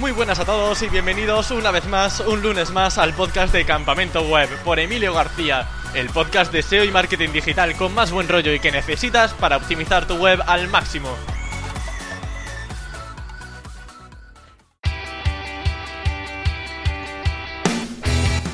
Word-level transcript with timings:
Muy 0.00 0.12
buenas 0.12 0.38
a 0.38 0.46
todos 0.46 0.80
y 0.80 0.88
bienvenidos 0.88 1.50
una 1.50 1.70
vez 1.70 1.86
más, 1.86 2.20
un 2.20 2.40
lunes 2.40 2.70
más, 2.70 2.96
al 2.96 3.12
podcast 3.12 3.52
de 3.52 3.66
Campamento 3.66 4.22
Web 4.22 4.48
por 4.64 4.78
Emilio 4.78 5.12
García, 5.12 5.68
el 5.92 6.08
podcast 6.08 6.50
de 6.50 6.62
SEO 6.62 6.84
y 6.84 6.90
marketing 6.90 7.28
digital 7.32 7.76
con 7.76 7.94
más 7.94 8.10
buen 8.10 8.26
rollo 8.26 8.54
y 8.54 8.60
que 8.60 8.72
necesitas 8.72 9.34
para 9.34 9.58
optimizar 9.58 10.06
tu 10.06 10.14
web 10.14 10.40
al 10.46 10.68
máximo. 10.68 11.10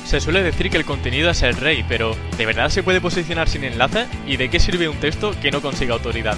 Se 0.03 0.19
suele 0.19 0.43
decir 0.43 0.69
que 0.69 0.77
el 0.77 0.85
contenido 0.85 1.29
es 1.29 1.43
el 1.43 1.55
rey, 1.55 1.85
pero 1.87 2.13
¿de 2.37 2.45
verdad 2.45 2.67
se 2.67 2.83
puede 2.83 2.99
posicionar 2.99 3.47
sin 3.47 3.63
enlace? 3.63 4.05
¿Y 4.25 4.35
de 4.35 4.49
qué 4.49 4.59
sirve 4.59 4.89
un 4.89 4.99
texto 4.99 5.33
que 5.41 5.51
no 5.51 5.61
consiga 5.61 5.93
autoridad? 5.93 6.37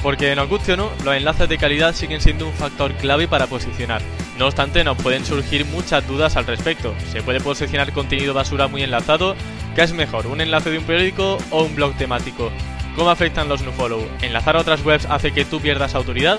Porque 0.00 0.36
nos 0.36 0.48
guste 0.48 0.74
o 0.74 0.76
no, 0.76 0.92
los 1.02 1.16
enlaces 1.16 1.48
de 1.48 1.58
calidad 1.58 1.92
siguen 1.92 2.20
siendo 2.20 2.46
un 2.46 2.52
factor 2.52 2.92
clave 2.94 3.26
para 3.26 3.48
posicionar. 3.48 4.00
No 4.38 4.46
obstante, 4.46 4.82
nos 4.82 4.98
pueden 4.98 5.24
surgir 5.24 5.64
muchas 5.66 6.06
dudas 6.08 6.36
al 6.36 6.46
respecto. 6.46 6.92
¿Se 7.12 7.22
puede 7.22 7.40
posicionar 7.40 7.92
contenido 7.92 8.34
basura 8.34 8.66
muy 8.66 8.82
enlazado? 8.82 9.36
¿Qué 9.76 9.82
es 9.82 9.92
mejor, 9.92 10.26
un 10.26 10.40
enlace 10.40 10.70
de 10.70 10.78
un 10.78 10.84
periódico 10.84 11.38
o 11.50 11.62
un 11.62 11.74
blog 11.76 11.94
temático? 11.96 12.50
¿Cómo 12.96 13.10
afectan 13.10 13.48
los 13.48 13.62
nofollow? 13.62 14.04
¿Enlazar 14.22 14.56
a 14.56 14.60
otras 14.60 14.84
webs 14.84 15.06
hace 15.06 15.32
que 15.32 15.44
tú 15.44 15.60
pierdas 15.60 15.94
autoridad? 15.94 16.38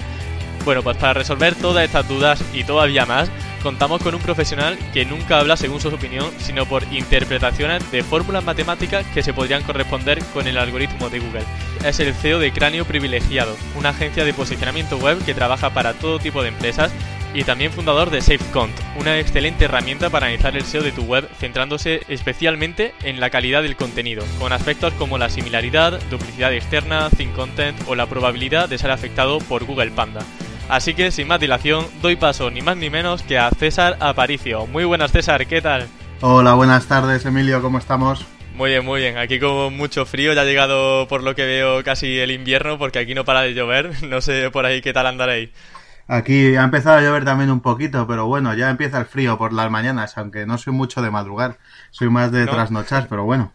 Bueno, 0.65 0.83
pues 0.83 0.97
para 0.97 1.13
resolver 1.13 1.55
todas 1.55 1.85
estas 1.85 2.07
dudas 2.07 2.43
y 2.53 2.63
todavía 2.63 3.05
más, 3.05 3.29
contamos 3.61 4.01
con 4.01 4.15
un 4.15 4.21
profesional 4.21 4.77
que 4.93 5.05
nunca 5.05 5.39
habla 5.39 5.57
según 5.57 5.79
su 5.79 5.89
opinión, 5.89 6.25
sino 6.39 6.65
por 6.65 6.83
interpretaciones 6.91 7.91
de 7.91 8.03
fórmulas 8.03 8.43
matemáticas 8.43 9.05
que 9.13 9.21
se 9.21 9.33
podrían 9.33 9.63
corresponder 9.63 10.23
con 10.33 10.47
el 10.47 10.57
algoritmo 10.57 11.09
de 11.09 11.19
Google. 11.19 11.43
Es 11.85 11.99
el 11.99 12.13
CEO 12.13 12.39
de 12.39 12.51
Cráneo 12.51 12.83
Privilegiado, 12.83 13.55
una 13.77 13.89
agencia 13.89 14.25
de 14.25 14.33
posicionamiento 14.33 14.97
web 14.97 15.23
que 15.23 15.33
trabaja 15.33 15.69
para 15.69 15.93
todo 15.93 16.19
tipo 16.19 16.41
de 16.41 16.49
empresas 16.49 16.91
y 17.35 17.43
también 17.43 17.73
fundador 17.73 18.09
de 18.09 18.21
SafeCont, 18.21 18.73
una 18.97 19.19
excelente 19.19 19.65
herramienta 19.65 20.09
para 20.09 20.27
analizar 20.27 20.55
el 20.55 20.63
SEO 20.63 20.81
de 20.81 20.93
tu 20.93 21.03
web 21.03 21.29
centrándose 21.37 22.01
especialmente 22.07 22.93
en 23.03 23.19
la 23.19 23.29
calidad 23.29 23.61
del 23.61 23.75
contenido, 23.75 24.23
con 24.39 24.53
aspectos 24.53 24.93
como 24.93 25.17
la 25.17 25.29
similaridad, 25.29 25.99
duplicidad 26.09 26.53
externa, 26.53 27.09
thin 27.09 27.31
content 27.33 27.77
o 27.87 27.95
la 27.95 28.07
probabilidad 28.07 28.69
de 28.69 28.77
ser 28.77 28.89
afectado 28.89 29.39
por 29.39 29.65
Google 29.65 29.91
Panda. 29.91 30.21
Así 30.69 30.93
que 30.93 31.11
sin 31.11 31.27
más 31.27 31.41
dilación, 31.41 31.85
doy 32.01 32.15
paso 32.15 32.49
ni 32.49 32.61
más 32.61 32.77
ni 32.77 32.89
menos 32.89 33.21
que 33.21 33.37
a 33.37 33.51
César 33.51 33.97
Aparicio. 33.99 34.65
Muy 34.65 34.85
buenas 34.85 35.11
César, 35.11 35.45
¿qué 35.45 35.61
tal? 35.61 35.87
Hola, 36.21 36.53
buenas 36.53 36.87
tardes 36.87 37.25
Emilio, 37.25 37.61
¿cómo 37.61 37.77
estamos? 37.77 38.25
Muy 38.55 38.69
bien, 38.69 38.85
muy 38.85 39.01
bien. 39.01 39.17
Aquí 39.17 39.37
con 39.37 39.75
mucho 39.75 40.05
frío, 40.05 40.31
ya 40.31 40.41
ha 40.41 40.45
llegado 40.45 41.09
por 41.09 41.21
lo 41.21 41.35
que 41.35 41.43
veo 41.43 41.83
casi 41.83 42.17
el 42.17 42.31
invierno 42.31 42.77
porque 42.77 42.99
aquí 42.99 43.13
no 43.13 43.25
para 43.25 43.41
de 43.41 43.53
llover. 43.53 43.91
No 44.03 44.21
sé 44.21 44.49
por 44.49 44.65
ahí 44.65 44.81
qué 44.81 44.93
tal 44.93 45.07
andaréis. 45.07 45.49
Aquí 46.07 46.55
ha 46.55 46.63
empezado 46.63 46.97
a 46.97 47.01
llover 47.01 47.25
también 47.25 47.49
un 47.49 47.61
poquito, 47.61 48.05
pero 48.05 48.27
bueno, 48.27 48.53
ya 48.53 48.69
empieza 48.69 48.99
el 48.99 49.05
frío 49.05 49.37
por 49.37 49.53
las 49.53 49.71
mañanas, 49.71 50.17
aunque 50.17 50.45
no 50.45 50.57
soy 50.57 50.73
mucho 50.73 51.01
de 51.01 51.09
madrugar, 51.09 51.57
soy 51.89 52.09
más 52.09 52.31
de 52.31 52.45
trasnochar, 52.45 53.07
pero 53.09 53.23
bueno. 53.23 53.51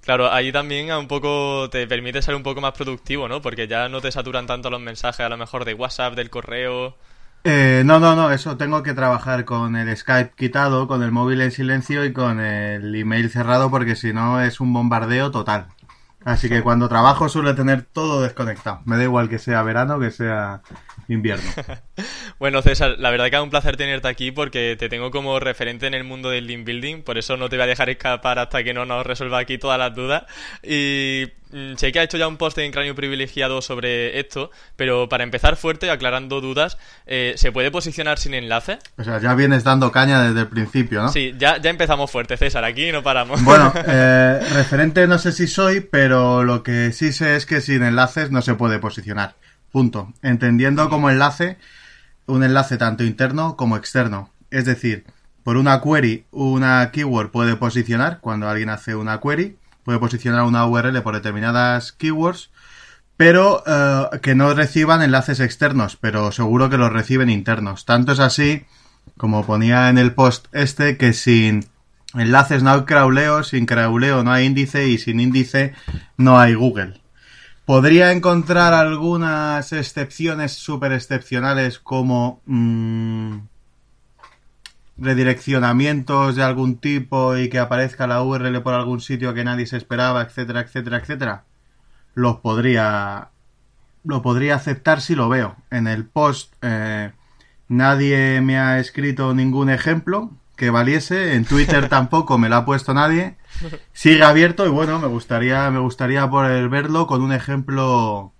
Claro, 0.00 0.30
ahí 0.30 0.52
también 0.52 0.92
un 0.92 1.08
poco 1.08 1.68
te 1.70 1.86
permite 1.86 2.20
ser 2.22 2.34
un 2.34 2.42
poco 2.42 2.60
más 2.60 2.72
productivo, 2.72 3.26
¿no? 3.26 3.40
Porque 3.40 3.66
ya 3.66 3.88
no 3.88 4.00
te 4.00 4.12
saturan 4.12 4.46
tanto 4.46 4.70
los 4.70 4.80
mensajes, 4.80 5.20
a 5.20 5.28
lo 5.28 5.36
mejor 5.36 5.64
de 5.64 5.74
WhatsApp, 5.74 6.14
del 6.14 6.30
correo. 6.30 6.94
Eh, 7.42 7.82
no, 7.84 7.98
no, 7.98 8.14
no, 8.14 8.30
eso 8.30 8.56
tengo 8.56 8.82
que 8.82 8.94
trabajar 8.94 9.44
con 9.44 9.76
el 9.76 9.94
Skype 9.96 10.32
quitado, 10.36 10.86
con 10.86 11.02
el 11.02 11.10
móvil 11.10 11.40
en 11.40 11.50
silencio 11.50 12.04
y 12.04 12.12
con 12.12 12.38
el 12.38 12.94
email 12.94 13.30
cerrado, 13.30 13.70
porque 13.70 13.96
si 13.96 14.12
no 14.12 14.40
es 14.40 14.60
un 14.60 14.72
bombardeo 14.72 15.30
total. 15.30 15.66
Así 16.24 16.48
que 16.48 16.62
cuando 16.62 16.88
trabajo 16.88 17.28
suele 17.28 17.54
tener 17.54 17.82
todo 17.82 18.22
desconectado. 18.22 18.80
Me 18.86 18.96
da 18.96 19.02
igual 19.02 19.28
que 19.28 19.38
sea 19.38 19.62
verano 19.62 20.00
que 20.00 20.10
sea 20.10 20.62
invierno. 21.08 21.50
bueno, 22.38 22.62
César, 22.62 22.96
la 22.98 23.10
verdad 23.10 23.28
que 23.28 23.36
es 23.36 23.42
un 23.42 23.50
placer 23.50 23.76
tenerte 23.76 24.08
aquí 24.08 24.30
porque 24.30 24.76
te 24.78 24.88
tengo 24.88 25.10
como 25.10 25.38
referente 25.38 25.86
en 25.86 25.94
el 25.94 26.04
mundo 26.04 26.30
del 26.30 26.46
link 26.46 26.64
building, 26.64 27.02
por 27.02 27.18
eso 27.18 27.36
no 27.36 27.48
te 27.48 27.56
voy 27.56 27.64
a 27.64 27.66
dejar 27.66 27.90
escapar 27.90 28.38
hasta 28.38 28.64
que 28.64 28.72
no 28.72 28.86
nos 28.86 29.06
resuelva 29.06 29.38
aquí 29.38 29.58
todas 29.58 29.78
las 29.78 29.94
dudas. 29.94 30.24
Y 30.62 31.26
sé 31.76 31.92
que 31.92 32.00
ha 32.00 32.02
hecho 32.02 32.16
ya 32.16 32.28
un 32.28 32.36
post 32.36 32.58
en 32.58 32.72
Cráneo 32.72 32.94
Privilegiado 32.94 33.62
sobre 33.62 34.18
esto, 34.18 34.50
pero 34.76 35.08
para 35.08 35.24
empezar 35.24 35.56
fuerte, 35.56 35.90
aclarando 35.90 36.40
dudas, 36.40 36.78
eh, 37.06 37.34
¿se 37.36 37.52
puede 37.52 37.70
posicionar 37.70 38.18
sin 38.18 38.34
enlace? 38.34 38.78
O 38.96 39.04
sea, 39.04 39.20
ya 39.20 39.34
vienes 39.34 39.64
dando 39.64 39.92
caña 39.92 40.22
desde 40.22 40.40
el 40.40 40.48
principio, 40.48 41.02
¿no? 41.02 41.08
Sí, 41.08 41.34
ya, 41.38 41.58
ya 41.60 41.70
empezamos 41.70 42.10
fuerte, 42.10 42.36
César, 42.36 42.64
aquí 42.64 42.92
no 42.92 43.02
paramos. 43.02 43.42
Bueno, 43.44 43.72
eh, 43.86 44.40
referente 44.52 45.06
no 45.06 45.18
sé 45.18 45.32
si 45.32 45.46
soy, 45.46 45.80
pero 45.80 46.44
lo 46.44 46.62
que 46.62 46.92
sí 46.92 47.12
sé 47.12 47.36
es 47.36 47.46
que 47.46 47.60
sin 47.60 47.82
enlaces 47.82 48.30
no 48.30 48.42
se 48.42 48.54
puede 48.54 48.78
posicionar. 48.78 49.34
Punto. 49.70 50.12
Entendiendo 50.22 50.88
como 50.88 51.10
enlace 51.10 51.58
un 52.26 52.42
enlace 52.42 52.76
tanto 52.76 53.04
interno 53.04 53.56
como 53.56 53.76
externo. 53.76 54.30
Es 54.50 54.64
decir, 54.64 55.04
por 55.42 55.56
una 55.56 55.80
query, 55.80 56.24
una 56.30 56.90
keyword 56.90 57.30
puede 57.30 57.56
posicionar, 57.56 58.20
cuando 58.20 58.48
alguien 58.48 58.70
hace 58.70 58.94
una 58.94 59.20
query, 59.20 59.58
puede 59.84 59.98
posicionar 59.98 60.42
una 60.42 60.66
URL 60.66 61.02
por 61.02 61.14
determinadas 61.14 61.92
keywords, 61.92 62.50
pero 63.16 63.62
eh, 63.66 64.18
que 64.20 64.34
no 64.34 64.52
reciban 64.54 65.02
enlaces 65.02 65.40
externos, 65.40 65.96
pero 65.96 66.32
seguro 66.32 66.70
que 66.70 66.78
los 66.78 66.92
reciben 66.92 67.30
internos. 67.30 67.84
Tanto 67.84 68.12
es 68.12 68.20
así, 68.20 68.64
como 69.16 69.46
ponía 69.46 69.88
en 69.88 69.98
el 69.98 70.12
post 70.14 70.46
este, 70.52 70.96
que 70.96 71.12
sin 71.12 71.66
enlaces 72.14 72.62
no 72.62 72.70
hay 72.72 72.82
crawleo, 72.82 73.42
sin 73.44 73.66
crawleo 73.66 74.24
no 74.24 74.32
hay 74.32 74.46
índice 74.46 74.88
y 74.88 74.98
sin 74.98 75.20
índice 75.20 75.74
no 76.16 76.38
hay 76.38 76.54
Google. 76.54 77.00
Podría 77.64 78.12
encontrar 78.12 78.74
algunas 78.74 79.72
excepciones 79.72 80.52
súper 80.52 80.92
excepcionales 80.92 81.78
como 81.78 82.42
mm, 82.44 83.38
redireccionamientos 84.96 86.36
de 86.36 86.42
algún 86.42 86.78
tipo 86.78 87.36
y 87.36 87.48
que 87.48 87.58
aparezca 87.58 88.06
la 88.06 88.22
URL 88.22 88.62
por 88.62 88.74
algún 88.74 89.00
sitio 89.00 89.34
que 89.34 89.44
nadie 89.44 89.66
se 89.66 89.76
esperaba, 89.76 90.22
etcétera, 90.22 90.60
etcétera, 90.60 90.98
etcétera. 90.98 91.44
Los 92.14 92.36
podría 92.36 93.28
lo 94.04 94.22
podría 94.22 94.56
aceptar 94.56 95.00
si 95.00 95.14
lo 95.14 95.28
veo. 95.28 95.56
En 95.70 95.86
el 95.86 96.04
post 96.04 96.52
eh, 96.62 97.12
nadie 97.68 98.40
me 98.40 98.58
ha 98.58 98.78
escrito 98.78 99.34
ningún 99.34 99.70
ejemplo 99.70 100.30
que 100.56 100.70
valiese. 100.70 101.34
En 101.34 101.44
Twitter 101.44 101.88
tampoco 101.90 102.38
me 102.38 102.48
lo 102.48 102.56
ha 102.56 102.64
puesto 102.64 102.94
nadie 102.94 103.36
sigue 103.92 104.22
abierto 104.22 104.66
y 104.66 104.70
bueno, 104.70 104.98
me 104.98 105.08
gustaría, 105.08 105.70
me 105.70 105.78
gustaría 105.78 106.28
poder 106.28 106.68
verlo 106.68 107.06
con 107.06 107.22
un 107.22 107.32
ejemplo 107.32 108.32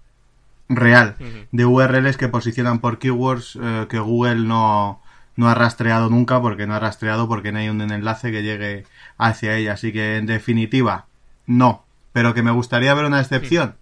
real 0.68 1.16
de 1.52 1.66
URLs 1.66 2.16
que 2.16 2.28
posicionan 2.28 2.80
por 2.80 2.98
keywords 2.98 3.58
eh, 3.60 3.86
que 3.88 3.98
Google 3.98 4.46
no, 4.46 5.02
no 5.36 5.48
ha 5.48 5.54
rastreado 5.54 6.10
nunca 6.10 6.40
porque 6.40 6.66
no 6.66 6.74
ha 6.74 6.80
rastreado 6.80 7.28
porque 7.28 7.52
no 7.52 7.58
hay 7.58 7.68
un 7.68 7.80
enlace 7.80 8.30
que 8.30 8.42
llegue 8.42 8.84
hacia 9.18 9.56
ella. 9.56 9.72
Así 9.74 9.92
que 9.92 10.16
en 10.16 10.26
definitiva, 10.26 11.06
no. 11.46 11.84
Pero 12.12 12.34
que 12.34 12.42
me 12.42 12.52
gustaría 12.52 12.94
ver 12.94 13.04
una 13.04 13.20
excepción. 13.20 13.76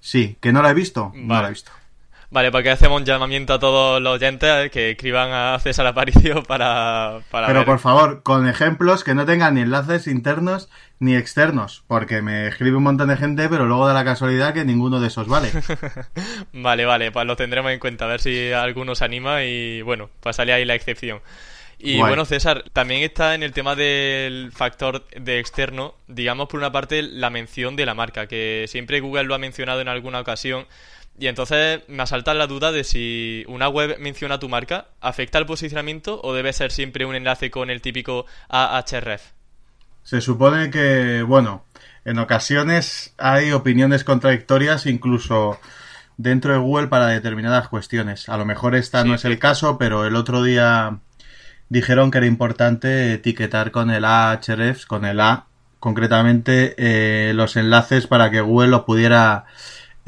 Sí, 0.00 0.36
que 0.40 0.52
no 0.52 0.62
la 0.62 0.70
he 0.70 0.74
visto, 0.74 1.12
no 1.14 1.40
la 1.40 1.48
he 1.48 1.50
visto. 1.50 1.72
Vale, 2.30 2.52
porque 2.52 2.70
hacemos 2.70 3.00
un 3.00 3.06
llamamiento 3.06 3.54
a 3.54 3.58
todos 3.58 4.02
los 4.02 4.14
oyentes 4.14 4.70
que 4.70 4.90
escriban 4.90 5.30
a 5.32 5.58
César 5.60 5.86
Aparicio 5.86 6.42
para... 6.46 7.20
para 7.30 7.46
Pero 7.46 7.64
por 7.64 7.78
favor, 7.78 8.22
con 8.22 8.46
ejemplos 8.46 9.02
que 9.02 9.14
no 9.14 9.24
tengan 9.24 9.54
ni 9.54 9.62
enlaces 9.62 10.06
internos 10.06 10.68
ni 10.98 11.16
externos, 11.16 11.84
porque 11.86 12.20
me 12.20 12.48
escribe 12.48 12.76
un 12.76 12.82
montón 12.82 13.08
de 13.08 13.16
gente, 13.16 13.48
pero 13.48 13.64
luego 13.64 13.86
da 13.86 13.94
la 13.94 14.04
casualidad 14.04 14.52
que 14.52 14.64
ninguno 14.64 15.00
de 15.00 15.08
esos 15.08 15.26
vale. 15.26 15.50
vale, 16.52 16.84
vale, 16.84 17.12
pues 17.12 17.24
lo 17.24 17.36
tendremos 17.36 17.72
en 17.72 17.78
cuenta, 17.78 18.04
a 18.04 18.08
ver 18.08 18.20
si 18.20 18.52
alguno 18.52 18.94
se 18.94 19.04
anima 19.04 19.44
y 19.44 19.80
bueno, 19.82 20.10
pues 20.20 20.36
sale 20.36 20.52
ahí 20.52 20.64
la 20.64 20.74
excepción. 20.74 21.20
Y 21.80 21.98
bueno, 21.98 22.24
César, 22.24 22.64
también 22.72 23.02
está 23.02 23.36
en 23.36 23.44
el 23.44 23.52
tema 23.52 23.76
del 23.76 24.50
factor 24.52 25.06
de 25.10 25.38
externo, 25.38 25.94
digamos 26.08 26.48
por 26.48 26.58
una 26.58 26.72
parte 26.72 27.02
la 27.02 27.30
mención 27.30 27.76
de 27.76 27.86
la 27.86 27.94
marca, 27.94 28.26
que 28.26 28.64
siempre 28.66 28.98
Google 28.98 29.24
lo 29.24 29.34
ha 29.36 29.38
mencionado 29.38 29.80
en 29.80 29.86
alguna 29.86 30.18
ocasión, 30.18 30.66
y 31.18 31.26
entonces 31.26 31.80
me 31.88 32.02
asalta 32.02 32.32
la 32.34 32.46
duda 32.46 32.70
de 32.70 32.84
si 32.84 33.44
una 33.48 33.68
web 33.68 33.96
menciona 33.98 34.38
tu 34.38 34.48
marca, 34.48 34.88
¿afecta 35.00 35.38
al 35.38 35.46
posicionamiento 35.46 36.20
o 36.22 36.32
debe 36.32 36.52
ser 36.52 36.70
siempre 36.70 37.04
un 37.04 37.14
enlace 37.14 37.50
con 37.50 37.70
el 37.70 37.80
típico 37.82 38.26
Ahref? 38.48 39.22
Se 40.04 40.20
supone 40.20 40.70
que, 40.70 41.22
bueno, 41.22 41.64
en 42.04 42.18
ocasiones 42.18 43.14
hay 43.18 43.52
opiniones 43.52 44.04
contradictorias 44.04 44.86
incluso 44.86 45.58
dentro 46.16 46.52
de 46.52 46.58
Google 46.58 46.86
para 46.86 47.08
determinadas 47.08 47.68
cuestiones. 47.68 48.28
A 48.28 48.36
lo 48.36 48.44
mejor 48.44 48.74
esta 48.74 49.04
no 49.04 49.14
es 49.14 49.24
el 49.24 49.38
caso, 49.38 49.76
pero 49.76 50.06
el 50.06 50.16
otro 50.16 50.42
día 50.42 51.00
dijeron 51.68 52.10
que 52.10 52.18
era 52.18 52.26
importante 52.26 53.12
etiquetar 53.12 53.70
con 53.70 53.90
el 53.90 54.04
Ahrefs, 54.04 54.86
con 54.86 55.04
el 55.04 55.20
A, 55.20 55.46
concretamente 55.80 56.74
eh, 56.78 57.32
los 57.34 57.56
enlaces 57.56 58.06
para 58.06 58.30
que 58.30 58.40
Google 58.40 58.68
los 58.68 58.82
pudiera 58.82 59.44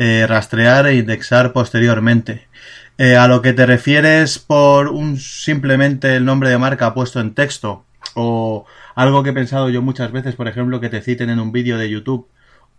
eh, 0.00 0.26
rastrear 0.26 0.86
e 0.86 0.96
indexar 0.96 1.52
posteriormente. 1.52 2.48
Eh, 2.96 3.16
a 3.16 3.28
lo 3.28 3.42
que 3.42 3.52
te 3.52 3.66
refieres 3.66 4.38
por 4.38 4.88
un 4.88 5.18
simplemente 5.18 6.16
el 6.16 6.24
nombre 6.24 6.48
de 6.48 6.56
marca 6.56 6.94
puesto 6.94 7.20
en 7.20 7.34
texto 7.34 7.84
o 8.14 8.64
algo 8.94 9.22
que 9.22 9.30
he 9.30 9.32
pensado 9.34 9.68
yo 9.68 9.82
muchas 9.82 10.10
veces, 10.10 10.36
por 10.36 10.48
ejemplo, 10.48 10.80
que 10.80 10.88
te 10.88 11.02
citen 11.02 11.28
en 11.28 11.38
un 11.38 11.52
vídeo 11.52 11.76
de 11.76 11.90
YouTube 11.90 12.28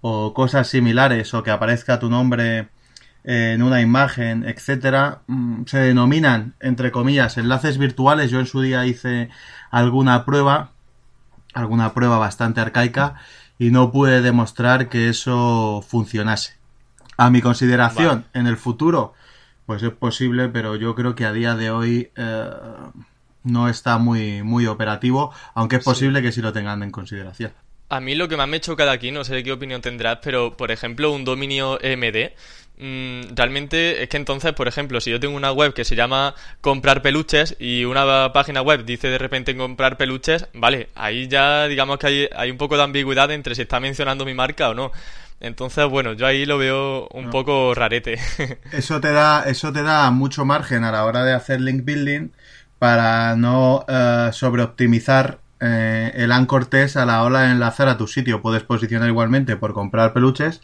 o 0.01 0.33
cosas 0.33 0.67
similares 0.67 1.31
o 1.35 1.43
que 1.43 1.51
aparezca 1.51 1.99
tu 1.99 2.09
nombre 2.09 2.69
en 3.23 3.61
una 3.61 3.81
imagen, 3.81 4.43
etcétera, 4.43 5.21
mm, 5.27 5.65
se 5.67 5.77
denominan, 5.77 6.55
entre 6.59 6.91
comillas, 6.91 7.37
enlaces 7.37 7.77
virtuales. 7.77 8.31
Yo 8.31 8.39
en 8.39 8.47
su 8.47 8.61
día 8.61 8.87
hice 8.87 9.29
alguna 9.69 10.25
prueba, 10.25 10.71
alguna 11.53 11.93
prueba 11.93 12.17
bastante 12.17 12.61
arcaica, 12.61 13.15
y 13.59 13.69
no 13.69 13.91
pude 13.91 14.21
demostrar 14.21 14.89
que 14.89 15.09
eso 15.09 15.85
funcionase. 15.87 16.60
A 17.21 17.29
mi 17.29 17.39
consideración, 17.39 18.25
en 18.33 18.47
el 18.47 18.57
futuro, 18.57 19.13
pues 19.67 19.83
es 19.83 19.91
posible, 19.91 20.49
pero 20.49 20.75
yo 20.75 20.95
creo 20.95 21.13
que 21.13 21.23
a 21.25 21.31
día 21.31 21.53
de 21.53 21.69
hoy 21.69 22.09
eh, 22.15 22.49
no 23.43 23.69
está 23.69 23.99
muy, 23.99 24.41
muy 24.41 24.65
operativo, 24.65 25.31
aunque 25.53 25.75
es 25.75 25.83
posible 25.83 26.23
que 26.23 26.31
sí 26.31 26.41
lo 26.41 26.51
tengan 26.51 26.81
en 26.81 26.89
consideración. 26.89 27.51
A 27.89 27.99
mí 27.99 28.15
lo 28.15 28.27
que 28.27 28.37
más 28.37 28.47
me 28.47 28.59
choca 28.59 28.85
de 28.85 28.89
aquí, 28.89 29.11
no 29.11 29.23
sé 29.23 29.43
qué 29.43 29.51
opinión 29.51 29.81
tendrás, 29.81 30.17
pero 30.23 30.57
por 30.57 30.71
ejemplo 30.71 31.11
un 31.11 31.23
dominio 31.23 31.77
MD, 31.83 32.33
mm, 32.79 33.35
realmente 33.35 34.01
es 34.01 34.09
que 34.09 34.17
entonces, 34.17 34.53
por 34.53 34.67
ejemplo, 34.67 34.99
si 34.99 35.11
yo 35.11 35.19
tengo 35.19 35.35
una 35.35 35.51
web 35.51 35.75
que 35.75 35.85
se 35.85 35.95
llama 35.95 36.33
comprar 36.59 37.03
peluches 37.03 37.55
y 37.59 37.85
una 37.85 38.33
página 38.33 38.63
web 38.63 38.83
dice 38.83 39.09
de 39.09 39.19
repente 39.19 39.55
comprar 39.55 39.95
peluches, 39.95 40.47
vale, 40.55 40.89
ahí 40.95 41.27
ya 41.27 41.67
digamos 41.67 41.99
que 41.99 42.07
hay, 42.07 42.29
hay 42.35 42.49
un 42.49 42.57
poco 42.57 42.77
de 42.77 42.83
ambigüedad 42.83 43.29
entre 43.29 43.53
si 43.53 43.61
está 43.61 43.79
mencionando 43.79 44.25
mi 44.25 44.33
marca 44.33 44.69
o 44.69 44.73
no. 44.73 44.91
Entonces, 45.41 45.89
bueno, 45.89 46.13
yo 46.13 46.27
ahí 46.27 46.45
lo 46.45 46.57
veo 46.57 47.07
un 47.13 47.31
poco 47.31 47.73
rarete. 47.73 48.19
Eso 48.71 49.01
te 49.01 49.11
da, 49.11 49.43
eso 49.43 49.73
te 49.73 49.81
da 49.81 50.09
mucho 50.11 50.45
margen 50.45 50.83
a 50.83 50.91
la 50.91 51.03
hora 51.03 51.23
de 51.23 51.33
hacer 51.33 51.59
link 51.61 51.83
building 51.83 52.29
para 52.77 53.35
no 53.35 53.83
eh, 53.87 54.29
sobreoptimizar 54.33 55.39
eh, 55.59 56.11
el 56.15 56.31
anchor 56.31 56.67
test 56.67 56.97
a 56.97 57.05
la 57.05 57.23
hora 57.23 57.41
de 57.41 57.51
enlazar 57.51 57.89
a 57.89 57.97
tu 57.97 58.07
sitio. 58.07 58.41
Puedes 58.41 58.63
posicionar 58.63 59.09
igualmente 59.09 59.57
por 59.57 59.73
comprar 59.73 60.13
peluches 60.13 60.61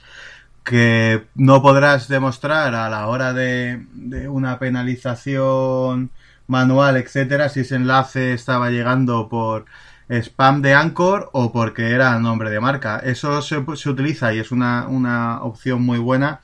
que 0.63 1.25
no 1.35 1.61
podrás 1.61 2.07
demostrar 2.07 2.75
a 2.75 2.89
la 2.89 3.07
hora 3.07 3.33
de, 3.33 3.85
de 3.93 4.27
una 4.27 4.59
penalización 4.59 6.11
manual, 6.47 6.97
etcétera, 6.97 7.49
si 7.49 7.61
ese 7.61 7.75
enlace 7.75 8.33
estaba 8.33 8.69
llegando 8.69 9.29
por 9.29 9.65
spam 10.09 10.61
de 10.61 10.73
Anchor 10.73 11.29
o 11.33 11.51
porque 11.51 11.91
era 11.91 12.17
nombre 12.19 12.49
de 12.49 12.59
marca. 12.59 12.99
Eso 12.99 13.41
se, 13.41 13.63
se 13.75 13.89
utiliza 13.89 14.33
y 14.33 14.39
es 14.39 14.51
una, 14.51 14.87
una, 14.87 15.41
opción 15.41 15.81
muy 15.81 15.99
buena 15.99 16.41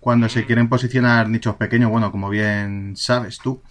cuando 0.00 0.28
se 0.28 0.44
quieren 0.46 0.68
posicionar 0.68 1.28
nichos 1.28 1.54
pequeños, 1.54 1.90
bueno, 1.90 2.10
como 2.10 2.28
bien 2.28 2.94
sabes 2.96 3.38
tú. 3.38 3.62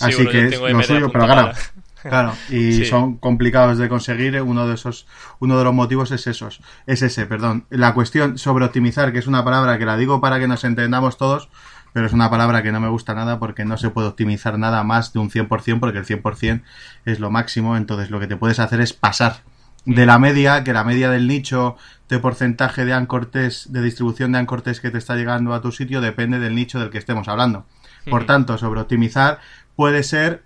Así 0.00 0.26
que 0.26 0.46
es 0.46 0.60
lo 0.60 0.82
suyo, 0.82 1.12
pero 1.12 1.26
claro, 1.26 1.52
claro, 2.02 2.32
y 2.50 2.84
son 2.86 3.18
complicados 3.18 3.78
de 3.78 3.88
conseguir. 3.88 4.42
Uno 4.42 4.66
de 4.66 4.74
esos, 4.74 5.06
uno 5.38 5.56
de 5.56 5.62
los 5.62 5.72
motivos 5.72 6.10
es 6.10 6.26
esos, 6.26 6.60
es 6.86 7.02
ese, 7.02 7.26
perdón. 7.26 7.66
La 7.70 7.94
cuestión 7.94 8.36
sobre 8.36 8.64
optimizar, 8.64 9.12
que 9.12 9.20
es 9.20 9.28
una 9.28 9.44
palabra 9.44 9.78
que 9.78 9.86
la 9.86 9.96
digo 9.96 10.20
para 10.20 10.40
que 10.40 10.48
nos 10.48 10.64
entendamos 10.64 11.18
todos, 11.18 11.50
pero 11.96 12.08
es 12.08 12.12
una 12.12 12.28
palabra 12.28 12.62
que 12.62 12.72
no 12.72 12.78
me 12.78 12.90
gusta 12.90 13.14
nada 13.14 13.38
porque 13.38 13.64
no 13.64 13.78
se 13.78 13.88
puede 13.88 14.08
optimizar 14.08 14.58
nada 14.58 14.84
más 14.84 15.14
de 15.14 15.18
un 15.18 15.30
100% 15.30 15.80
porque 15.80 15.96
el 15.96 16.04
100% 16.04 16.60
es 17.06 17.20
lo 17.20 17.30
máximo, 17.30 17.74
entonces 17.74 18.10
lo 18.10 18.20
que 18.20 18.26
te 18.26 18.36
puedes 18.36 18.58
hacer 18.58 18.82
es 18.82 18.92
pasar 18.92 19.36
de 19.86 20.04
la 20.04 20.18
media, 20.18 20.62
que 20.62 20.74
la 20.74 20.84
media 20.84 21.08
del 21.08 21.26
nicho 21.26 21.78
de 22.10 22.18
porcentaje 22.18 22.84
de 22.84 22.92
ancortes, 22.92 23.72
de 23.72 23.80
distribución 23.80 24.32
de 24.32 24.40
ancortes 24.40 24.80
que 24.80 24.90
te 24.90 24.98
está 24.98 25.16
llegando 25.16 25.54
a 25.54 25.62
tu 25.62 25.72
sitio 25.72 26.02
depende 26.02 26.38
del 26.38 26.54
nicho 26.54 26.78
del 26.78 26.90
que 26.90 26.98
estemos 26.98 27.28
hablando. 27.28 27.64
Por 28.10 28.26
tanto, 28.26 28.58
sobre 28.58 28.82
optimizar 28.82 29.38
puede 29.74 30.02
ser 30.02 30.44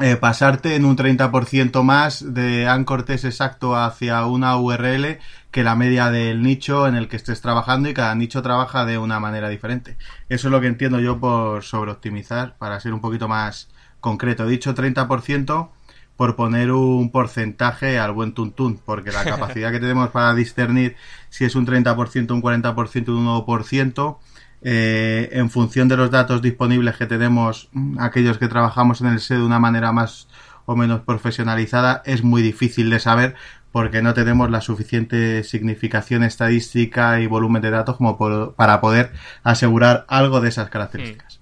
eh, 0.00 0.16
pasarte 0.16 0.76
en 0.76 0.84
un 0.84 0.98
30% 0.98 1.82
más 1.82 2.34
de 2.34 2.68
ancortes 2.68 3.24
exacto 3.24 3.74
hacia 3.74 4.26
una 4.26 4.54
URL 4.58 5.18
que 5.50 5.64
la 5.64 5.74
media 5.74 6.10
del 6.10 6.42
nicho 6.42 6.86
en 6.86 6.94
el 6.94 7.08
que 7.08 7.16
estés 7.16 7.40
trabajando 7.40 7.88
y 7.88 7.94
cada 7.94 8.14
nicho 8.14 8.42
trabaja 8.42 8.84
de 8.84 8.98
una 8.98 9.18
manera 9.20 9.48
diferente. 9.48 9.96
Eso 10.28 10.48
es 10.48 10.52
lo 10.52 10.60
que 10.60 10.68
entiendo 10.68 11.00
yo 11.00 11.18
por 11.18 11.64
sobreoptimizar, 11.64 12.56
para 12.56 12.78
ser 12.80 12.94
un 12.94 13.00
poquito 13.00 13.28
más 13.28 13.68
concreto. 14.00 14.46
He 14.46 14.50
dicho 14.50 14.74
30% 14.74 15.70
por 16.16 16.36
poner 16.36 16.70
un 16.70 17.10
porcentaje 17.10 17.98
al 17.98 18.12
buen 18.12 18.34
tuntún, 18.34 18.78
porque 18.84 19.10
la 19.10 19.24
capacidad 19.24 19.72
que 19.72 19.80
tenemos 19.80 20.10
para 20.10 20.34
discernir 20.34 20.96
si 21.30 21.44
es 21.44 21.54
un 21.54 21.66
30%, 21.66 22.30
un 22.30 22.42
40%, 22.42 23.08
un 23.08 23.26
1%, 23.26 24.18
eh, 24.62 25.30
en 25.32 25.48
función 25.48 25.88
de 25.88 25.96
los 25.96 26.10
datos 26.10 26.42
disponibles 26.42 26.96
que 26.96 27.06
tenemos, 27.06 27.70
aquellos 27.98 28.36
que 28.36 28.48
trabajamos 28.48 29.00
en 29.00 29.06
el 29.06 29.20
SEO 29.20 29.38
de 29.38 29.46
una 29.46 29.58
manera 29.58 29.92
más 29.92 30.28
o 30.66 30.76
menos 30.76 31.00
profesionalizada, 31.00 32.02
es 32.04 32.22
muy 32.22 32.42
difícil 32.42 32.90
de 32.90 33.00
saber 33.00 33.34
porque 33.72 34.02
no 34.02 34.14
tenemos 34.14 34.50
la 34.50 34.60
suficiente 34.60 35.44
significación 35.44 36.22
estadística 36.22 37.20
y 37.20 37.26
volumen 37.26 37.62
de 37.62 37.70
datos 37.70 37.96
como 37.96 38.18
para 38.54 38.80
poder 38.80 39.12
asegurar 39.42 40.04
algo 40.08 40.40
de 40.40 40.48
esas 40.48 40.70
características. 40.70 41.36
Mm. 41.36 41.40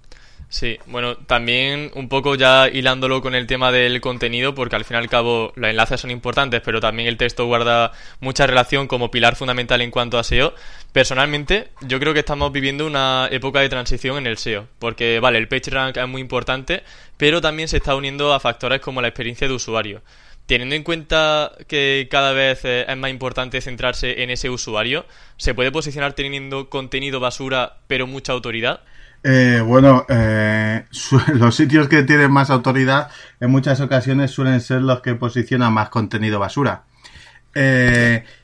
Sí, 0.51 0.79
bueno, 0.87 1.15
también 1.15 1.91
un 1.95 2.09
poco 2.09 2.35
ya 2.35 2.69
hilándolo 2.71 3.21
con 3.21 3.35
el 3.35 3.47
tema 3.47 3.71
del 3.71 4.01
contenido, 4.01 4.55
porque 4.55 4.77
al 4.77 4.87
fin 4.87 4.97
y 4.97 4.99
al 4.99 5.09
cabo 5.09 5.53
los 5.57 5.69
enlaces 5.69 6.01
son 6.01 6.11
importantes, 6.11 6.63
pero 6.65 6.81
también 6.81 7.07
el 7.07 7.19
texto 7.19 7.45
guarda 7.45 7.93
mucha 8.21 8.47
relación 8.47 8.89
como 8.89 9.11
pilar 9.11 9.37
fundamental 9.37 9.83
en 9.83 9.91
cuanto 9.91 10.19
a 10.19 10.25
SEO. 10.25 10.55
Personalmente, 10.91 11.69
yo 11.83 12.01
creo 12.01 12.15
que 12.15 12.21
estamos 12.21 12.51
viviendo 12.51 12.87
una 12.87 13.29
época 13.31 13.61
de 13.61 13.69
transición 13.69 14.17
en 14.17 14.27
el 14.27 14.39
SEO, 14.39 14.67
porque 14.79 15.21
vale, 15.21 15.37
el 15.37 15.49
PageRank 15.49 15.99
es 15.99 16.09
muy 16.09 16.23
importante, 16.23 16.83
pero 17.19 17.43
también 17.43 17.69
se 17.69 17.77
está 17.77 17.95
uniendo 17.95 18.33
a 18.33 18.41
factores 18.41 18.81
como 18.81 19.03
la 19.03 19.09
experiencia 19.09 19.47
de 19.47 19.53
usuario. 19.53 20.01
Teniendo 20.49 20.77
en 20.77 20.83
cuenta 20.83 21.53
que 21.67 22.09
cada 22.11 22.33
vez 22.33 22.65
eh, 22.65 22.87
es 22.89 22.97
más 22.97 23.11
importante 23.11 23.61
centrarse 23.61 24.23
en 24.23 24.31
ese 24.31 24.49
usuario, 24.49 25.05
¿se 25.37 25.53
puede 25.53 25.71
posicionar 25.71 26.15
teniendo 26.15 26.71
contenido 26.71 27.21
basura 27.21 27.77
pero 27.87 28.07
mucha 28.07 28.33
autoridad? 28.33 28.81
Eh, 29.25 29.63
bueno, 29.63 30.07
eh, 30.09 30.87
los 31.35 31.55
sitios 31.55 31.89
que 31.89 32.03
tienen 32.03 32.33
más 32.33 32.49
autoridad 32.49 33.11
en 33.41 33.51
muchas 33.51 33.83
ocasiones 33.83 34.31
suelen 34.31 34.63
ser 34.63 34.81
los 34.81 35.03
que 35.03 35.15
posicionan 35.15 35.75
más 35.75 35.91
contenido 35.91 36.39
basura. 36.39 36.85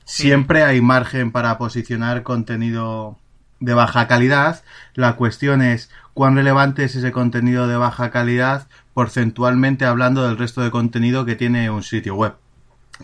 siempre 0.05 0.63
hay 0.63 0.83
margen 0.83 1.33
para 1.33 1.57
posicionar 1.57 2.23
contenido 2.23 3.19
de 3.61 3.73
baja 3.73 4.07
calidad. 4.09 4.63
La 4.93 5.17
cuestión 5.17 5.63
es 5.63 5.89
cuán 6.15 6.37
relevante 6.37 6.85
es 6.85 6.97
ese 6.97 7.13
contenido 7.13 7.67
de 7.69 7.77
baja 7.77 8.11
calidad 8.11 8.69
porcentualmente 8.95 9.85
hablando 9.85 10.27
del 10.27 10.39
resto 10.39 10.63
de 10.63 10.71
contenido 10.71 11.25
que 11.25 11.35
tiene 11.35 11.69
un 11.71 11.83
sitio 11.83 12.15
web. 12.15 12.35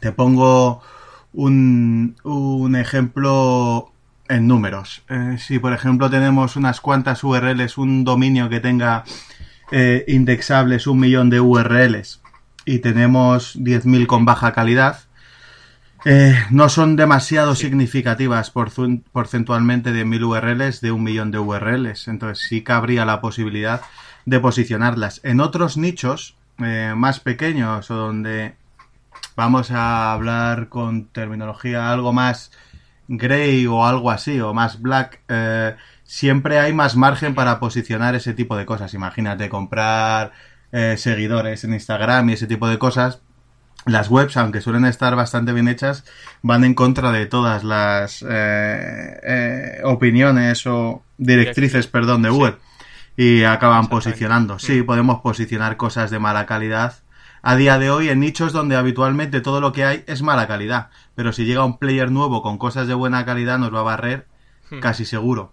Te 0.00 0.12
pongo 0.12 0.80
un, 1.32 2.76
ejemplo 2.78 3.92
en 4.28 4.46
números. 4.46 5.02
Eh, 5.08 5.36
si 5.38 5.58
por 5.58 5.72
ejemplo 5.72 6.08
tenemos 6.08 6.54
unas 6.54 6.80
cuantas 6.80 7.24
URLs, 7.24 7.76
un 7.76 8.04
dominio 8.04 8.48
que 8.48 8.60
tenga 8.60 9.04
eh, 9.72 10.04
indexables 10.06 10.86
un 10.86 11.00
millón 11.00 11.30
de 11.30 11.40
URLs 11.40 12.22
y 12.64 12.78
tenemos 12.78 13.56
10.000 13.56 14.06
con 14.06 14.24
baja 14.24 14.52
calidad, 14.52 15.00
eh, 16.04 16.34
no 16.50 16.68
son 16.68 16.96
demasiado 16.96 17.54
significativas 17.54 18.50
porcentualmente 18.50 19.92
de 19.92 20.06
1.000 20.06 20.24
URLs 20.24 20.80
de 20.80 20.92
un 20.92 21.02
millón 21.02 21.30
de 21.30 21.38
URLs. 21.38 22.08
Entonces 22.08 22.46
sí 22.48 22.62
cabría 22.62 23.04
la 23.04 23.20
posibilidad 23.20 23.82
de 24.24 24.40
posicionarlas. 24.40 25.20
En 25.24 25.40
otros 25.40 25.76
nichos 25.76 26.36
eh, 26.58 26.94
más 26.96 27.20
pequeños 27.20 27.90
o 27.90 27.94
donde 27.94 28.54
vamos 29.36 29.70
a 29.70 30.12
hablar 30.12 30.68
con 30.68 31.06
terminología 31.06 31.90
algo 31.90 32.12
más 32.12 32.52
gray 33.08 33.66
o 33.66 33.84
algo 33.84 34.10
así 34.10 34.40
o 34.40 34.54
más 34.54 34.80
black, 34.80 35.20
eh, 35.28 35.74
siempre 36.04 36.58
hay 36.58 36.72
más 36.72 36.96
margen 36.96 37.34
para 37.34 37.58
posicionar 37.58 38.14
ese 38.14 38.34
tipo 38.34 38.56
de 38.56 38.66
cosas. 38.66 38.94
Imagínate 38.94 39.48
comprar 39.48 40.32
eh, 40.72 40.96
seguidores 40.96 41.64
en 41.64 41.74
Instagram 41.74 42.30
y 42.30 42.32
ese 42.34 42.46
tipo 42.46 42.68
de 42.68 42.78
cosas. 42.78 43.20
Las 43.86 44.10
webs, 44.10 44.36
aunque 44.36 44.60
suelen 44.60 44.84
estar 44.84 45.16
bastante 45.16 45.52
bien 45.52 45.66
hechas, 45.66 46.04
van 46.42 46.64
en 46.64 46.74
contra 46.74 47.12
de 47.12 47.26
todas 47.26 47.64
las 47.64 48.22
opiniones 49.84 50.66
o 50.66 51.02
directrices, 51.16 51.86
perdón, 51.86 52.22
de 52.22 52.30
web 52.30 52.58
y 53.16 53.44
acaban 53.44 53.88
posicionando. 53.88 54.58
Sí, 54.58 54.80
mm. 54.80 54.86
podemos 54.86 55.20
posicionar 55.20 55.76
cosas 55.76 56.10
de 56.10 56.18
mala 56.18 56.46
calidad 56.46 56.94
a 57.42 57.56
día 57.56 57.78
de 57.78 57.90
hoy 57.90 58.08
en 58.08 58.20
nichos 58.20 58.52
donde 58.52 58.76
habitualmente 58.76 59.40
todo 59.40 59.60
lo 59.60 59.72
que 59.72 59.84
hay 59.84 60.04
es 60.06 60.22
mala 60.22 60.46
calidad. 60.46 60.88
Pero 61.14 61.32
si 61.32 61.44
llega 61.44 61.64
un 61.64 61.78
player 61.78 62.10
nuevo 62.10 62.42
con 62.42 62.58
cosas 62.58 62.86
de 62.86 62.94
buena 62.94 63.24
calidad 63.24 63.58
nos 63.58 63.74
va 63.74 63.80
a 63.80 63.84
barrer 63.84 64.26
hmm. 64.70 64.80
casi 64.80 65.04
seguro. 65.04 65.52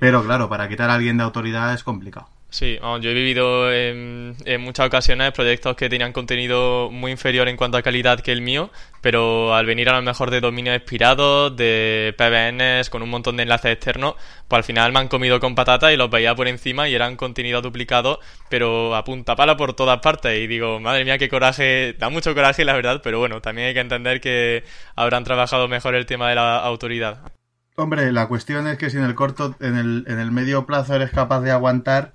Pero 0.00 0.22
claro, 0.22 0.48
para 0.48 0.68
quitar 0.68 0.90
a 0.90 0.94
alguien 0.94 1.16
de 1.16 1.24
autoridad 1.24 1.72
es 1.74 1.82
complicado. 1.82 2.28
Sí, 2.52 2.78
yo 2.82 3.10
he 3.10 3.14
vivido 3.14 3.72
en, 3.72 4.36
muchas 4.60 4.86
ocasiones 4.86 5.32
proyectos 5.32 5.74
que 5.74 5.88
tenían 5.88 6.12
contenido 6.12 6.90
muy 6.90 7.10
inferior 7.10 7.48
en 7.48 7.56
cuanto 7.56 7.78
a 7.78 7.82
calidad 7.82 8.20
que 8.20 8.30
el 8.30 8.42
mío, 8.42 8.70
pero 9.00 9.54
al 9.54 9.64
venir 9.64 9.88
a 9.88 9.96
lo 9.96 10.02
mejor 10.02 10.30
de 10.30 10.42
dominios 10.42 10.76
expirados, 10.76 11.56
de 11.56 12.14
PBNs, 12.18 12.90
con 12.90 13.00
un 13.00 13.08
montón 13.08 13.38
de 13.38 13.44
enlaces 13.44 13.72
externos, 13.72 14.16
pues 14.48 14.58
al 14.58 14.64
final 14.64 14.92
me 14.92 14.98
han 14.98 15.08
comido 15.08 15.40
con 15.40 15.54
patata 15.54 15.94
y 15.94 15.96
los 15.96 16.10
veía 16.10 16.34
por 16.34 16.46
encima 16.46 16.90
y 16.90 16.94
eran 16.94 17.16
contenido 17.16 17.62
duplicado, 17.62 18.20
pero 18.50 18.94
a 18.94 19.02
punta 19.02 19.34
pala 19.34 19.56
por 19.56 19.72
todas 19.72 20.00
partes. 20.00 20.38
Y 20.38 20.46
digo, 20.46 20.78
madre 20.78 21.06
mía, 21.06 21.16
qué 21.16 21.30
coraje, 21.30 21.96
da 21.98 22.10
mucho 22.10 22.34
coraje 22.34 22.66
la 22.66 22.74
verdad, 22.74 23.00
pero 23.02 23.18
bueno, 23.18 23.40
también 23.40 23.68
hay 23.68 23.74
que 23.74 23.80
entender 23.80 24.20
que 24.20 24.62
habrán 24.94 25.24
trabajado 25.24 25.68
mejor 25.68 25.94
el 25.94 26.04
tema 26.04 26.28
de 26.28 26.34
la 26.34 26.58
autoridad. 26.58 27.32
Hombre, 27.76 28.12
la 28.12 28.28
cuestión 28.28 28.66
es 28.66 28.76
que 28.76 28.90
si 28.90 28.98
en 28.98 29.04
el 29.04 29.14
corto, 29.14 29.56
en 29.60 29.78
el, 29.78 30.04
en 30.06 30.18
el 30.18 30.30
medio 30.30 30.66
plazo 30.66 30.94
eres 30.94 31.12
capaz 31.12 31.40
de 31.40 31.50
aguantar, 31.50 32.12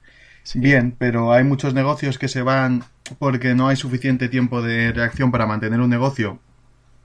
bien, 0.55 0.95
pero 0.97 1.33
hay 1.33 1.43
muchos 1.43 1.73
negocios 1.73 2.17
que 2.17 2.27
se 2.27 2.41
van 2.41 2.83
porque 3.19 3.55
no 3.55 3.67
hay 3.67 3.75
suficiente 3.75 4.29
tiempo 4.29 4.61
de 4.61 4.91
reacción 4.91 5.31
para 5.31 5.45
mantener 5.45 5.79
un 5.79 5.89
negocio 5.89 6.39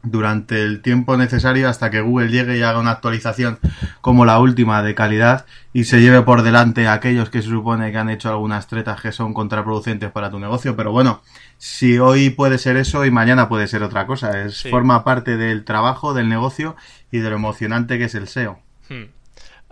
durante 0.03 0.63
el 0.63 0.83
tiempo 0.83 1.17
necesario 1.17 1.69
hasta 1.69 1.91
que 1.91 2.01
Google 2.01 2.29
llegue 2.29 2.59
y 2.59 2.63
haga 2.63 2.81
una 2.81 2.91
actualización 2.91 3.59
como 4.01 4.25
la 4.25 4.41
última 4.41 4.83
de 4.83 4.95
calidad 4.95 5.47
y 5.73 5.85
se 5.85 6.01
lleve 6.01 6.23
por 6.23 6.43
delante 6.43 6.87
a 6.87 6.95
aquellos 6.95 7.31
que 7.31 7.41
se 7.41 7.49
supone 7.49 7.93
que 7.93 7.99
han 7.99 8.11
hecho 8.11 8.29
algunas 8.29 8.67
tretas 8.67 9.01
que 9.01 9.13
son 9.13 9.33
contraproducentes 9.33 10.11
para 10.11 10.31
tu 10.31 10.39
negocio. 10.39 10.77
Pero 10.77 10.91
bueno, 10.91 11.23
si 11.57 11.99
hoy 11.99 12.31
puede 12.31 12.59
ser 12.59 12.77
eso 12.77 13.05
y 13.05 13.11
mañana 13.11 13.49
puede 13.49 13.69
ser 13.69 13.83
otra 13.83 14.07
cosa. 14.07 14.43
Es 14.43 14.65
forma 14.69 15.05
parte 15.05 15.37
del 15.37 15.65
trabajo, 15.65 16.15
del 16.15 16.29
negocio 16.29 16.77
y 17.11 17.19
de 17.19 17.31
lo 17.31 17.37
emocionante 17.37 17.99
que 17.99 18.05
es 18.05 18.15
el 18.15 18.27
SEO. 18.27 18.59
Hmm. 18.89 19.05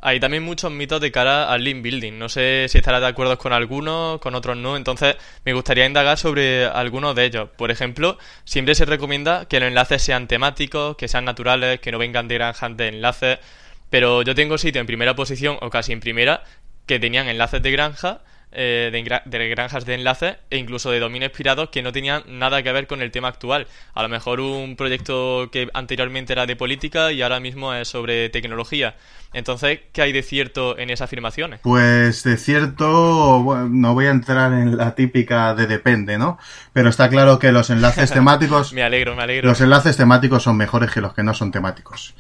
Hay 0.03 0.19
también 0.19 0.43
muchos 0.43 0.73
mitos 0.73 1.01
de 1.01 1.13
cara 1.13 1.51
al 1.51 1.63
link 1.63 1.83
building. 1.83 2.19
No 2.19 2.29
sé 2.29 2.67
si 2.69 2.79
estarás 2.79 3.01
de 3.01 3.09
acuerdo 3.09 3.37
con 3.39 3.53
algunos, 3.53 4.19
con 4.21 4.35
otros 4.35 4.57
no. 4.57 4.77
Entonces, 4.77 5.17
me 5.45 5.53
gustaría 5.53 5.87
indagar 5.87 6.17
sobre 6.19 6.65
algunos 6.67 7.15
de 7.15 7.27
ellos. 7.27 7.49
Por 7.57 7.71
ejemplo, 7.71 8.19
siempre 8.45 8.75
se 8.75 8.87
recomienda 8.87 9.47
que 9.47 9.61
los 9.61 9.69
enlaces 9.69 10.03
sean 10.03 10.27
temáticos, 10.27 10.97
que 10.97 11.09
sean 11.09 11.25
naturales, 11.25 11.81
que 11.81 11.93
no 11.93 11.99
vengan 11.99 12.29
de 12.29 12.35
granjas 12.37 12.77
de 12.77 12.89
enlaces. 12.89 13.39
Pero 13.91 14.23
yo 14.23 14.35
tengo 14.35 14.57
sitio 14.57 14.81
en 14.81 14.87
primera 14.87 15.15
posición, 15.15 15.59
o 15.61 15.69
casi 15.69 15.93
en 15.93 16.01
primera, 16.01 16.45
que 16.87 16.99
tenían 16.99 17.29
enlaces 17.29 17.63
de 17.63 17.71
granja 17.71 18.21
eh, 18.53 18.91
de, 19.25 19.49
granjas 19.49 19.85
de 19.85 19.95
enlaces 19.95 20.37
e 20.51 20.59
incluso 20.59 20.91
de 20.91 20.99
dominios 20.99 21.29
expirados 21.29 21.71
que 21.71 21.83
no 21.83 21.93
tenían 21.93 22.23
nada 22.27 22.63
que 22.63 22.73
ver 22.73 22.87
con 22.87 23.01
el 23.03 23.11
tema 23.11 23.29
actual. 23.29 23.67
A 23.95 24.03
lo 24.03 24.09
mejor 24.09 24.41
un 24.41 24.77
proyecto 24.77 25.49
que 25.53 25.69
anteriormente 25.73 26.33
era 26.33 26.47
de 26.47 26.57
política 26.57 27.13
y 27.13 27.23
ahora 27.23 27.41
mismo 27.41 27.73
es 27.75 27.89
sobre 27.89 28.29
tecnología. 28.29 28.97
Entonces, 29.33 29.81
¿qué 29.93 30.03
hay 30.03 30.13
de 30.13 30.23
cierto 30.23 30.77
en 30.77 30.91
esas 30.91 31.05
afirmaciones? 31.05 31.61
Pues 31.63 32.25
de 32.25 32.37
cierto, 32.37 33.69
no 33.71 33.95
voy 33.95 34.07
a 34.07 34.11
entrar 34.11 34.53
en 34.53 34.77
la 34.77 34.95
típica 34.97 35.55
de 35.55 35.69
depende, 35.69 36.19
¿no? 36.19 36.39
Pero 36.73 36.89
está 36.89 37.09
claro 37.09 37.39
que 37.39 37.53
los 37.53 37.71
enlaces 37.71 38.11
temáticos... 38.13 38.73
me 38.73 38.83
alegro, 38.83 39.15
me 39.15 39.23
alegro. 39.23 39.49
Los 39.49 39.61
enlaces 39.61 39.97
temáticos 39.97 40.43
son 40.43 40.57
mejores 40.57 40.91
que 40.91 41.01
los 41.01 41.15
que 41.15 41.23
no 41.23 41.35
son 41.35 41.53
temáticos. 41.53 42.15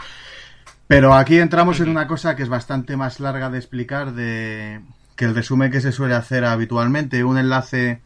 Pero 0.87 1.14
aquí 1.14 1.38
entramos 1.38 1.80
en 1.80 1.88
una 1.88 2.06
cosa 2.06 2.34
que 2.37 2.42
es 2.42 2.49
bastante 2.49 2.96
más 2.96 3.20
larga 3.20 3.50
de 3.50 3.58
explicar 3.58 4.12
de 4.12 4.80
que 5.21 5.27
el 5.27 5.35
resumen 5.35 5.71
que 5.71 5.83
se 5.83 5.93
suele 5.93 6.15
hacer 6.15 6.47
habitualmente. 6.47 7.25
Un 7.25 7.37
enlace 7.37 8.00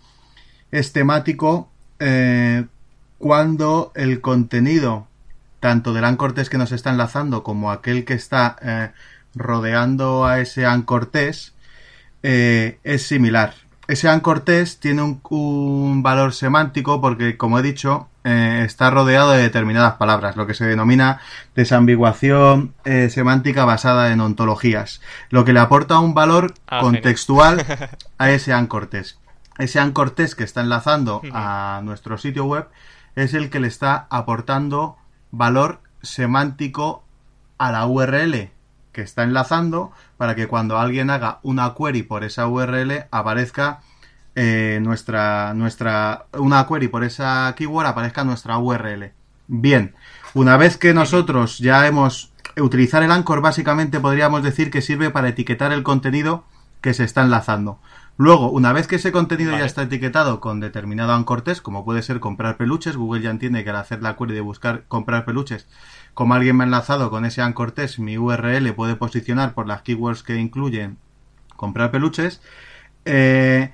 es 0.73 0.93
temático 0.93 1.71
eh, 2.01 2.65
cuando 3.19 3.93
el 3.95 4.21
contenido, 4.21 5.07
tanto 5.61 5.93
del 5.95 6.07
ancortés 6.07 6.51
que 6.51 6.59
nos 6.59 6.73
está 6.73 6.91
enlazando 6.91 7.45
como 7.45 7.71
aquel 7.71 8.05
que 8.05 8.15
está 8.15 8.57
eh, 8.61 8.91
rodeando 9.37 10.25
a 10.25 10.41
ese 10.41 10.67
ancortés, 10.67 11.55
eh, 12.25 12.81
es 12.83 13.07
similar 13.07 13.55
ese 13.87 14.09
ancortés 14.09 14.81
tiene 14.81 15.21
un, 15.29 16.03
valor 16.03 16.33
semántico 16.33 17.01
porque, 17.01 17.37
como 17.37 17.59
he 17.59 17.63
dicho, 17.63 18.09
eh, 18.25 18.63
está 18.65 18.91
rodeado 18.91 19.33
de 19.33 19.43
determinadas 19.43 19.95
palabras, 19.95 20.37
lo 20.37 20.47
que 20.47 20.55
se 20.55 20.65
denomina 20.65 21.21
desambiguación 21.55 22.75
eh, 22.85 23.11
semántica 23.11 23.65
basada 23.65 24.13
en 24.13 24.21
ontologías, 24.21 25.01
lo 25.31 25.45
que 25.45 25.53
le 25.53 25.61
aporta 25.61 25.99
un 25.99 26.15
valor 26.15 26.55
ah, 26.67 26.81
contextual 26.81 27.65
a 28.19 28.31
ese 28.31 28.53
ancortés. 28.53 29.19
Ese 29.59 29.79
ancortés 29.79 30.35
que 30.35 30.43
está 30.43 30.63
enlazando 30.63 31.23
a 31.33 31.81
nuestro 31.85 32.19
sitio 32.19 32.45
web 32.47 32.67
es 33.15 33.35
el 33.35 33.51
que 33.51 33.61
le 33.61 33.69
está 33.69 34.07
aportando 34.11 34.97
valor 35.31 35.81
semántico 36.03 37.05
a 37.59 37.71
la 37.71 37.87
URL 37.87 38.51
que 38.95 39.03
está 39.03 39.23
enlazando 39.23 39.93
para 40.17 40.35
que 40.35 40.49
cuando 40.49 40.79
alguien 40.79 41.11
haga 41.11 41.41
una 41.43 41.75
query 41.75 42.03
por 42.03 42.25
esa 42.25 42.49
URL 42.49 43.07
aparezca 43.11 43.81
eh, 44.35 44.81
nuestra, 44.83 45.55
nuestra, 45.55 46.27
una 46.33 46.67
query 46.67 46.89
por 46.89 47.05
esa 47.05 47.55
keyword 47.57 47.87
aparezca 47.87 48.25
nuestra 48.25 48.59
URL. 48.59 49.13
Bien, 49.47 49.95
una 50.35 50.57
vez 50.57 50.77
que 50.77 50.95
nosotros 50.95 51.59
ya 51.59 51.87
hemos 51.87 52.33
utilizar 52.57 53.03
el 53.03 53.11
anchor 53.11 53.41
básicamente 53.41 53.99
podríamos 53.99 54.43
decir 54.43 54.71
que 54.71 54.81
sirve 54.81 55.11
para 55.11 55.29
etiquetar 55.29 55.73
el 55.73 55.83
contenido 55.83 56.45
que 56.81 56.95
se 56.95 57.05
está 57.05 57.23
enlazando. 57.23 57.79
Luego, 58.17 58.49
una 58.51 58.73
vez 58.73 58.87
que 58.87 58.97
ese 58.97 59.11
contenido 59.11 59.59
ya 59.59 59.65
está 59.65 59.83
etiquetado 59.83 60.39
con 60.39 60.61
determinado 60.61 61.13
anchor 61.15 61.43
test, 61.43 61.63
como 61.63 61.85
puede 61.85 62.01
ser 62.03 62.21
comprar 62.21 62.57
peluches, 62.57 62.97
Google 62.97 63.23
ya 63.23 63.31
entiende 63.31 63.65
que 63.65 63.71
al 63.71 63.77
hacer 63.77 64.03
la 64.03 64.17
query 64.17 64.35
de 64.35 64.41
buscar 64.41 64.85
comprar 64.87 65.25
peluches 65.25 65.67
como 66.15 66.35
alguien 66.35 66.57
me 66.57 66.63
ha 66.63 66.67
enlazado 66.67 67.11
con 67.11 67.25
ese 67.25 67.43
anchor 67.43 67.73
test, 67.73 67.99
mi 67.99 68.17
URL 68.17 68.73
puede 68.75 68.95
posicionar 68.95 69.53
por 69.53 69.67
las 69.67 69.83
keywords 69.83 70.23
que 70.23 70.37
incluyen 70.37 70.97
comprar 71.57 71.91
peluches. 71.91 72.41
Eh, 73.07 73.71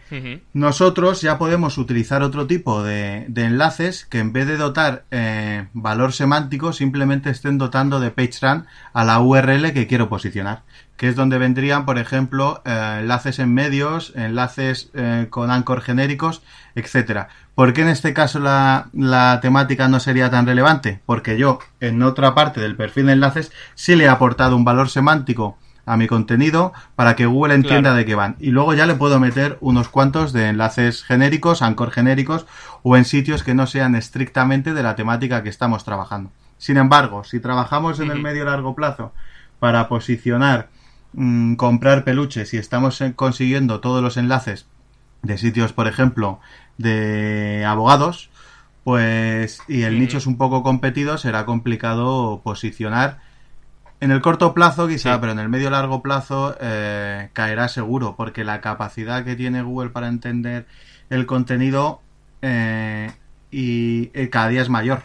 nosotros 0.53 1.23
ya 1.23 1.39
podemos 1.39 1.79
utilizar 1.79 2.23
otro 2.23 2.49
tipo 2.49 2.83
de, 2.83 3.27
enlaces 3.37 4.05
que 4.05 4.19
en 4.19 4.33
vez 4.33 4.49
de 4.49 4.57
dotar 4.57 5.05
eh, 5.13 5.69
valor 5.73 6.13
semántico 6.13 6.73
simplemente 6.73 7.31
estén 7.31 7.57
dotando 7.57 8.01
de 8.01 8.11
PageRank 8.11 8.67
a 8.93 9.05
la 9.05 9.21
URL 9.21 9.73
que 9.73 9.87
quiero 9.87 10.09
posicionar 10.09 10.63
que 10.97 11.09
es 11.09 11.17
donde 11.17 11.39
vendrían 11.39 11.87
por 11.87 11.99
ejemplo 11.99 12.61
eh, 12.65 12.99
enlaces 13.01 13.39
en 13.39 13.55
medios 13.55 14.13
enlaces 14.17 14.91
con 15.31 15.51
anchor 15.51 15.81
genéricos 15.81 16.43
etcétera 16.75 17.29
¿Por 17.55 17.73
qué 17.75 17.83
en 17.83 17.89
este 17.89 18.15
caso 18.15 18.39
la, 18.41 18.89
la, 18.95 19.39
temática 19.43 19.87
no 19.87 20.01
sería 20.01 20.31
tan 20.31 20.47
relevante? 20.47 21.01
Porque 21.05 21.37
yo 21.37 21.59
en 21.81 22.03
otra 22.03 22.35
parte 22.35 22.59
del 22.59 22.75
perfil 22.75 23.07
de 23.07 23.13
enlaces 23.13 23.53
sí 23.75 23.97
le 23.97 24.05
he 24.05 24.09
aportado 24.09 24.57
un 24.57 24.65
valor 24.65 24.89
semántico 24.89 25.59
a 25.91 25.97
mi 25.97 26.07
contenido 26.07 26.73
para 26.95 27.17
que 27.17 27.27
Google 27.27 27.55
entienda 27.55 27.95
de 27.95 28.05
qué 28.05 28.15
van. 28.15 28.37
Y 28.39 28.53
luego 28.53 28.75
ya 28.75 28.87
le 28.87 28.95
puedo 28.95 29.19
meter 29.19 29.59
unos 29.61 29.89
cuantos 29.89 30.33
de 30.33 30.47
enlaces 30.49 31.03
genéricos, 31.03 31.63
ancor 31.63 31.91
genéricos 31.91 32.47
o 32.85 32.97
en 32.97 33.05
sitios 33.05 33.43
que 33.43 33.55
no 33.55 33.67
sean 33.67 33.97
estrictamente 33.97 34.73
de 34.73 34.85
la 34.85 34.95
temática 34.95 35.43
que 35.43 35.49
estamos 35.49 35.85
trabajando. 35.85 36.31
Sin 36.59 36.77
embargo, 36.77 37.25
si 37.25 37.41
trabajamos 37.41 37.99
en 37.99 38.13
el 38.13 38.23
medio 38.23 38.45
largo 38.45 38.77
plazo 38.77 39.13
para 39.59 39.89
posicionar, 39.89 40.69
mm, 41.13 41.55
comprar 41.57 42.05
peluches 42.05 42.55
y 42.55 42.59
estamos 42.59 43.03
consiguiendo 43.17 43.81
todos 43.81 44.01
los 44.01 44.17
enlaces 44.17 44.67
de 45.23 45.39
sitios, 45.39 45.73
por 45.73 45.89
ejemplo, 45.89 46.39
de 46.79 47.65
abogados, 47.67 48.31
pues 48.85 49.61
y 49.67 49.83
el 49.83 49.99
nicho 49.99 50.19
es 50.19 50.27
un 50.27 50.39
poco 50.39 50.63
competido, 50.63 51.19
será 51.19 51.45
complicado 51.47 52.43
posicionar 52.45 53.19
en 54.01 54.11
el 54.11 54.23
corto 54.23 54.55
plazo 54.55 54.89
quizá, 54.89 55.21
pero 55.21 55.33
en 55.33 55.39
el 55.39 55.49
medio 55.49 55.71
largo 55.71 56.03
plazo 56.03 56.57
eh, 56.61 57.29
caerá 57.35 57.69
seguro, 57.69 58.15
porque 58.17 58.45
la 58.45 58.61
capacidad 58.61 59.25
que 59.25 59.37
tiene 59.37 59.63
Google 59.63 59.91
para 59.91 60.09
entender 60.09 60.67
el 61.11 61.27
contenido 61.27 62.01
eh, 62.41 63.13
y 63.51 64.11
eh, 64.15 64.31
cada 64.31 64.49
día 64.49 64.63
es 64.63 64.71
mayor. 64.71 65.03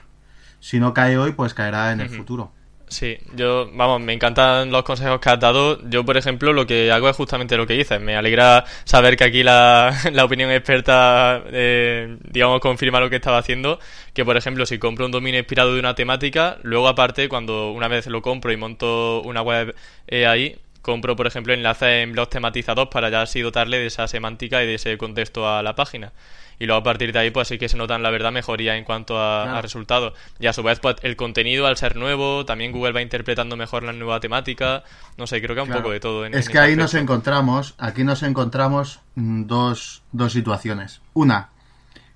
Si 0.60 0.80
no 0.80 0.94
cae 0.94 1.18
hoy, 1.18 1.34
pues 1.34 1.54
caerá 1.54 1.92
en 1.92 2.00
el 2.00 2.10
futuro. 2.10 2.52
Sí, 2.88 3.18
yo, 3.36 3.68
vamos, 3.74 4.00
me 4.00 4.14
encantan 4.14 4.72
los 4.72 4.84
consejos 4.84 5.20
que 5.20 5.30
has 5.30 5.40
dado. 5.40 5.80
Yo, 5.90 6.06
por 6.06 6.18
ejemplo, 6.18 6.54
lo 6.54 6.68
que 6.68 6.92
hago 6.92 7.10
es 7.10 7.16
justamente 7.16 7.58
lo 7.58 7.66
que 7.66 7.74
dices. 7.74 8.00
Me 8.00 8.16
alegra 8.16 8.64
saber 8.84 9.18
que 9.18 9.24
aquí 9.24 9.44
la, 9.44 9.92
la 10.14 10.24
opinión 10.26 10.52
experta, 10.52 11.42
eh, 11.52 12.18
digamos, 12.30 12.60
confirma 12.62 13.00
lo 13.00 13.10
que 13.10 13.16
estaba 13.18 13.40
haciendo. 13.40 13.80
Que, 14.14 14.24
por 14.24 14.38
ejemplo, 14.38 14.66
si 14.66 14.78
compro 14.78 15.06
un 15.06 15.12
dominio 15.12 15.40
inspirado 15.40 15.74
de 15.74 15.80
una 15.80 15.96
temática, 15.96 16.58
luego 16.62 16.88
aparte, 16.88 17.28
cuando 17.28 17.72
una 17.72 17.88
vez 17.88 18.06
lo 18.08 18.22
compro 18.22 18.52
y 18.52 18.58
monto 18.58 19.22
una 19.24 19.42
web 19.42 19.76
eh, 20.08 20.28
ahí, 20.28 20.56
compro, 20.82 21.16
por 21.16 21.26
ejemplo, 21.28 21.54
enlaces 21.54 22.04
en 22.04 22.12
blogs 22.12 22.30
tematizados 22.30 22.90
para 22.90 23.10
ya 23.10 23.24
así 23.24 23.42
dotarle 23.42 23.80
de 23.80 23.88
esa 23.88 24.08
semántica 24.08 24.64
y 24.64 24.68
de 24.68 24.76
ese 24.76 24.98
contexto 24.98 25.50
a 25.50 25.64
la 25.64 25.76
página 25.76 26.14
y 26.60 26.66
luego 26.66 26.80
a 26.80 26.84
partir 26.84 27.12
de 27.12 27.20
ahí 27.20 27.32
pues 27.32 27.48
sí 27.48 27.58
que 27.58 27.70
se 27.70 27.78
notan 27.78 28.04
la 28.04 28.10
verdad 28.10 28.32
mejoría 28.32 28.76
en 28.78 28.84
cuanto 28.84 29.20
a, 29.20 29.62
resultados. 29.62 30.14
Y 30.40 30.48
a 30.48 30.54
su 30.54 30.64
vez 30.64 30.80
pues 30.80 30.96
el 31.02 31.16
contenido 31.16 31.68
al 31.68 31.78
ser 31.78 31.96
nuevo 31.96 32.46
también 32.46 32.72
Google 32.72 32.94
va 32.94 33.02
interpretando 33.02 33.56
mejor 33.58 33.84
la 33.84 33.94
nueva 33.94 34.20
temática. 34.20 34.84
No 35.18 35.28
sé 35.28 35.42
creo 35.42 35.56
que 35.56 35.62
un 35.62 35.70
poco 35.70 35.92
de 35.92 36.00
todo 36.00 36.26
es 36.26 36.50
que 36.50 36.60
ahí 36.60 36.76
nos 36.76 36.94
encontramos 36.94 37.76
aquí 37.78 38.04
nos 38.04 38.24
encontramos 38.24 39.00
mm, 39.16 39.46
dos, 39.46 40.04
dos 40.12 40.34
situaciones. 40.34 41.02
Una 41.14 41.50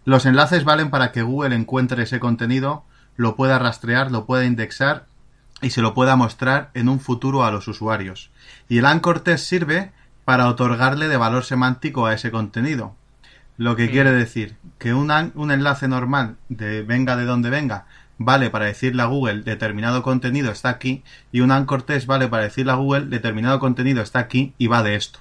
los 0.05 0.25
enlaces 0.25 0.63
valen 0.63 0.89
para 0.89 1.11
que 1.11 1.21
Google 1.21 1.55
encuentre 1.55 2.03
ese 2.03 2.19
contenido 2.19 2.83
lo 3.15 3.35
pueda 3.35 3.59
rastrear 3.59 4.11
lo 4.11 4.25
pueda 4.25 4.45
indexar 4.45 5.05
y 5.61 5.71
se 5.71 5.81
lo 5.81 5.93
pueda 5.93 6.15
mostrar 6.15 6.71
en 6.73 6.87
un 6.87 6.99
futuro 6.99 7.43
a 7.43 7.51
los 7.51 7.67
usuarios. 7.67 8.31
Y 8.69 8.77
el 8.77 8.85
anchor 8.85 9.19
test 9.19 9.45
sirve 9.45 9.91
para 10.23 10.47
otorgarle 10.47 11.07
de 11.07 11.17
valor 11.17 11.43
semántico 11.43 12.05
a 12.05 12.13
ese 12.13 12.31
contenido 12.31 12.95
lo 13.59 13.75
que 13.75 13.91
quiere 13.91 14.13
decir 14.13 14.55
que 14.77 14.93
un, 14.93 15.11
un 15.35 15.51
enlace 15.51 15.89
normal 15.89 16.37
de 16.47 16.81
venga 16.81 17.17
de 17.17 17.25
donde 17.25 17.49
venga 17.49 17.87
vale 18.17 18.49
para 18.49 18.65
decirle 18.65 19.01
a 19.01 19.07
Google 19.07 19.41
determinado 19.41 20.01
contenido 20.01 20.49
está 20.49 20.69
aquí 20.69 21.03
y 21.33 21.41
un 21.41 21.51
anchor 21.51 21.81
test 21.83 22.07
vale 22.07 22.29
para 22.29 22.43
decirle 22.43 22.71
a 22.71 22.75
Google 22.75 23.07
determinado 23.07 23.59
contenido 23.59 24.01
está 24.01 24.19
aquí 24.19 24.53
y 24.57 24.67
va 24.67 24.81
de 24.81 24.95
esto. 24.95 25.19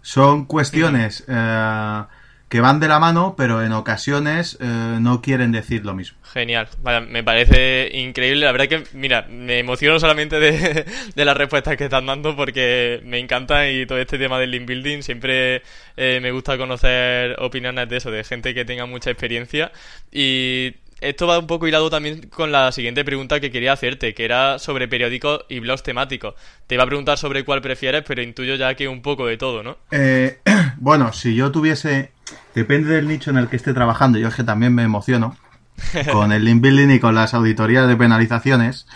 Son 0.00 0.46
cuestiones 0.46 1.24
eh, 1.28 2.02
que 2.48 2.60
van 2.60 2.80
de 2.80 2.88
la 2.88 2.98
mano, 2.98 3.34
pero 3.36 3.62
en 3.62 3.72
ocasiones 3.72 4.58
eh, 4.60 4.66
no 5.00 5.22
quieren 5.22 5.52
decir 5.52 5.84
lo 5.84 5.94
mismo. 5.94 6.18
Genial, 6.32 6.68
me 7.08 7.24
parece 7.24 7.90
increíble. 7.92 8.44
La 8.44 8.52
verdad 8.52 8.68
que, 8.68 8.84
mira, 8.92 9.26
me 9.28 9.58
emociono 9.58 9.98
solamente 9.98 10.38
de, 11.14 11.24
las 11.24 11.36
respuestas 11.36 11.76
que 11.76 11.84
están 11.84 12.06
dando 12.06 12.36
porque 12.36 13.00
me 13.04 13.18
encanta 13.18 13.68
y 13.68 13.86
todo 13.86 13.98
este 13.98 14.18
tema 14.18 14.38
del 14.38 14.50
link 14.50 14.66
building 14.66 15.02
siempre 15.02 15.62
eh, 15.96 16.20
me 16.20 16.30
gusta 16.30 16.56
conocer 16.56 17.36
opiniones 17.40 17.88
de 17.88 17.96
eso, 17.96 18.10
de 18.10 18.24
gente 18.24 18.54
que 18.54 18.64
tenga 18.64 18.86
mucha 18.86 19.10
experiencia 19.10 19.72
y 20.12 20.74
esto 21.04 21.26
va 21.26 21.38
un 21.38 21.46
poco 21.46 21.68
hilado 21.68 21.90
también 21.90 22.28
con 22.28 22.50
la 22.50 22.72
siguiente 22.72 23.04
pregunta 23.04 23.38
que 23.38 23.50
quería 23.50 23.72
hacerte, 23.72 24.14
que 24.14 24.24
era 24.24 24.58
sobre 24.58 24.88
periódicos 24.88 25.44
y 25.48 25.58
blogs 25.58 25.82
temáticos. 25.82 26.34
Te 26.66 26.76
iba 26.76 26.84
a 26.84 26.86
preguntar 26.86 27.18
sobre 27.18 27.44
cuál 27.44 27.60
prefieres, 27.60 28.04
pero 28.06 28.22
intuyo 28.22 28.54
ya 28.54 28.74
que 28.74 28.88
un 28.88 29.02
poco 29.02 29.26
de 29.26 29.36
todo, 29.36 29.62
¿no? 29.62 29.76
Eh, 29.90 30.38
bueno, 30.78 31.12
si 31.12 31.34
yo 31.34 31.52
tuviese... 31.52 32.13
Depende 32.54 32.94
del 32.94 33.08
nicho 33.08 33.30
en 33.30 33.38
el 33.38 33.48
que 33.48 33.56
esté 33.56 33.74
trabajando. 33.74 34.18
Yo 34.18 34.28
es 34.28 34.34
que 34.34 34.44
también 34.44 34.74
me 34.74 34.82
emociono 34.82 35.36
con 36.12 36.32
el 36.32 36.44
link 36.44 36.62
building 36.62 36.90
y 36.90 37.00
con 37.00 37.14
las 37.14 37.34
auditorías 37.34 37.88
de 37.88 37.96
penalizaciones 37.96 38.86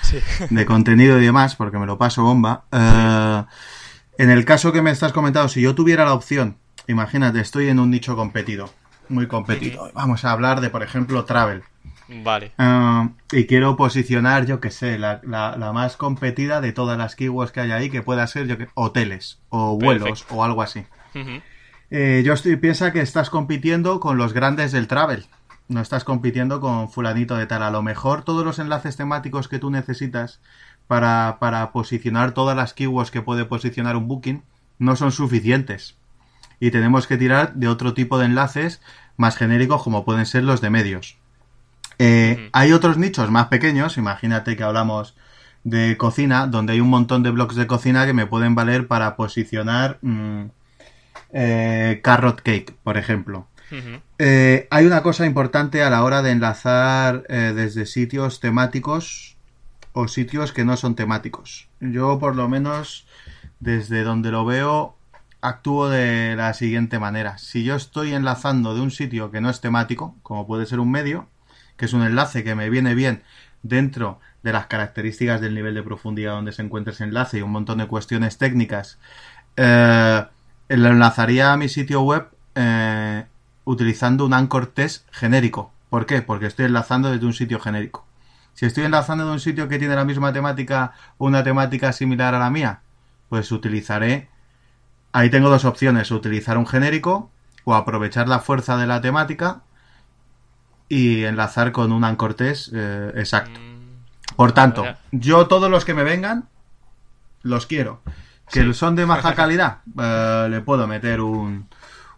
de 0.50 0.66
contenido 0.66 1.18
y 1.18 1.25
demás, 1.25 1.56
porque 1.56 1.78
me 1.78 1.87
lo 1.87 1.99
paso 1.99 2.23
bomba. 2.23 2.64
Eh, 2.73 3.44
en 4.18 4.30
el 4.30 4.44
caso 4.44 4.73
que 4.73 4.82
me 4.82 4.90
estás 4.90 5.12
comentando, 5.12 5.49
si 5.49 5.61
yo 5.61 5.75
tuviera 5.75 6.04
la 6.04 6.14
opción, 6.14 6.56
imagínate, 6.87 7.40
estoy 7.40 7.68
en 7.68 7.78
un 7.78 7.90
nicho 7.90 8.16
competido, 8.16 8.70
muy 9.08 9.26
competido. 9.26 9.90
Vamos 9.94 10.25
a 10.25 10.32
hablar 10.32 10.61
de, 10.61 10.70
por 10.70 10.82
ejemplo, 10.82 11.25
travel. 11.25 11.62
Vale. 12.08 12.52
Ah, 12.56 13.11
y 13.32 13.44
quiero 13.44 13.76
posicionar, 13.76 14.47
yo 14.47 14.61
que 14.61 14.70
sé, 14.70 14.99
la, 14.99 15.20
la, 15.25 15.73
más 15.73 15.97
competida 15.97 16.61
de 16.61 16.73
todas 16.73 16.97
las 16.97 17.14
keywords 17.16 17.52
que 17.52 17.61
hay 17.61 17.70
ahí, 17.70 17.90
que 17.90 18.02
pueda 18.02 18.26
ser 18.26 18.47
yo 18.47 18.56
que, 18.56 18.68
hoteles 18.75 19.40
o 19.50 19.78
vuelos 19.78 20.25
o 20.30 20.42
algo 20.42 20.62
así. 20.62 20.85
Eh, 21.90 22.23
yo 22.25 22.35
estoy, 22.35 22.57
piensa 22.57 22.92
que 22.92 23.00
estás 23.00 23.30
compitiendo 23.30 24.00
con 24.00 24.18
los 24.18 24.33
grandes 24.33 24.73
del 24.73 24.88
travel. 24.88 25.26
No 25.68 25.80
estás 25.80 26.04
compitiendo 26.04 26.61
con 26.61 26.90
fulanito 26.90 27.37
de 27.37 27.47
tal. 27.47 27.62
A 27.62 27.71
lo 27.71 27.83
mejor 27.83 28.23
todos 28.23 28.45
los 28.45 28.59
enlaces 28.59 28.97
temáticos 28.97 29.49
que 29.49 29.59
tú 29.59 29.71
necesitas 29.71 30.40
para, 30.87 31.37
para 31.40 31.73
posicionar 31.73 32.33
todas 32.33 32.57
las 32.57 32.73
keywords 32.73 33.11
que 33.11 33.23
puede 33.23 33.45
posicionar 33.45 33.97
un 33.97 34.09
booking 34.09 34.42
no 34.78 34.97
son 34.97 35.12
suficientes. 35.12 35.97
Y 36.61 36.71
tenemos 36.71 37.07
que 37.07 37.16
tirar 37.16 37.54
de 37.54 37.68
otro 37.68 37.95
tipo 37.95 38.18
de 38.18 38.26
enlaces 38.26 38.80
más 39.16 39.37
genéricos 39.37 39.83
como 39.83 40.04
pueden 40.04 40.26
ser 40.26 40.45
los 40.45 40.61
de 40.61 40.71
medios. 40.71 41.18
Eh, 41.99 42.49
hay 42.52 42.73
otros 42.73 42.97
nichos 42.97 43.30
más 43.30 43.49
pequeños, 43.49 43.99
imagínate 43.99 44.57
que 44.57 44.62
hablamos 44.62 45.16
de 45.64 45.97
cocina, 45.97 46.47
donde 46.47 46.75
hay 46.75 46.80
un 46.80 46.88
montón 46.88 47.23
de 47.25 47.30
blogs 47.30 47.57
de 47.57 47.66
cocina 47.66 48.07
que 48.07 48.12
me 48.12 48.26
pueden 48.26 48.54
valer 48.54 48.87
para 48.87 49.16
posicionar 49.16 49.99
mm, 50.02 50.45
eh, 51.32 52.00
carrot 52.02 52.42
cake, 52.42 52.75
por 52.82 52.97
ejemplo. 52.97 53.47
Eh, 54.18 54.66
hay 54.70 54.87
una 54.87 55.02
cosa 55.02 55.26
importante 55.26 55.82
a 55.82 55.90
la 55.90 56.02
hora 56.02 56.23
de 56.23 56.30
enlazar 56.30 57.25
desde 57.25 57.85
sitios 57.85 58.40
temáticos 58.40 59.37
o 59.92 60.08
sitios 60.08 60.52
que 60.52 60.64
no 60.64 60.76
son 60.76 60.94
temáticos. 60.94 61.68
Yo 61.80 62.18
por 62.18 62.35
lo 62.35 62.49
menos 62.49 63.06
desde 63.61 64.04
donde 64.04 64.30
lo 64.30 64.47
veo 64.47 64.97
actúo 65.40 65.88
de 65.88 66.35
la 66.37 66.52
siguiente 66.54 66.99
manera. 66.99 67.38
Si 67.38 67.64
yo 67.64 67.75
estoy 67.75 68.12
enlazando 68.14 68.75
de 68.75 68.80
un 68.80 68.90
sitio 68.90 69.30
que 69.30 69.40
no 69.40 69.50
es 69.50 69.61
temático, 69.61 70.16
como 70.23 70.47
puede 70.47 70.66
ser 70.66 70.80
un 70.80 70.90
medio, 70.90 71.28
que 71.76 71.85
es 71.85 71.92
un 71.92 72.02
enlace 72.02 72.44
que 72.44 72.54
me 72.54 72.70
viene 72.70 72.94
bien 72.94 73.23
dentro 73.62 74.20
de 74.42 74.52
las 74.52 74.66
características 74.66 75.40
del 75.40 75.54
nivel 75.54 75.75
de 75.75 75.82
profundidad 75.82 76.32
donde 76.32 76.52
se 76.52 76.62
encuentra 76.62 76.92
ese 76.92 77.04
enlace 77.04 77.38
y 77.38 77.42
un 77.42 77.50
montón 77.50 77.78
de 77.78 77.87
cuestiones 77.87 78.38
técnicas, 78.38 78.99
eh, 79.56 80.25
lo 80.68 80.88
enlazaría 80.88 81.52
a 81.52 81.56
mi 81.56 81.68
sitio 81.68 82.02
web 82.02 82.28
eh, 82.54 83.26
utilizando 83.64 84.26
un 84.26 84.34
anchor 84.34 84.66
test 84.66 85.06
genérico. 85.12 85.72
¿Por 85.90 86.06
qué? 86.06 86.22
Porque 86.22 86.46
estoy 86.46 86.66
enlazando 86.66 87.10
desde 87.10 87.26
un 87.26 87.32
sitio 87.32 87.60
genérico. 87.60 88.06
Si 88.54 88.66
estoy 88.66 88.84
enlazando 88.84 89.26
de 89.26 89.32
un 89.32 89.40
sitio 89.40 89.68
que 89.68 89.78
tiene 89.78 89.94
la 89.94 90.04
misma 90.04 90.32
temática 90.32 90.92
o 91.16 91.26
una 91.26 91.44
temática 91.44 91.92
similar 91.92 92.34
a 92.34 92.38
la 92.38 92.50
mía, 92.50 92.80
pues 93.28 93.52
utilizaré... 93.52 94.28
Ahí 95.12 95.30
tengo 95.30 95.48
dos 95.48 95.64
opciones, 95.64 96.11
utilizar 96.11 96.59
un 96.59 96.66
genérico 96.66 97.31
o 97.64 97.74
aprovechar 97.74 98.28
la 98.28 98.40
fuerza 98.40 98.76
de 98.76 98.87
la 98.87 99.00
temática 99.00 99.62
y 100.88 101.24
enlazar 101.24 101.72
con 101.72 101.92
un 101.92 102.04
ancortés 102.04 102.70
eh, 102.74 103.12
exacto. 103.16 103.59
Mm. 103.59 104.37
Por 104.37 104.52
tanto, 104.52 104.85
yo 105.11 105.46
todos 105.46 105.70
los 105.70 105.85
que 105.85 105.94
me 105.94 106.04
vengan, 106.04 106.48
los 107.42 107.66
quiero. 107.66 108.02
Que 108.50 108.72
son 108.74 108.96
de 108.96 109.04
baja 109.04 109.34
calidad, 109.34 109.78
eh, 109.98 110.48
le 110.50 110.61
puedo 110.61 110.87
meter 110.87 111.20
un, 111.20 111.68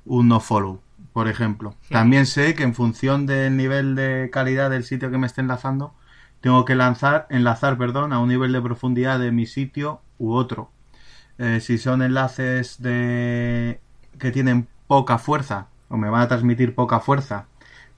un 0.05 0.29
no 0.29 0.41
follow, 0.41 0.81
por 1.13 1.29
ejemplo. 1.29 1.75
También 1.89 2.27
sé 2.27 2.55
que 2.55 2.63
en 2.63 2.75
función 2.75 3.27
del 3.27 3.57
nivel 3.57 3.95
de 3.95 4.31
calidad 4.33 4.71
del 4.71 4.85
sitio 4.85 5.11
que 5.11 5.19
me 5.19 5.27
esté 5.27 5.41
enlazando, 5.41 5.95
tengo 6.41 6.65
que 6.65 6.75
lanzar, 6.75 7.27
enlazar 7.31 7.77
perdón, 7.77 8.13
a 8.13 8.19
un 8.19 8.29
nivel 8.29 8.53
de 8.53 8.63
profundidad 8.63 9.19
de 9.19 9.33
mi 9.33 9.47
sitio 9.47 10.01
u 10.19 10.33
otro. 10.33 10.71
Eh, 11.39 11.61
si 11.61 11.79
son 11.79 12.03
enlaces 12.03 12.83
de 12.83 13.81
que 14.19 14.31
tienen 14.31 14.69
poca 14.87 15.19
fuerza 15.19 15.69
o 15.89 15.97
me 15.97 16.11
van 16.11 16.23
a 16.23 16.29
transmitir 16.29 16.75
poca 16.75 17.01
fuerza 17.01 17.47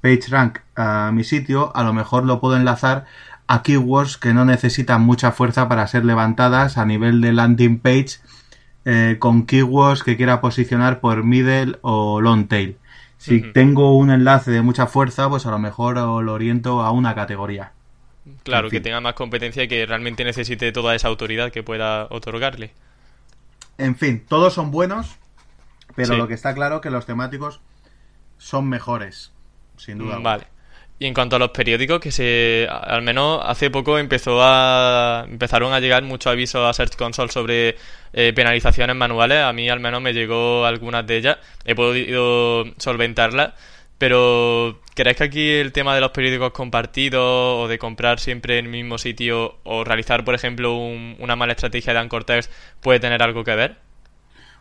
PageRank 0.01 0.59
a 0.77 1.11
mi 1.13 1.25
sitio, 1.25 1.75
a 1.77 1.83
lo 1.85 1.93
mejor 1.93 2.25
lo 2.25 2.41
puedo 2.41 2.57
enlazar 2.57 3.07
a 3.53 3.63
keywords 3.63 4.17
que 4.17 4.33
no 4.33 4.47
necesitan 4.47 5.03
mucha 5.03 5.31
fuerza 5.31 5.69
para 5.69 5.87
ser 5.87 6.07
levantadas 6.07 6.79
a 6.79 6.87
nivel 6.87 7.21
de 7.21 7.35
landing 7.35 7.81
page 7.81 8.13
eh, 8.87 9.17
con 9.19 9.45
keywords 9.45 10.03
que 10.03 10.17
quiera 10.17 10.41
posicionar 10.41 11.01
por 11.01 11.23
middle 11.23 11.77
o 11.83 12.23
long 12.23 12.49
tail. 12.49 12.79
Si 13.19 13.43
tengo 13.53 13.95
un 13.99 14.11
enlace 14.11 14.51
de 14.51 14.63
mucha 14.63 14.87
fuerza, 14.87 15.29
pues 15.29 15.45
a 15.45 15.51
lo 15.51 15.59
mejor 15.59 15.97
lo 15.99 16.33
oriento 16.33 16.81
a 16.81 16.93
una 16.93 17.15
categoría. 17.15 17.73
Claro, 18.43 18.71
que 18.71 18.81
tenga 18.81 19.03
más 19.03 19.13
competencia 19.13 19.65
y 19.65 19.69
que 19.69 19.85
realmente 19.85 20.25
necesite 20.25 20.73
toda 20.73 20.95
esa 20.95 21.09
autoridad 21.09 21.53
que 21.53 21.63
pueda 21.63 22.07
otorgarle. 22.09 22.73
En 23.77 23.97
fin, 23.97 24.25
todos 24.27 24.55
son 24.55 24.71
buenos, 24.71 25.19
pero 25.95 26.17
lo 26.17 26.27
que 26.27 26.35
está 26.35 26.55
claro 26.55 26.81
que 26.81 26.89
los 26.89 27.05
temáticos 27.05 27.61
son 28.39 28.71
mejores 28.71 29.31
sin 29.77 29.99
duda. 29.99 30.19
Vale. 30.19 30.47
Y 30.99 31.07
en 31.07 31.15
cuanto 31.15 31.35
a 31.35 31.39
los 31.41 31.51
periódicos, 31.51 31.99
que 31.99 32.13
se, 32.13 32.69
al 32.71 33.03
menos 33.03 33.41
hace 33.45 33.71
poco 33.71 33.99
empezó 33.99 34.39
a, 34.41 35.27
empezaron 35.29 35.73
a 35.73 35.81
llegar 35.81 36.05
muchos 36.05 36.31
avisos 36.31 36.65
a 36.65 36.73
Search 36.73 36.97
Console 36.97 37.31
sobre 37.31 37.77
eh, 38.13 38.33
penalizaciones 38.33 38.95
manuales. 38.95 39.43
A 39.43 39.53
mí 39.53 39.69
al 39.69 39.81
menos 39.81 40.01
me 40.01 40.13
llegó 40.13 40.65
algunas 40.65 41.05
de 41.07 41.17
ellas. 41.17 41.39
He 41.65 41.75
podido 41.75 42.65
solventarlas. 42.79 43.55
Pero, 44.03 44.81
¿crees 44.95 45.17
que 45.17 45.23
aquí 45.23 45.51
el 45.51 45.71
tema 45.71 45.95
de 45.95 46.01
los 46.01 46.11
periódicos 46.11 46.51
compartidos 46.51 47.23
o 47.23 47.69
de 47.69 47.79
comprar 47.79 48.19
siempre 48.19 48.59
en 48.59 48.65
el 48.65 48.73
mismo 48.73 48.99
sitio 48.99 49.59
o 49.63 49.85
realizar, 49.85 50.25
por 50.25 50.35
ejemplo, 50.35 50.75
una 50.75 51.37
mala 51.37 51.53
estrategia 51.53 51.93
de 51.93 52.01
Anchor 52.01 52.27
puede 52.81 52.99
tener 52.99 53.23
algo 53.23 53.45
que 53.45 53.55
ver? 53.55 53.77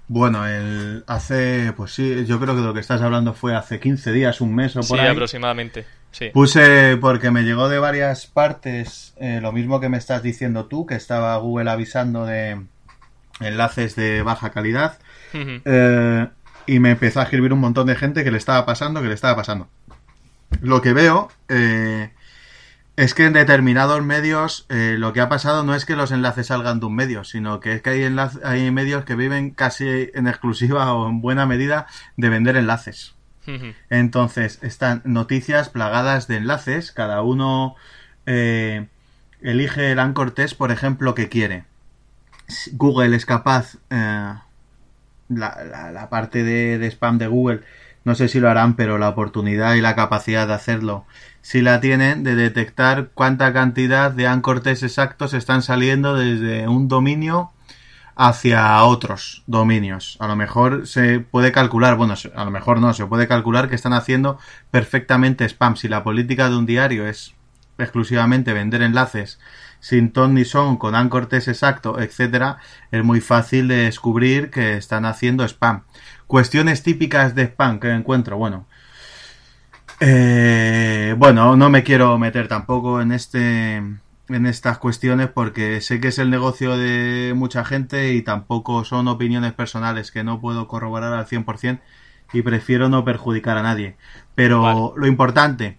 Bueno, 0.07 0.45
el, 0.45 1.03
hace, 1.07 1.73
pues 1.75 1.93
sí, 1.93 2.23
yo 2.27 2.39
creo 2.39 2.53
que 2.53 2.61
lo 2.61 2.73
que 2.73 2.81
estás 2.81 3.01
hablando 3.01 3.33
fue 3.33 3.55
hace 3.55 3.79
15 3.79 4.11
días, 4.11 4.41
un 4.41 4.53
mes 4.53 4.75
o 4.75 4.81
por 4.81 4.99
sí, 4.99 5.05
aproximadamente. 5.07 5.85
Sí. 6.11 6.29
Puse, 6.33 6.97
porque 6.99 7.31
me 7.31 7.43
llegó 7.43 7.69
de 7.69 7.79
varias 7.79 8.25
partes, 8.25 9.13
eh, 9.17 9.39
lo 9.41 9.51
mismo 9.51 9.79
que 9.79 9.89
me 9.89 9.97
estás 9.97 10.21
diciendo 10.21 10.65
tú, 10.65 10.85
que 10.85 10.95
estaba 10.95 11.35
Google 11.37 11.71
avisando 11.71 12.25
de 12.25 12.61
enlaces 13.39 13.95
de 13.95 14.21
baja 14.21 14.51
calidad. 14.51 14.99
Eh, 15.33 16.27
y 16.65 16.79
me 16.79 16.91
empezó 16.91 17.19
a 17.19 17.23
escribir 17.23 17.53
un 17.53 17.59
montón 17.59 17.87
de 17.87 17.95
gente 17.95 18.23
que 18.23 18.31
le 18.31 18.37
estaba 18.37 18.65
pasando, 18.65 19.01
que 19.01 19.07
le 19.07 19.13
estaba 19.13 19.35
pasando. 19.35 19.69
Lo 20.61 20.81
que 20.81 20.93
veo, 20.93 21.29
eh, 21.47 22.11
es 22.97 23.13
que 23.13 23.25
en 23.25 23.33
determinados 23.33 24.03
medios 24.03 24.65
eh, 24.69 24.95
lo 24.97 25.13
que 25.13 25.21
ha 25.21 25.29
pasado 25.29 25.63
no 25.63 25.73
es 25.75 25.85
que 25.85 25.95
los 25.95 26.11
enlaces 26.11 26.47
salgan 26.47 26.79
de 26.79 26.85
un 26.87 26.95
medio, 26.95 27.23
sino 27.23 27.59
que 27.59 27.73
es 27.73 27.81
que 27.81 27.91
hay, 27.91 28.15
hay 28.43 28.71
medios 28.71 29.05
que 29.05 29.15
viven 29.15 29.51
casi 29.51 30.09
en 30.13 30.27
exclusiva 30.27 30.93
o 30.93 31.09
en 31.09 31.21
buena 31.21 31.45
medida 31.45 31.87
de 32.17 32.29
vender 32.29 32.57
enlaces. 32.57 33.15
Entonces, 33.89 34.59
están 34.61 35.01
noticias 35.03 35.69
plagadas 35.69 36.27
de 36.27 36.37
enlaces, 36.37 36.91
cada 36.91 37.21
uno 37.21 37.75
eh, 38.25 38.87
elige 39.41 39.91
el 39.91 39.99
anchor 39.99 40.31
test, 40.31 40.57
por 40.57 40.71
ejemplo, 40.71 41.15
que 41.15 41.29
quiere. 41.29 41.65
Google 42.73 43.15
es 43.15 43.25
capaz, 43.25 43.77
eh, 43.89 44.33
la, 45.29 46.07
parte 46.09 46.43
de, 46.43 46.77
de 46.77 46.87
spam 46.91 47.17
de 47.17 47.27
Google, 47.27 47.61
no 48.03 48.15
sé 48.15 48.27
si 48.27 48.39
lo 48.39 48.49
harán, 48.49 48.75
pero 48.75 48.97
la 48.97 49.09
oportunidad 49.09 49.75
y 49.75 49.81
la 49.81 49.95
capacidad 49.95 50.47
de 50.47 50.53
hacerlo 50.53 51.05
si 51.41 51.61
la 51.61 51.81
tienen, 51.81 52.23
de 52.23 52.35
detectar 52.35 53.09
cuánta 53.13 53.51
cantidad 53.51 54.11
de 54.11 54.27
ancortes 54.27 54.83
exactos 54.83 55.33
están 55.33 55.63
saliendo 55.63 56.15
desde 56.15 56.67
un 56.67 56.87
dominio 56.87 57.51
hacia 58.15 58.83
otros 58.83 59.43
dominios. 59.47 60.17
A 60.19 60.27
lo 60.27 60.35
mejor 60.35 60.87
se 60.87 61.19
puede 61.19 61.51
calcular, 61.51 61.95
bueno, 61.97 62.15
a 62.35 62.45
lo 62.45 62.51
mejor 62.51 62.79
no, 62.79 62.93
se 62.93 63.05
puede 63.05 63.27
calcular 63.27 63.69
que 63.69 63.75
están 63.75 63.93
haciendo 63.93 64.37
perfectamente 64.71 65.45
spam. 65.45 65.75
Si 65.75 65.87
la 65.87 66.03
política 66.03 66.49
de 66.49 66.57
un 66.57 66.65
diario 66.65 67.07
es 67.07 67.35
exclusivamente 67.77 68.53
vender 68.53 68.81
enlaces 68.81 69.39
sin 69.79 70.11
ton 70.11 70.35
ni 70.35 70.45
son, 70.45 70.77
con 70.77 70.93
ancortes 70.93 71.47
exacto, 71.47 71.99
etcétera, 71.99 72.57
es 72.91 73.03
muy 73.03 73.19
fácil 73.21 73.67
de 73.67 73.77
descubrir 73.85 74.51
que 74.51 74.77
están 74.77 75.05
haciendo 75.05 75.43
spam. 75.43 75.83
Cuestiones 76.27 76.83
típicas 76.83 77.33
de 77.35 77.43
spam 77.45 77.79
que 77.79 77.91
encuentro, 77.91 78.37
bueno, 78.37 78.67
Eh, 80.03 81.13
bueno, 81.17 81.55
no 81.55 81.69
me 81.69 81.83
quiero 81.83 82.17
meter 82.17 82.47
tampoco 82.47 83.01
en 83.01 83.11
este 83.11 83.83
en 84.33 84.45
estas 84.45 84.77
cuestiones 84.77 85.29
porque 85.29 85.81
sé 85.81 85.99
que 85.99 86.09
es 86.09 86.19
el 86.19 86.29
negocio 86.29 86.77
de 86.77 87.33
mucha 87.35 87.63
gente 87.65 88.13
y 88.13 88.21
tampoco 88.21 88.83
son 88.85 89.07
opiniones 89.07 89.53
personales 89.53 90.11
que 90.11 90.23
no 90.23 90.39
puedo 90.39 90.67
corroborar 90.67 91.13
al 91.13 91.25
100% 91.25 91.79
y 92.33 92.41
prefiero 92.41 92.89
no 92.89 93.03
perjudicar 93.03 93.57
a 93.57 93.63
nadie. 93.63 93.95
Pero 94.35 94.93
lo 94.95 95.07
importante, 95.07 95.77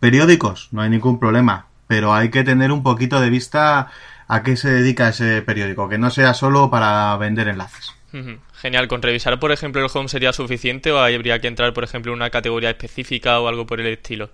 periódicos, 0.00 0.68
no 0.72 0.82
hay 0.82 0.90
ningún 0.90 1.18
problema, 1.18 1.66
pero 1.86 2.14
hay 2.14 2.30
que 2.30 2.44
tener 2.44 2.72
un 2.72 2.82
poquito 2.82 3.20
de 3.20 3.30
vista 3.30 3.90
a 4.28 4.42
qué 4.42 4.56
se 4.56 4.70
dedica 4.70 5.08
ese 5.08 5.42
periódico, 5.42 5.88
que 5.88 5.98
no 5.98 6.10
sea 6.10 6.34
solo 6.34 6.70
para 6.70 7.16
vender 7.16 7.48
enlaces. 7.48 7.94
Genial, 8.54 8.88
con 8.88 9.02
revisar 9.02 9.38
por 9.38 9.52
ejemplo 9.52 9.84
el 9.84 9.90
home 9.92 10.08
sería 10.08 10.32
suficiente 10.32 10.90
o 10.90 10.98
habría 10.98 11.38
que 11.38 11.48
entrar 11.48 11.74
por 11.74 11.84
ejemplo 11.84 12.12
en 12.12 12.16
una 12.16 12.30
categoría 12.30 12.70
específica 12.70 13.40
o 13.40 13.48
algo 13.48 13.66
por 13.66 13.80
el 13.80 13.88
estilo. 13.88 14.30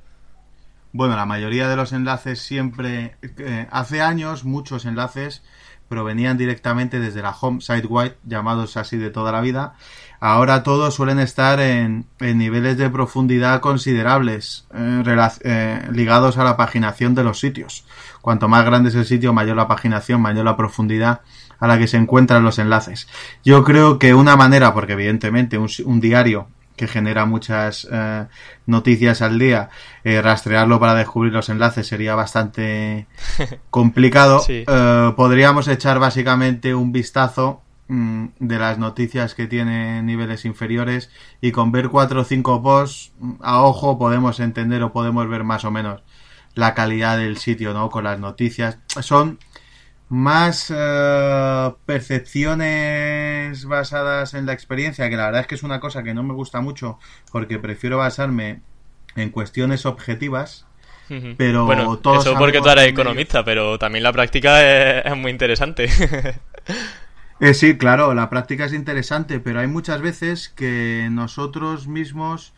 Bueno, 0.94 1.16
la 1.16 1.24
mayoría 1.24 1.68
de 1.68 1.76
los 1.76 1.92
enlaces 1.94 2.40
siempre, 2.40 3.16
eh, 3.22 3.66
hace 3.70 4.02
años 4.02 4.44
muchos 4.44 4.84
enlaces 4.84 5.42
provenían 5.88 6.36
directamente 6.36 7.00
desde 7.00 7.22
la 7.22 7.30
home 7.38 7.60
site 7.60 7.86
wide, 7.86 8.16
llamados 8.24 8.76
así 8.76 8.98
de 8.98 9.10
toda 9.10 9.32
la 9.32 9.40
vida. 9.40 9.74
Ahora 10.20 10.62
todos 10.62 10.94
suelen 10.94 11.18
estar 11.18 11.60
en, 11.60 12.06
niveles 12.20 12.76
de 12.76 12.90
profundidad 12.90 13.60
considerables, 13.60 14.66
eh, 14.74 15.02
eh, 15.44 15.88
ligados 15.92 16.36
a 16.36 16.44
la 16.44 16.56
paginación 16.58 17.14
de 17.14 17.24
los 17.24 17.40
sitios. 17.40 17.86
Cuanto 18.20 18.48
más 18.48 18.64
grande 18.64 18.90
es 18.90 18.94
el 18.94 19.06
sitio, 19.06 19.32
mayor 19.32 19.56
la 19.56 19.68
paginación, 19.68 20.20
mayor 20.20 20.44
la 20.44 20.56
profundidad 20.56 21.22
a 21.58 21.66
la 21.66 21.78
que 21.78 21.88
se 21.88 21.96
encuentran 21.96 22.44
los 22.44 22.58
enlaces. 22.58 23.08
Yo 23.44 23.64
creo 23.64 23.98
que 23.98 24.14
una 24.14 24.36
manera, 24.36 24.74
porque 24.74 24.92
evidentemente 24.92 25.58
un 25.58 26.00
diario 26.00 26.48
que 26.76 26.88
genera 26.88 27.26
muchas 27.26 27.86
eh, 27.90 28.26
noticias 28.66 29.22
al 29.22 29.38
día, 29.38 29.70
eh, 30.04 30.22
rastrearlo 30.22 30.80
para 30.80 30.94
descubrir 30.94 31.32
los 31.32 31.48
enlaces 31.48 31.86
sería 31.86 32.14
bastante 32.14 33.06
complicado. 33.70 34.42
Eh, 34.48 35.12
podríamos 35.16 35.68
echar 35.68 35.98
básicamente 35.98 36.74
un 36.74 36.92
vistazo 36.92 37.62
mm, 37.88 38.26
de 38.38 38.58
las 38.58 38.78
noticias 38.78 39.34
que 39.34 39.46
tienen 39.46 40.06
niveles 40.06 40.44
inferiores 40.44 41.10
y 41.40 41.52
con 41.52 41.72
ver 41.72 41.88
cuatro 41.88 42.22
o 42.22 42.24
cinco 42.24 42.62
posts 42.62 43.12
mm, 43.18 43.32
a 43.42 43.62
ojo 43.62 43.98
podemos 43.98 44.40
entender 44.40 44.82
o 44.82 44.92
podemos 44.92 45.28
ver 45.28 45.44
más 45.44 45.64
o 45.64 45.70
menos 45.70 46.02
la 46.54 46.74
calidad 46.74 47.16
del 47.16 47.38
sitio, 47.38 47.72
¿no? 47.72 47.88
Con 47.88 48.04
las 48.04 48.18
noticias. 48.18 48.78
Son 49.00 49.38
más 50.12 50.66
eh, 50.68 51.72
percepciones 51.86 53.64
basadas 53.64 54.34
en 54.34 54.44
la 54.44 54.52
experiencia, 54.52 55.08
que 55.08 55.16
la 55.16 55.24
verdad 55.24 55.40
es 55.40 55.46
que 55.46 55.54
es 55.54 55.62
una 55.62 55.80
cosa 55.80 56.02
que 56.02 56.12
no 56.12 56.22
me 56.22 56.34
gusta 56.34 56.60
mucho 56.60 56.98
porque 57.30 57.58
prefiero 57.58 57.96
basarme 57.96 58.60
en 59.16 59.30
cuestiones 59.30 59.86
objetivas. 59.86 60.66
Pero 61.38 61.64
bueno, 61.64 61.98
eso 62.18 62.34
porque 62.38 62.60
tú 62.60 62.68
eres 62.68 62.88
economista, 62.88 63.42
pero 63.42 63.78
también 63.78 64.02
la 64.02 64.12
práctica 64.12 65.00
es, 65.00 65.16
muy 65.16 65.30
interesante. 65.30 65.88
Eh, 67.40 67.54
sí, 67.54 67.76
claro, 67.76 68.14
la 68.14 68.30
práctica 68.30 68.66
es 68.66 68.72
interesante, 68.72 69.40
pero 69.40 69.58
hay 69.58 69.66
muchas 69.66 70.00
veces 70.00 70.48
que 70.48 71.08
nosotros 71.10 71.88
mismos 71.88 72.52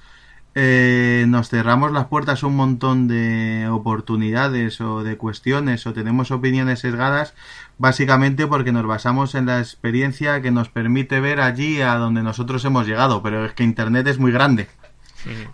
eh, 0.54 1.24
nos 1.28 1.48
cerramos 1.48 1.90
las 1.90 2.06
puertas 2.06 2.42
a 2.42 2.46
un 2.46 2.56
montón 2.56 3.08
de 3.08 3.68
oportunidades 3.70 4.80
o 4.80 5.02
de 5.02 5.16
cuestiones 5.16 5.86
o 5.86 5.92
tenemos 5.92 6.30
opiniones 6.30 6.80
sesgadas 6.80 7.34
básicamente 7.78 8.46
porque 8.46 8.70
nos 8.70 8.86
basamos 8.86 9.34
en 9.34 9.46
la 9.46 9.58
experiencia 9.58 10.40
que 10.42 10.50
nos 10.50 10.68
permite 10.68 11.20
ver 11.20 11.40
allí 11.40 11.80
a 11.80 11.96
donde 11.96 12.22
nosotros 12.22 12.64
hemos 12.64 12.86
llegado, 12.86 13.22
pero 13.22 13.44
es 13.44 13.52
que 13.52 13.64
Internet 13.64 14.06
es 14.06 14.18
muy 14.18 14.32
grande. 14.32 14.68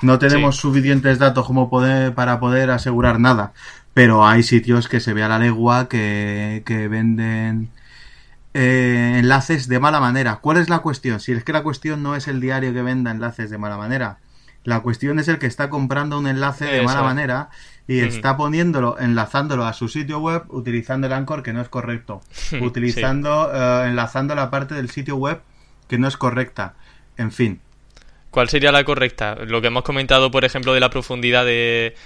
No 0.03 0.19
tenemos 0.19 0.57
suficientes 0.57 1.19
datos 1.19 1.47
como 1.47 1.71
poder, 1.71 2.13
para 2.13 2.41
poder 2.41 2.71
asegurar 2.71 3.21
nada, 3.21 3.53
pero 3.95 4.27
hay 4.27 4.43
sitios 4.43 4.89
que 4.89 4.99
se 4.99 5.15
ve 5.15 5.23
a 5.23 5.29
la 5.29 5.39
legua 5.39 5.89
que, 5.89 6.63
que 6.67 6.89
venden 6.89 7.71
eh, 8.53 9.17
enlaces 9.19 9.69
de 9.69 9.79
mala 9.79 10.01
manera. 10.01 10.37
¿Cuál 10.37 10.57
es 10.57 10.69
la 10.69 10.81
cuestión? 10.81 11.21
Si 11.21 11.33
es 11.33 11.45
que 11.45 11.53
la 11.53 11.63
cuestión 11.63 12.03
no 12.03 12.17
es 12.17 12.27
el 12.27 12.41
diario 12.41 12.73
que 12.73 12.83
venda 12.83 13.13
enlaces 13.13 13.49
de 13.49 13.59
mala 13.59 13.77
manera, 13.77 14.19
la 14.65 14.81
cuestión 14.81 15.19
es 15.19 15.29
el 15.29 15.39
que 15.39 15.47
está 15.47 15.71
comprando 15.71 16.19
un 16.19 16.27
enlace 16.27 16.67
de 16.67 16.83
mala 16.83 17.03
manera 17.03 17.51
y 17.87 18.01
está 18.01 18.37
poniéndolo, 18.37 18.99
enlazándolo 19.01 19.65
a 19.65 19.73
su 19.73 19.89
sitio 19.89 20.21
web 20.21 20.45
utilizando 20.49 21.07
el 21.07 21.13
Anchor 21.13 21.43
que 21.43 21.53
no 21.53 21.61
es 21.61 21.69
correcto. 21.69 22.21
utilizando, 22.61 23.51
eh, 23.53 23.89
enlazando 23.89 24.35
la 24.35 24.51
parte 24.51 24.75
del 24.75 24.91
sitio 24.91 25.17
web 25.17 25.41
que 25.89 25.99
no 25.99 26.07
es 26.07 26.17
correcta. 26.17 26.75
En 27.17 27.33
fin. 27.33 27.61
¿Cuál 28.31 28.49
sería 28.49 28.71
la 28.71 28.85
correcta? 28.85 29.35
Lo 29.35 29.61
que 29.61 29.67
hemos 29.67 29.83
comentado, 29.83 30.31
por 30.31 30.45
ejemplo, 30.45 30.73
de 30.73 30.79
la 30.79 30.89
profundidad 30.89 31.45
de, 31.45 31.97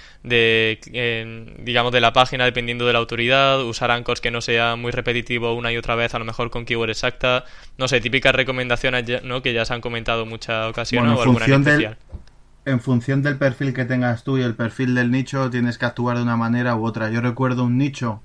digamos, 1.59 1.91
de 1.91 2.01
la 2.01 2.13
página 2.13 2.45
dependiendo 2.45 2.87
de 2.87 2.93
la 2.93 2.99
autoridad, 2.99 3.63
usar 3.63 3.91
anchors 3.91 4.21
que 4.21 4.31
no 4.31 4.41
sea 4.41 4.75
muy 4.75 4.91
repetitivo 4.91 5.53
una 5.53 5.71
y 5.71 5.77
otra 5.77 5.93
vez, 5.93 6.15
a 6.15 6.19
lo 6.19 6.25
mejor 6.25 6.49
con 6.49 6.65
keyword 6.65 6.89
exacta, 6.89 7.45
no 7.77 7.87
sé, 7.87 8.01
típicas 8.01 8.33
recomendaciones 8.33 9.23
¿no? 9.23 9.43
que 9.43 9.53
ya 9.53 9.65
se 9.65 9.75
han 9.75 9.81
comentado 9.81 10.25
muchas 10.25 10.67
ocasiones 10.67 11.15
o 11.15 11.21
alguna 11.21 11.45
especial 11.45 11.95
en 12.65 12.79
función 12.79 13.21
del 13.21 13.37
perfil 13.37 13.73
que 13.73 13.85
tengas 13.85 14.23
tú 14.23 14.37
y 14.37 14.41
el 14.41 14.55
perfil 14.55 14.95
del 14.95 15.11
nicho, 15.11 15.49
tienes 15.49 15.77
que 15.77 15.85
actuar 15.85 16.17
de 16.17 16.23
una 16.23 16.35
manera 16.35 16.75
u 16.75 16.85
otra. 16.85 17.09
Yo 17.09 17.21
recuerdo 17.21 17.63
un 17.63 17.77
nicho 17.77 18.21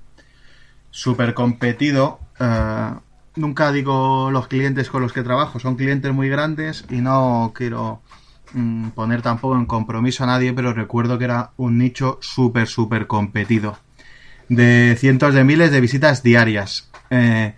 súper 0.89 1.33
competido. 1.33 2.19
Eh, 2.39 2.91
nunca 3.35 3.71
digo 3.71 4.29
los 4.31 4.47
clientes 4.47 4.89
con 4.89 5.01
los 5.01 5.13
que 5.13 5.23
trabajo, 5.23 5.59
son 5.59 5.75
clientes 5.75 6.11
muy 6.13 6.29
grandes 6.29 6.85
y 6.89 7.01
no 7.01 7.53
quiero 7.55 8.01
mm, 8.53 8.89
poner 8.89 9.21
tampoco 9.21 9.55
en 9.55 9.65
compromiso 9.65 10.23
a 10.23 10.27
nadie, 10.27 10.53
pero 10.53 10.73
recuerdo 10.73 11.17
que 11.17 11.25
era 11.25 11.51
un 11.57 11.77
nicho 11.77 12.17
súper, 12.21 12.67
súper 12.67 13.07
competido. 13.07 13.77
De 14.49 14.97
cientos 14.99 15.33
de 15.33 15.43
miles 15.43 15.71
de 15.71 15.81
visitas 15.81 16.23
diarias. 16.23 16.89
Eh, 17.09 17.55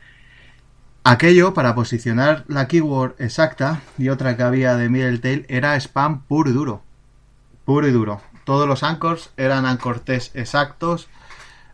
Aquello, 1.06 1.54
para 1.54 1.76
posicionar 1.76 2.46
la 2.48 2.70
keyword 2.70 3.16
exacta 3.20 3.82
y 3.98 4.08
otra 4.08 4.38
que 4.38 4.44
había 4.44 4.76
de 4.78 4.88
Middletail, 4.88 5.46
era 5.50 5.76
spam 5.76 6.22
puro 6.22 6.50
y 6.50 6.54
duro. 6.54 6.82
Puro 7.66 7.88
y 7.90 7.92
duro. 7.92 8.22
Todos 8.46 8.70
los 8.70 8.84
anchors 8.84 9.32
eran 9.36 9.66
anchors 9.66 10.32
exactos, 10.34 11.10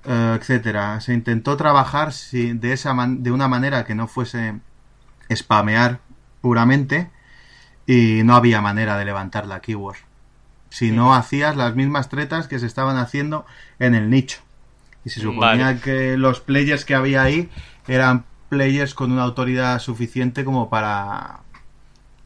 eh, 0.05 0.35
etcétera. 0.39 0.99
Se 1.01 1.13
intentó 1.13 1.57
trabajar 1.57 2.11
de, 2.11 2.73
esa 2.73 2.95
de 3.07 3.31
una 3.31 3.47
manera 3.47 3.85
que 3.85 3.93
no 3.93 4.07
fuese 4.07 4.55
spamear 5.31 5.99
puramente 6.41 7.11
y 7.85 8.23
no 8.23 8.35
había 8.35 8.61
manera 8.61 8.97
de 8.97 9.05
levantar 9.05 9.45
la 9.45 9.59
keyword. 9.59 9.97
Si 10.71 10.91
no 10.91 11.13
hacías 11.13 11.55
las 11.55 11.75
mismas 11.75 12.09
tretas 12.09 12.47
que 12.47 12.57
se 12.57 12.65
estaban 12.65 12.97
haciendo 12.97 13.45
en 13.77 13.93
el 13.93 14.09
nicho. 14.09 14.39
Y 15.05 15.11
se 15.11 15.21
suponía 15.21 15.79
que 15.81 16.17
los 16.17 16.41
players 16.41 16.83
que 16.83 16.95
había 16.95 17.21
ahí 17.21 17.49
eran 17.87 18.25
players 18.49 18.93
con 18.93 19.11
una 19.11 19.23
autoridad 19.23 19.79
suficiente 19.79 20.43
como 20.43 20.69
para 20.69 21.41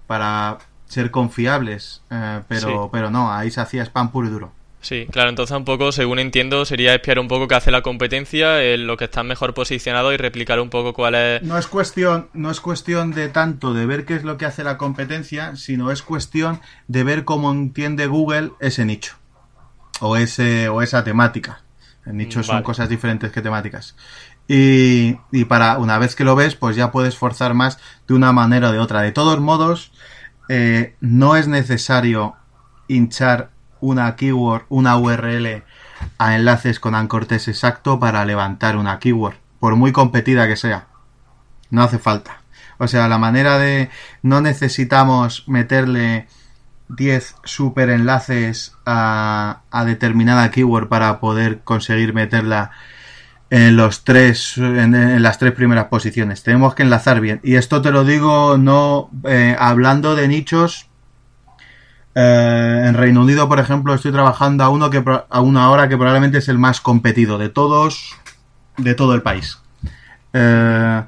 para 0.08 0.58
ser 0.86 1.12
confiables, 1.12 2.04
eh, 2.12 2.42
pero, 2.48 2.90
pero 2.92 3.10
no, 3.10 3.32
ahí 3.32 3.50
se 3.50 3.62
hacía 3.62 3.84
spam 3.84 4.12
puro 4.12 4.28
y 4.28 4.32
duro. 4.32 4.52
Sí, 4.84 5.08
claro, 5.10 5.30
entonces 5.30 5.56
un 5.56 5.64
poco, 5.64 5.94
según 5.94 6.20
entiendo, 6.20 6.66
sería 6.66 6.94
espiar 6.94 7.18
un 7.18 7.30
poco 7.30 7.48
qué 7.48 7.56
hace 7.56 7.72
la 7.72 7.82
competencia, 7.82 8.62
en 8.62 8.86
lo 8.86 8.98
que 8.98 9.06
está 9.06 9.24
mejor 9.24 9.54
posicionado 9.54 10.12
y 10.12 10.18
replicar 10.18 10.60
un 10.60 10.70
poco 10.70 10.94
cuál 10.94 11.16
es... 11.16 11.42
No 11.42 11.58
es 11.58 11.68
cuestión, 11.68 12.28
no 12.34 12.52
es 12.52 12.60
cuestión 12.60 13.12
de 13.12 13.30
tanto 13.30 13.74
de 13.74 13.86
ver 13.86 14.06
qué 14.06 14.16
es 14.16 14.26
lo 14.26 14.38
que 14.38 14.46
hace 14.46 14.62
la 14.66 14.78
competencia, 14.78 15.56
sino 15.56 15.90
es 15.90 16.02
cuestión 16.02 16.60
de 16.90 17.06
ver 17.06 17.24
cómo 17.24 17.50
entiende 17.54 18.08
Google 18.08 18.52
ese 18.60 18.84
nicho 18.84 19.16
o 20.02 20.18
ese 20.18 20.68
o 20.68 20.82
esa 20.82 21.06
temática. 21.06 21.64
El 22.06 22.18
nicho 22.18 22.44
son 22.44 22.62
cosas 22.64 22.90
diferentes 22.90 23.32
que 23.32 23.42
temáticas. 23.42 23.96
Y, 24.48 25.16
para 25.46 25.78
una 25.78 25.98
vez 25.98 26.16
que 26.16 26.24
lo 26.24 26.36
ves, 26.36 26.56
pues 26.56 26.76
ya 26.76 26.92
puedes 26.92 27.18
forzar 27.18 27.54
más 27.54 27.80
de 28.08 28.14
una 28.14 28.32
manera 28.32 28.70
o 28.70 28.72
de 28.72 28.80
otra. 28.80 29.02
De 29.02 29.12
todos 29.12 29.40
modos, 29.40 29.92
eh, 30.50 30.96
no 31.00 31.36
es 31.36 31.48
necesario 31.48 32.36
hinchar 32.88 33.52
una 33.80 34.16
keyword, 34.16 34.66
una 34.70 34.98
URL 34.98 35.64
a 36.18 36.36
enlaces 36.36 36.80
con 36.80 36.96
ancortes 36.96 37.48
exacto 37.48 38.00
para 38.00 38.26
levantar 38.26 38.78
una 38.78 39.00
keyword, 39.00 39.36
por 39.60 39.76
muy 39.76 39.92
competida 39.92 40.48
que 40.48 40.58
sea. 40.58 40.88
No 41.70 41.84
hace 41.84 41.98
falta. 41.98 42.42
O 42.78 42.88
sea, 42.88 43.08
la 43.08 43.18
manera 43.18 43.58
de 43.58 43.90
no 44.22 44.42
necesitamos 44.42 45.48
meterle 45.48 46.28
10 46.90 47.36
super 47.44 47.90
enlaces 47.90 48.76
a, 48.86 49.62
a 49.72 49.86
determinada 49.86 50.52
keyword 50.52 50.90
para 50.90 51.20
poder 51.20 51.62
conseguir 51.64 52.14
meterla 52.14 52.72
en 53.54 53.76
los 53.76 54.04
tres 54.04 54.58
en, 54.58 55.22
las 55.22 55.38
tres 55.38 55.52
primeras 55.52 55.86
posiciones. 55.86 56.42
Tenemos 56.42 56.74
que 56.74 56.82
enlazar 56.82 57.22
bien. 57.22 57.40
Y 57.44 57.54
esto 57.54 57.84
te 57.84 57.92
lo 57.92 58.04
digo 58.04 58.58
no 58.58 59.12
eh, 59.26 59.56
hablando 59.60 60.16
de 60.16 60.28
nichos 60.28 60.88
eh, 62.16 62.86
en 62.88 62.96
Reino 62.96 63.22
Unido 63.22 63.48
por 63.48 63.60
ejemplo 63.60 63.94
estoy 63.94 64.12
trabajando 64.12 64.64
a 64.64 64.70
uno 64.70 64.90
que 64.90 65.04
a 65.30 65.42
una 65.42 65.70
hora 65.70 65.88
que 65.88 65.98
probablemente 65.98 66.40
es 66.40 66.50
el 66.50 66.58
más 66.58 66.82
competido 66.82 67.38
de 67.38 67.50
todos 67.50 68.16
de 68.78 68.96
todo 68.96 69.14
el 69.14 69.22
país. 69.22 69.60
Eh, 70.34 71.04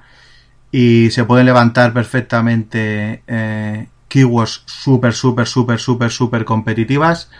y 0.72 1.10
se 1.10 1.24
pueden 1.24 1.48
levantar 1.48 1.94
perfectamente 1.94 3.24
keywords 4.08 4.62
súper 4.68 5.14
súper 5.14 5.48
súper 5.48 5.80
súper 5.80 6.12
súper 6.12 6.46
competitivas 6.46 7.32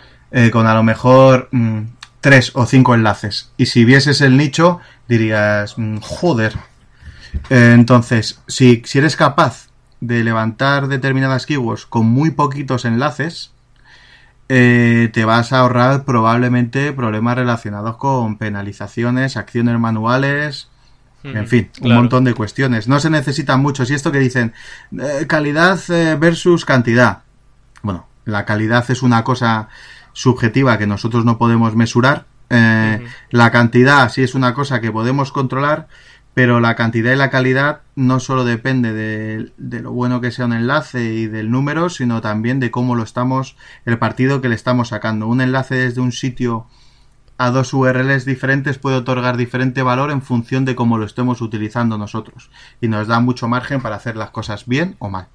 con 0.50 0.66
a 0.66 0.74
lo 0.74 0.82
mejor 0.82 1.48
mm, 1.52 1.82
tres 2.26 2.50
o 2.54 2.66
cinco 2.66 2.96
enlaces. 2.96 3.52
Y 3.56 3.66
si 3.66 3.84
vieses 3.84 4.20
el 4.20 4.36
nicho, 4.36 4.80
dirías, 5.08 5.78
mm, 5.78 5.98
joder. 5.98 6.54
Eh, 7.50 7.72
entonces, 7.74 8.40
si, 8.46 8.82
si 8.84 8.98
eres 8.98 9.16
capaz 9.16 9.68
de 10.00 10.24
levantar 10.24 10.88
determinadas 10.88 11.46
keywords 11.46 11.86
con 11.86 12.06
muy 12.06 12.30
poquitos 12.30 12.84
enlaces, 12.84 13.52
eh, 14.48 15.10
te 15.12 15.24
vas 15.24 15.52
a 15.52 15.60
ahorrar 15.60 16.04
probablemente 16.04 16.92
problemas 16.92 17.36
relacionados 17.36 17.96
con 17.96 18.38
penalizaciones, 18.38 19.36
acciones 19.36 19.78
manuales, 19.80 20.68
en 21.24 21.48
fin, 21.48 21.70
un 21.80 21.92
montón 21.92 22.22
de 22.22 22.34
cuestiones. 22.34 22.86
No 22.86 23.00
se 23.00 23.10
necesitan 23.10 23.60
muchos. 23.60 23.90
Y 23.90 23.94
esto 23.94 24.12
que 24.12 24.20
dicen, 24.20 24.52
eh, 24.96 25.26
calidad 25.26 25.80
eh, 25.88 26.16
versus 26.16 26.64
cantidad. 26.64 27.22
Bueno, 27.82 28.06
la 28.24 28.44
calidad 28.44 28.88
es 28.90 29.02
una 29.02 29.24
cosa 29.24 29.68
subjetiva 30.12 30.78
que 30.78 30.86
nosotros 30.86 31.24
no 31.24 31.36
podemos 31.36 31.74
mesurar. 31.74 32.26
La 32.48 33.50
cantidad 33.50 34.08
sí 34.08 34.22
es 34.22 34.34
una 34.34 34.54
cosa 34.54 34.80
que 34.80 34.92
podemos 34.92 35.32
controlar, 35.32 35.88
pero 36.36 36.60
la 36.60 36.76
cantidad 36.76 37.14
y 37.14 37.16
la 37.16 37.30
calidad 37.30 37.80
no 37.94 38.20
solo 38.20 38.44
depende 38.44 38.92
de, 38.92 39.80
lo 39.80 39.92
bueno 39.92 40.20
que 40.20 40.30
sea 40.30 40.44
un 40.44 40.52
enlace 40.52 41.02
y 41.02 41.26
del 41.28 41.50
número, 41.50 41.88
sino 41.88 42.20
también 42.20 42.60
de 42.60 42.70
cómo 42.70 42.94
lo 42.94 43.02
estamos, 43.02 43.56
el 43.86 43.98
partido 43.98 44.42
que 44.42 44.50
le 44.50 44.54
estamos 44.54 44.88
sacando. 44.88 45.28
Un 45.28 45.40
enlace 45.40 45.76
desde 45.76 46.02
un 46.02 46.12
sitio 46.12 46.66
a 47.38 47.50
dos 47.50 47.72
URLs 47.72 48.26
diferentes 48.26 48.78
puede 48.78 48.96
otorgar 48.96 49.38
diferente 49.38 49.82
valor 49.82 50.10
en 50.10 50.20
función 50.20 50.66
de 50.66 50.74
cómo 50.74 50.98
lo 50.98 51.06
estemos 51.06 51.40
utilizando 51.40 51.96
nosotros 51.96 52.50
y 52.82 52.88
nos 52.88 53.08
da 53.08 53.18
mucho 53.20 53.48
margen 53.48 53.80
para 53.80 53.96
hacer 53.96 54.16
las 54.16 54.28
cosas 54.28 54.66
bien 54.66 54.96
o 54.98 55.08
mal. 55.08 55.28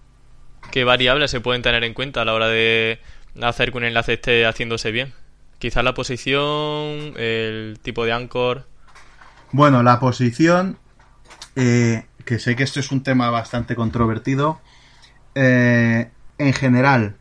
¿Qué 0.69 0.83
variables 0.83 1.31
se 1.31 1.41
pueden 1.41 1.63
tener 1.63 1.83
en 1.83 1.95
cuenta 1.95 2.21
a 2.21 2.25
la 2.25 2.35
hora 2.35 2.47
de 2.47 2.99
hacer 3.41 3.71
que 3.71 3.77
un 3.79 3.85
enlace 3.85 4.13
esté 4.13 4.45
haciéndose 4.45 4.91
bien? 4.91 5.13
Quizás 5.61 5.83
la 5.83 5.93
posición, 5.93 7.13
el 7.17 7.77
tipo 7.83 8.03
de 8.03 8.11
anchor. 8.11 8.65
Bueno, 9.51 9.83
la 9.83 9.99
posición 9.99 10.79
eh, 11.55 12.07
que 12.25 12.39
sé 12.39 12.55
que 12.55 12.63
esto 12.63 12.79
es 12.79 12.91
un 12.91 13.03
tema 13.03 13.29
bastante 13.29 13.75
controvertido. 13.75 14.59
Eh, 15.35 16.09
en 16.39 16.53
general, 16.53 17.17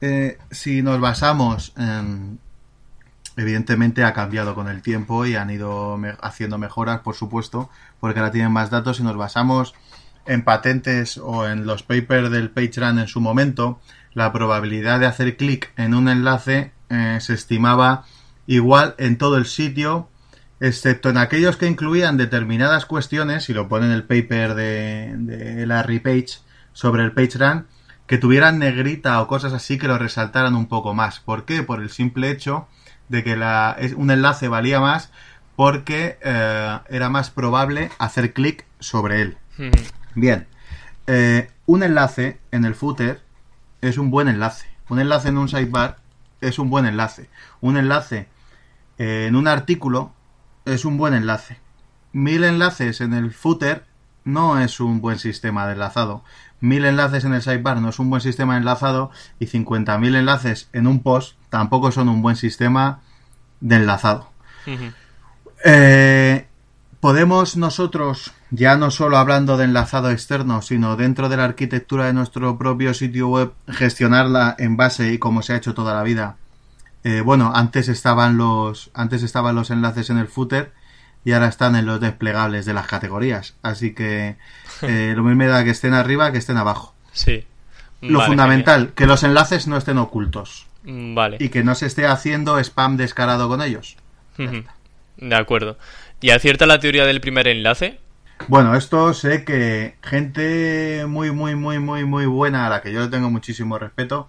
eh, 0.00 0.38
si 0.50 0.80
nos 0.80 1.00
basamos 1.00 1.74
en... 1.76 2.38
Evidentemente 3.36 4.04
ha 4.04 4.14
cambiado 4.14 4.54
con 4.54 4.66
el 4.66 4.80
tiempo 4.80 5.26
y 5.26 5.36
han 5.36 5.50
ido 5.50 6.00
haciendo 6.22 6.56
mejoras, 6.56 7.00
por 7.00 7.14
supuesto, 7.14 7.68
porque 8.00 8.20
ahora 8.20 8.32
tienen 8.32 8.52
más 8.52 8.70
datos. 8.70 8.96
Si 8.96 9.02
nos 9.02 9.18
basamos 9.18 9.74
en 10.24 10.44
patentes 10.44 11.18
o 11.18 11.46
en 11.46 11.66
los 11.66 11.82
papers 11.82 12.30
del 12.30 12.48
PageRun 12.48 13.00
en 13.00 13.06
su 13.06 13.20
momento, 13.20 13.80
la 14.14 14.32
probabilidad 14.32 14.98
de 14.98 15.06
hacer 15.06 15.36
clic 15.36 15.74
en 15.76 15.92
un 15.92 16.08
enlace 16.08 16.72
se 16.90 17.34
estimaba 17.34 18.04
igual 18.46 18.94
en 18.98 19.16
todo 19.16 19.36
el 19.36 19.46
sitio 19.46 20.10
excepto 20.60 21.08
en 21.08 21.16
aquellos 21.16 21.56
que 21.56 21.66
incluían 21.66 22.18
determinadas 22.18 22.84
cuestiones, 22.84 23.48
y 23.48 23.54
lo 23.54 23.68
pone 23.68 23.86
en 23.86 23.92
el 23.92 24.04
paper 24.04 24.54
de, 24.54 25.64
Larry 25.66 26.00
Page 26.00 26.38
sobre 26.72 27.02
el 27.02 27.12
PageRun, 27.12 27.66
que 28.06 28.18
tuvieran 28.18 28.58
negrita 28.58 29.20
o 29.22 29.26
cosas 29.26 29.52
así 29.52 29.78
que 29.78 29.88
lo 29.88 29.98
resaltaran 29.98 30.54
un 30.54 30.66
poco 30.66 30.94
más. 30.94 31.20
¿Por 31.20 31.44
qué? 31.44 31.62
Por 31.62 31.80
el 31.80 31.90
simple 31.90 32.30
hecho 32.30 32.68
de 33.08 33.24
que 33.24 33.36
la, 33.36 33.76
un 33.96 34.10
enlace 34.10 34.48
valía 34.48 34.80
más 34.80 35.10
porque 35.56 36.18
eh, 36.22 36.78
era 36.88 37.08
más 37.08 37.30
probable 37.30 37.90
hacer 37.98 38.32
clic 38.32 38.66
sobre 38.80 39.22
él. 39.22 39.38
Bien, 40.14 40.46
eh, 41.06 41.50
un 41.66 41.82
enlace 41.82 42.38
en 42.50 42.64
el 42.64 42.74
footer 42.74 43.20
es 43.80 43.96
un 43.96 44.10
buen 44.10 44.28
enlace. 44.28 44.66
Un 44.88 44.98
enlace 44.98 45.28
en 45.28 45.38
un 45.38 45.48
sidebar 45.48 45.98
es 46.40 46.58
un 46.58 46.70
buen 46.70 46.86
enlace. 46.86 47.28
Un 47.60 47.76
enlace 47.76 48.28
eh, 48.98 49.26
en 49.28 49.36
un 49.36 49.48
artículo 49.48 50.12
es 50.64 50.84
un 50.84 50.96
buen 50.96 51.14
enlace. 51.14 51.58
Mil 52.12 52.44
enlaces 52.44 53.00
en 53.00 53.14
el 53.14 53.32
footer 53.32 53.86
no 54.24 54.60
es 54.60 54.80
un 54.80 55.00
buen 55.00 55.18
sistema 55.18 55.66
de 55.66 55.72
enlazado. 55.72 56.24
Mil 56.60 56.84
enlaces 56.84 57.24
en 57.24 57.34
el 57.34 57.42
sidebar 57.42 57.80
no 57.80 57.88
es 57.88 57.98
un 57.98 58.10
buen 58.10 58.20
sistema 58.20 58.54
de 58.54 58.60
enlazado 58.60 59.10
y 59.38 59.46
50.000 59.46 60.16
enlaces 60.16 60.68
en 60.72 60.86
un 60.86 61.02
post 61.02 61.36
tampoco 61.48 61.90
son 61.90 62.08
un 62.08 62.20
buen 62.20 62.36
sistema 62.36 63.00
de 63.60 63.76
enlazado. 63.76 64.30
Eh, 65.64 66.46
podemos 67.00 67.56
nosotros, 67.56 68.32
ya 68.50 68.76
no 68.76 68.90
solo 68.90 69.18
hablando 69.18 69.56
de 69.56 69.64
enlazado 69.64 70.10
externo, 70.10 70.62
sino 70.62 70.96
dentro 70.96 71.28
de 71.28 71.36
la 71.36 71.44
arquitectura 71.44 72.06
de 72.06 72.12
nuestro 72.12 72.56
propio 72.58 72.94
sitio 72.94 73.28
web, 73.28 73.52
gestionarla 73.68 74.54
en 74.58 74.76
base 74.76 75.12
y 75.12 75.18
como 75.18 75.42
se 75.42 75.54
ha 75.54 75.56
hecho 75.56 75.74
toda 75.74 75.94
la 75.94 76.02
vida 76.02 76.36
eh, 77.02 77.22
bueno, 77.22 77.52
antes 77.54 77.88
estaban 77.88 78.36
los 78.36 78.90
antes 78.94 79.22
estaban 79.22 79.54
los 79.54 79.70
enlaces 79.70 80.10
en 80.10 80.18
el 80.18 80.28
footer 80.28 80.72
y 81.24 81.32
ahora 81.32 81.48
están 81.48 81.74
en 81.76 81.86
los 81.86 82.00
desplegables 82.00 82.66
de 82.66 82.74
las 82.74 82.86
categorías. 82.86 83.54
Así 83.62 83.94
que 83.94 84.36
eh, 84.82 85.12
lo 85.16 85.22
mismo 85.22 85.36
me 85.36 85.46
da 85.46 85.64
que 85.64 85.70
estén 85.70 85.94
arriba 85.94 86.32
que 86.32 86.38
estén 86.38 86.56
abajo. 86.56 86.94
Sí. 87.12 87.44
Lo 88.02 88.22
fundamental, 88.22 88.92
que 88.94 89.06
los 89.06 89.22
enlaces 89.24 89.66
no 89.66 89.76
estén 89.76 89.98
ocultos. 89.98 90.66
Vale. 90.84 91.36
Y 91.38 91.50
que 91.50 91.62
no 91.62 91.74
se 91.74 91.84
esté 91.84 92.06
haciendo 92.06 92.58
spam 92.58 92.96
descarado 92.96 93.46
con 93.48 93.60
ellos. 93.60 93.96
De 95.18 95.36
acuerdo. 95.36 95.76
¿Y 96.22 96.30
acierta 96.30 96.66
la 96.66 96.80
teoría 96.80 97.06
del 97.06 97.20
primer 97.22 97.48
enlace? 97.48 97.98
Bueno, 98.48 98.74
esto 98.74 99.14
sé 99.14 99.44
que 99.44 99.96
gente 100.02 101.06
muy, 101.06 101.30
muy, 101.30 101.54
muy, 101.54 101.78
muy, 101.78 102.04
muy 102.04 102.26
buena, 102.26 102.66
a 102.66 102.70
la 102.70 102.82
que 102.82 102.92
yo 102.92 103.00
le 103.00 103.08
tengo 103.08 103.30
muchísimo 103.30 103.78
respeto, 103.78 104.28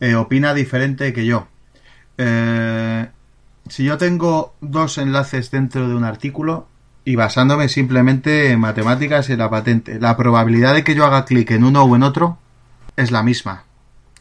eh, 0.00 0.14
opina 0.14 0.54
diferente 0.54 1.12
que 1.12 1.26
yo. 1.26 1.48
Eh, 2.16 3.08
si 3.68 3.84
yo 3.84 3.98
tengo 3.98 4.54
dos 4.62 4.96
enlaces 4.96 5.50
dentro 5.50 5.86
de 5.86 5.94
un 5.94 6.04
artículo 6.04 6.66
y 7.04 7.16
basándome 7.16 7.68
simplemente 7.68 8.50
en 8.50 8.60
matemáticas 8.60 9.28
y 9.28 9.32
en 9.32 9.38
la 9.40 9.50
patente, 9.50 10.00
la 10.00 10.16
probabilidad 10.16 10.74
de 10.74 10.84
que 10.84 10.94
yo 10.94 11.04
haga 11.04 11.26
clic 11.26 11.50
en 11.50 11.64
uno 11.64 11.82
o 11.82 11.94
en 11.96 12.04
otro 12.04 12.38
es 12.96 13.10
la 13.10 13.22
misma. 13.22 13.64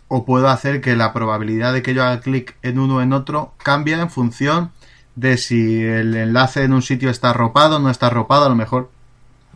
O 0.09 0.25
puedo 0.25 0.49
hacer 0.49 0.81
que 0.81 0.95
la 0.97 1.13
probabilidad 1.13 1.73
de 1.73 1.81
que 1.81 1.93
yo 1.93 2.03
haga 2.03 2.19
clic 2.19 2.57
en 2.63 2.79
uno 2.79 2.97
o 2.97 3.01
en 3.01 3.13
otro 3.13 3.53
cambie 3.63 3.95
en 3.95 4.09
función 4.09 4.71
de 5.17 5.37
si 5.37 5.83
el 5.83 6.15
enlace 6.15 6.63
en 6.63 6.71
un 6.71 6.81
sitio 6.81 7.09
está 7.09 7.31
arropado 7.31 7.75
o 7.75 7.79
no 7.79 7.89
está 7.89 8.07
arropado. 8.07 8.45
A 8.45 8.49
lo 8.49 8.55
mejor 8.55 8.89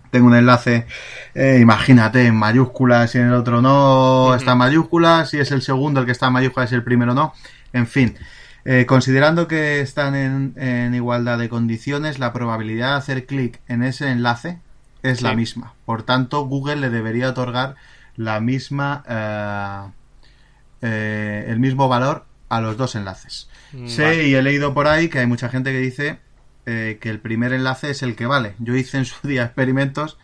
tengo 0.10 0.28
un 0.28 0.36
enlace, 0.36 0.86
eh, 1.34 1.60
imagínate, 1.62 2.26
en 2.26 2.36
mayúsculas 2.36 3.15
y 3.15 3.19
en 3.19 3.28
el 3.28 3.34
otro 3.34 3.62
no 3.62 4.36
está 4.36 4.52
en 4.52 4.58
mayúsculas, 4.58 5.30
si 5.30 5.39
es 5.39 5.52
el 5.52 5.62
segundo 5.62 6.02
el 6.02 6.06
que 6.06 6.12
está 6.12 6.28
en 6.28 6.34
mayúsculas 6.34 6.71
y 6.74 6.76
el 6.76 6.84
primero 6.84 7.13
no. 7.13 7.34
En 7.71 7.88
fin, 7.88 8.17
eh, 8.65 8.86
considerando 8.86 9.47
que 9.47 9.80
están 9.80 10.15
en, 10.15 10.93
igualdad 10.93 11.39
de 11.39 11.47
condiciones, 11.47 12.19
la 12.19 12.34
probabilidad 12.34 12.91
de 12.91 12.97
hacer 12.97 13.26
clic 13.26 13.62
en 13.67 13.84
ese 13.84 14.12
enlace 14.12 14.60
es 15.04 15.21
la 15.21 15.34
misma. 15.34 15.74
Por 15.86 16.04
tanto, 16.04 16.45
Google 16.45 16.76
le 16.76 16.89
debería 16.89 17.30
otorgar 17.30 17.76
la 18.17 18.39
misma 18.39 19.04
eh, 19.08 19.91
eh, 20.82 21.45
el 21.47 21.60
mismo 21.60 21.88
valor 21.88 22.26
a 22.50 22.60
los 22.60 22.76
dos 22.76 22.95
enlaces. 22.95 23.47
Mm, 23.73 23.88
sé 23.88 24.27
y 24.27 24.36
he 24.36 24.41
leído 24.41 24.73
por 24.73 24.88
ahí 24.88 25.07
que 25.10 25.19
hay 25.19 25.27
mucha 25.27 25.49
gente 25.49 25.71
que 25.71 25.79
dice 25.79 26.19
que 26.63 27.10
el 27.10 27.19
primer 27.19 27.51
enlace 27.51 27.89
es 27.89 28.01
el 28.01 28.15
que 28.15 28.25
vale. 28.25 28.53
Yo 28.60 28.75
hice 28.75 28.97
en 28.97 29.05
su 29.05 29.15
día 29.27 29.43
experimentos 29.43 30.17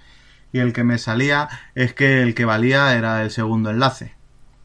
y 0.53 0.59
el 0.59 0.73
que 0.73 0.83
me 0.83 0.97
salía 0.97 1.49
es 1.75 1.93
que 1.93 2.21
el 2.21 2.35
que 2.35 2.45
valía 2.45 2.95
era 2.95 3.21
el 3.21 3.31
segundo 3.31 3.69
enlace. 3.69 4.13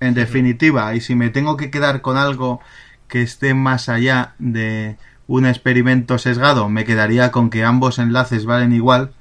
En 0.00 0.14
definitiva, 0.14 0.94
y 0.94 1.00
si 1.00 1.14
me 1.14 1.30
tengo 1.30 1.56
que 1.56 1.70
quedar 1.70 2.00
con 2.02 2.16
algo 2.16 2.60
que 3.08 3.22
esté 3.22 3.54
más 3.54 3.88
allá 3.88 4.34
de 4.38 4.96
un 5.26 5.46
experimento 5.46 6.18
sesgado, 6.18 6.68
me 6.68 6.84
quedaría 6.84 7.30
con 7.30 7.50
que 7.50 7.64
ambos 7.64 7.98
enlaces 7.98 8.44
valen 8.44 8.72
igual, 8.72 9.12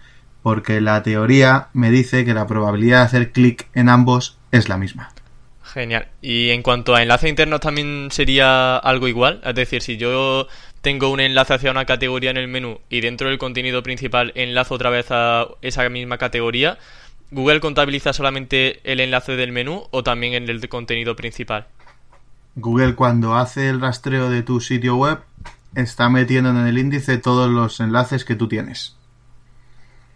porque 0.41 0.81
la 0.81 1.03
teoría 1.03 1.67
me 1.73 1.91
dice 1.91 2.25
que 2.25 2.33
la 2.33 2.47
probabilidad 2.47 2.99
de 2.99 3.05
hacer 3.05 3.31
clic 3.31 3.69
en 3.73 3.89
ambos 3.89 4.39
es 4.51 4.69
la 4.69 4.77
misma. 4.77 5.11
Genial. 5.63 6.07
Y 6.21 6.49
en 6.49 6.63
cuanto 6.63 6.95
a 6.95 7.01
enlace 7.01 7.29
interno 7.29 7.59
también 7.59 8.09
sería 8.11 8.77
algo 8.77 9.07
igual, 9.07 9.41
es 9.45 9.55
decir, 9.55 9.81
si 9.81 9.97
yo 9.97 10.47
tengo 10.81 11.09
un 11.09 11.19
enlace 11.19 11.53
hacia 11.53 11.71
una 11.71 11.85
categoría 11.85 12.31
en 12.31 12.37
el 12.37 12.47
menú 12.47 12.79
y 12.89 13.01
dentro 13.01 13.29
del 13.29 13.37
contenido 13.37 13.83
principal 13.83 14.31
enlazo 14.35 14.75
otra 14.75 14.89
vez 14.89 15.07
a 15.11 15.47
esa 15.61 15.87
misma 15.89 16.17
categoría, 16.17 16.77
¿Google 17.31 17.61
contabiliza 17.61 18.11
solamente 18.11 18.81
el 18.91 18.99
enlace 18.99 19.37
del 19.37 19.53
menú 19.53 19.83
o 19.91 20.03
también 20.03 20.33
en 20.33 20.49
el 20.49 20.67
contenido 20.67 21.15
principal? 21.15 21.67
Google 22.55 22.95
cuando 22.95 23.35
hace 23.35 23.69
el 23.69 23.79
rastreo 23.79 24.29
de 24.29 24.43
tu 24.43 24.59
sitio 24.59 24.97
web 24.97 25.19
está 25.73 26.09
metiendo 26.09 26.49
en 26.49 26.67
el 26.67 26.77
índice 26.77 27.17
todos 27.17 27.49
los 27.49 27.79
enlaces 27.79 28.25
que 28.25 28.35
tú 28.35 28.49
tienes. 28.49 28.97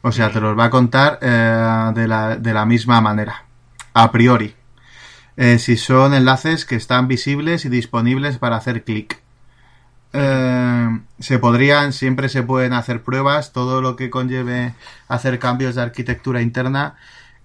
O 0.01 0.11
sea, 0.11 0.29
te 0.29 0.41
los 0.41 0.59
va 0.59 0.65
a 0.65 0.69
contar 0.69 1.19
eh, 1.21 1.91
de, 1.95 2.53
la, 2.53 2.65
misma 2.65 2.99
manera, 2.99 3.45
a 3.93 4.11
priori. 4.11 4.53
Eh, 5.37 5.59
si 5.59 5.75
son 5.77 6.13
enlaces 6.13 6.65
que 6.65 6.75
están 6.75 7.07
visibles 7.07 7.65
y 7.65 7.69
disponibles 7.69 8.37
para 8.37 8.55
hacer 8.55 8.83
clic. 8.83 9.21
Eh, 10.13 10.99
se 11.19 11.39
podrían, 11.39 11.91
siempre 11.91 12.29
se 12.29 12.41
pueden 12.43 12.71
hacer 12.73 13.03
pruebas, 13.03 13.51
todo 13.51 13.81
lo 13.81 13.95
que 13.97 14.09
conlleve 14.09 14.73
hacer 15.09 15.39
cambios 15.39 15.75
de 15.75 15.81
arquitectura 15.81 16.41
interna 16.41 16.95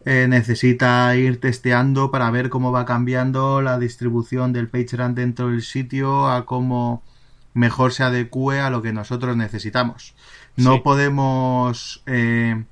eh, 0.05 0.27
necesita 0.29 1.15
ir 1.17 1.41
testeando 1.41 2.11
para 2.11 2.31
ver 2.31 2.49
cómo 2.49 2.71
va 2.73 2.87
cambiando 2.87 3.61
la 3.61 3.79
distribución 3.79 4.53
del 4.53 4.69
PageRank 4.69 5.17
dentro 5.17 5.49
del 5.49 5.63
sitio 5.63 6.29
a 6.29 6.47
cómo 6.47 7.03
mejor 7.55 7.93
se 7.93 8.05
adecue 8.05 8.61
a 8.61 8.71
lo 8.71 8.81
que 8.83 8.93
nosotros 8.93 9.37
necesitamos. 9.37 10.15
No 10.57 10.75
Sí. 10.75 10.81
podemos 10.85 12.03
eh, 12.07 12.65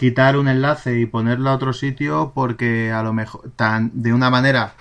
quitar 0.00 0.38
un 0.38 0.48
enlace 0.48 0.98
y 0.98 1.04
ponerlo 1.04 1.50
a 1.50 1.54
otro 1.54 1.74
sitio 1.74 2.32
porque 2.34 2.90
a 2.90 3.02
lo 3.02 3.12
mejor 3.12 3.50
tan 3.54 3.90
de 3.92 4.14
una 4.14 4.30
manera 4.30 4.72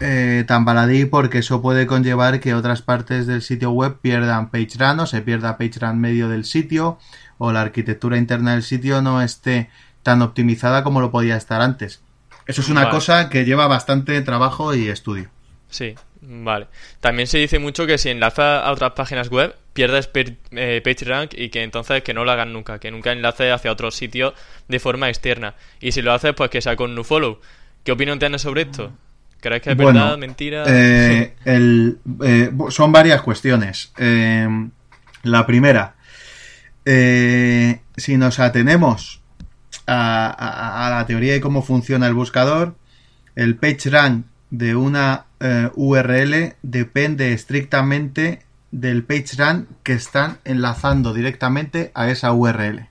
eh, 0.00 0.44
tan 0.46 0.66
baladí 0.66 1.06
porque 1.06 1.38
eso 1.38 1.62
puede 1.62 1.86
conllevar 1.86 2.38
que 2.38 2.52
otras 2.52 2.82
partes 2.82 3.26
del 3.26 3.40
sitio 3.40 3.70
web 3.70 3.96
pierdan 4.02 4.50
PageRank 4.50 5.00
o 5.00 5.06
se 5.06 5.22
pierda 5.22 5.56
PageRank 5.56 5.94
medio 5.96 6.28
del 6.28 6.44
sitio 6.44 6.98
o 7.38 7.52
la 7.52 7.62
arquitectura 7.62 8.18
interna 8.18 8.52
del 8.52 8.62
sitio 8.62 9.00
no 9.00 9.22
esté 9.22 9.70
tan 10.02 10.20
optimizada 10.20 10.84
como 10.84 11.00
lo 11.00 11.10
podía 11.10 11.38
estar 11.38 11.62
antes. 11.62 12.02
Eso 12.46 12.60
es 12.60 12.68
una 12.68 12.82
Vale. 12.82 12.94
cosa 12.94 13.30
que 13.30 13.46
lleva 13.46 13.66
bastante 13.66 14.20
trabajo 14.20 14.74
y 14.74 14.88
estudio. 14.88 15.30
Sí, 15.70 15.94
vale. 16.20 16.66
También 17.00 17.28
se 17.28 17.38
dice 17.38 17.58
mucho 17.58 17.86
que 17.86 17.96
si 17.96 18.10
enlazas 18.10 18.62
a 18.62 18.72
otras 18.72 18.92
páginas 18.92 19.30
web, 19.30 19.56
pierdes 19.78 20.08
per- 20.08 20.34
eh, 20.50 20.80
PageRank 20.84 21.34
y 21.36 21.50
que 21.50 21.62
entonces 21.62 22.02
que 22.02 22.12
no 22.12 22.24
lo 22.24 22.32
hagan 22.32 22.52
nunca, 22.52 22.80
que 22.80 22.90
nunca 22.90 23.12
enlaces 23.12 23.52
hacia 23.52 23.70
otro 23.70 23.92
sitio 23.92 24.34
de 24.66 24.80
forma 24.80 25.08
externa. 25.08 25.54
Y 25.80 25.92
si 25.92 26.02
lo 26.02 26.12
haces, 26.12 26.34
pues 26.34 26.50
que 26.50 26.60
sea 26.60 26.74
con 26.74 26.96
nofollow. 26.96 27.38
¿Qué 27.84 27.92
opinión 27.92 28.18
tienes 28.18 28.42
sobre 28.42 28.62
esto? 28.62 28.90
¿Crees 29.40 29.62
que 29.62 29.70
es 29.70 29.76
Bueno, 29.76 30.00
verdad, 30.00 30.18
mentira? 30.18 30.64
Eh, 30.66 31.36
el- 31.44 31.98
eh, 32.24 32.50
son 32.70 32.90
varias 32.90 33.22
cuestiones. 33.22 33.92
La 35.22 35.46
primera, 35.46 35.94
eh, 36.84 37.80
si 37.96 38.16
nos 38.16 38.40
atenemos 38.40 39.20
a, 39.86 40.26
a- 40.26 40.86
a 40.88 40.90
la 40.90 41.06
teoría 41.06 41.34
de 41.34 41.40
cómo 41.40 41.62
funciona 41.62 42.08
el 42.08 42.14
buscador, 42.14 42.74
el 43.36 43.54
PageRank 43.54 44.26
de 44.50 44.74
una 44.74 45.26
URL 45.76 46.56
depende 46.62 47.32
estrictamente 47.32 48.40
del 48.70 49.04
PageRank 49.04 49.68
que 49.82 49.94
están 49.94 50.38
enlazando 50.44 51.14
directamente 51.14 51.90
a 51.94 52.10
esa 52.10 52.32
URL. 52.32 52.88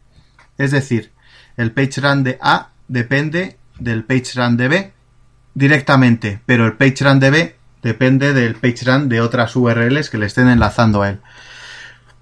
Es 0.58 0.72
decir, 0.72 1.12
el 1.56 1.72
PageRank 1.72 2.24
de 2.24 2.38
A 2.42 2.70
depende 2.88 3.58
del 3.80 4.04
PageRank 4.04 4.58
de 4.58 4.68
B 4.68 4.94
directamente, 5.54 6.42
pero 6.46 6.66
el 6.66 6.74
PageRank 6.74 7.22
de 7.22 7.30
B 7.30 7.56
depende 7.82 8.34
del 8.34 8.56
PageRank 8.56 9.06
de 9.06 9.22
otras 9.22 9.56
URLs 9.56 10.10
que 10.10 10.18
le 10.18 10.26
estén 10.26 10.50
enlazando 10.50 11.02
a 11.02 11.10
él. 11.10 11.22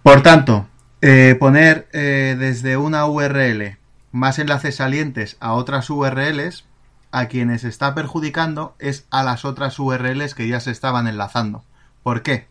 Por 0.03 0.21
tanto, 0.21 0.67
eh, 1.01 1.35
poner 1.39 1.87
eh, 1.93 2.35
desde 2.37 2.77
una 2.77 3.05
URL 3.05 3.77
más 4.11 4.39
enlaces 4.39 4.75
salientes 4.75 5.37
a 5.39 5.53
otras 5.53 5.89
URLs, 5.89 6.65
a 7.11 7.27
quienes 7.27 7.63
está 7.63 7.95
perjudicando 7.95 8.75
es 8.79 9.05
a 9.09 9.23
las 9.23 9.45
otras 9.45 9.79
URLs 9.79 10.35
que 10.35 10.47
ya 10.47 10.59
se 10.59 10.71
estaban 10.71 11.07
enlazando. 11.07 11.63
¿Por 12.03 12.23
qué? 12.23 12.47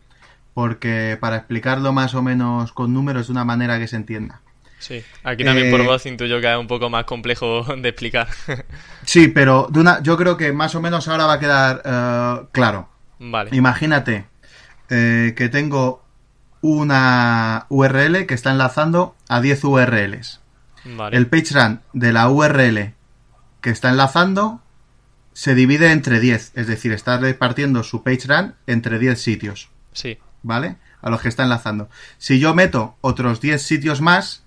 Porque 0.55 1.17
para 1.19 1.35
explicarlo 1.35 1.93
más 1.93 2.15
o 2.15 2.23
menos 2.23 2.71
con 2.71 2.93
números 2.93 3.27
de 3.27 3.33
una 3.33 3.45
manera 3.45 3.77
que 3.77 3.87
se 3.87 3.97
entienda. 3.97 4.41
Sí, 4.79 5.03
aquí 5.23 5.43
también 5.43 5.69
por 5.69 5.81
eh, 5.81 5.85
voz 5.85 6.05
intuyo 6.05 6.41
que 6.41 6.51
es 6.51 6.57
un 6.57 6.67
poco 6.67 6.89
más 6.89 7.05
complejo 7.05 7.63
de 7.77 7.89
explicar. 7.89 8.27
Sí, 9.05 9.27
pero 9.27 9.67
de 9.69 9.81
una, 9.81 10.01
yo 10.01 10.17
creo 10.17 10.35
que 10.37 10.51
más 10.51 10.73
o 10.73 10.81
menos 10.81 11.07
ahora 11.07 11.27
va 11.27 11.33
a 11.33 11.39
quedar 11.39 11.81
eh, 11.85 12.47
claro. 12.51 12.89
vale, 13.19 13.55
Imagínate 13.55 14.25
eh, 14.89 15.35
que 15.37 15.49
tengo 15.49 16.03
una 16.61 17.67
URL 17.69 18.25
que 18.25 18.33
está 18.33 18.49
enlazando 18.51 19.15
a 19.29 19.41
10 19.41 19.63
URLs. 19.63 20.41
vale. 20.85 21.17
El 21.17 21.27
PageRank 21.27 21.81
de 21.93 22.13
la 22.13 22.29
URL 22.29 22.93
que 23.61 23.69
está 23.69 23.89
enlazando 23.89 24.61
se 25.33 25.53
divide 25.53 25.91
entre 25.91 26.19
10, 26.19 26.53
es 26.55 26.67
decir, 26.67 26.93
está 26.93 27.17
repartiendo 27.17 27.83
su 27.83 28.03
PageRank 28.03 28.55
entre 28.67 28.99
10 28.99 29.21
sitios, 29.21 29.69
Sí, 29.91 30.17
¿vale? 30.45 30.77
A 31.01 31.09
los 31.09 31.21
que 31.21 31.27
está 31.29 31.43
enlazando. 31.43 31.89
Si 32.17 32.39
yo 32.39 32.53
meto 32.55 32.95
otros 33.01 33.41
10 33.41 33.61
sitios 33.61 33.99
más, 34.01 34.43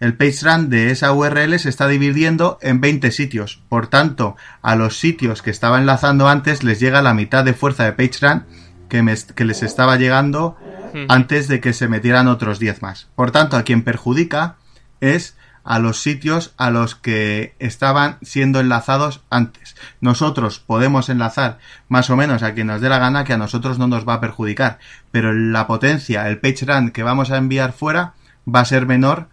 el 0.00 0.14
PageRank 0.14 0.68
de 0.68 0.90
esa 0.90 1.12
URL 1.12 1.58
se 1.58 1.68
está 1.70 1.86
dividiendo 1.88 2.58
en 2.60 2.80
20 2.80 3.10
sitios. 3.12 3.62
Por 3.68 3.86
tanto, 3.86 4.36
a 4.62 4.74
los 4.76 4.98
sitios 4.98 5.40
que 5.42 5.50
estaba 5.50 5.78
enlazando 5.78 6.28
antes 6.28 6.62
les 6.64 6.80
llega 6.80 7.00
la 7.00 7.14
mitad 7.14 7.44
de 7.44 7.54
fuerza 7.54 7.84
de 7.84 7.92
PageRank 7.92 8.44
que, 8.88 9.02
me- 9.02 9.14
que 9.34 9.44
les 9.44 9.62
estaba 9.62 9.96
llegando 9.96 10.56
Ujú. 10.92 11.06
antes 11.08 11.48
de 11.48 11.60
que 11.60 11.72
se 11.72 11.88
metieran 11.88 12.28
otros 12.28 12.58
10 12.58 12.82
más. 12.82 13.08
Por 13.14 13.30
tanto, 13.30 13.56
a 13.56 13.62
quien 13.62 13.82
perjudica 13.82 14.56
es 15.00 15.36
a 15.66 15.80
los 15.80 16.00
sitios 16.00 16.54
a 16.56 16.70
los 16.70 16.94
que 16.94 17.54
estaban 17.58 18.18
siendo 18.22 18.60
enlazados 18.60 19.20
antes. 19.30 19.76
Nosotros 20.00 20.60
podemos 20.60 21.08
enlazar 21.08 21.58
más 21.88 22.08
o 22.08 22.16
menos 22.16 22.44
a 22.44 22.54
quien 22.54 22.68
nos 22.68 22.80
dé 22.80 22.88
la 22.88 23.00
gana 23.00 23.24
que 23.24 23.32
a 23.32 23.36
nosotros 23.36 23.78
no 23.78 23.88
nos 23.88 24.08
va 24.08 24.14
a 24.14 24.20
perjudicar, 24.20 24.78
pero 25.10 25.32
la 25.32 25.66
potencia, 25.66 26.28
el 26.28 26.38
PageRank 26.38 26.92
que 26.92 27.02
vamos 27.02 27.32
a 27.32 27.36
enviar 27.36 27.72
fuera 27.72 28.14
va 28.48 28.60
a 28.60 28.64
ser 28.64 28.86
menor 28.86 29.26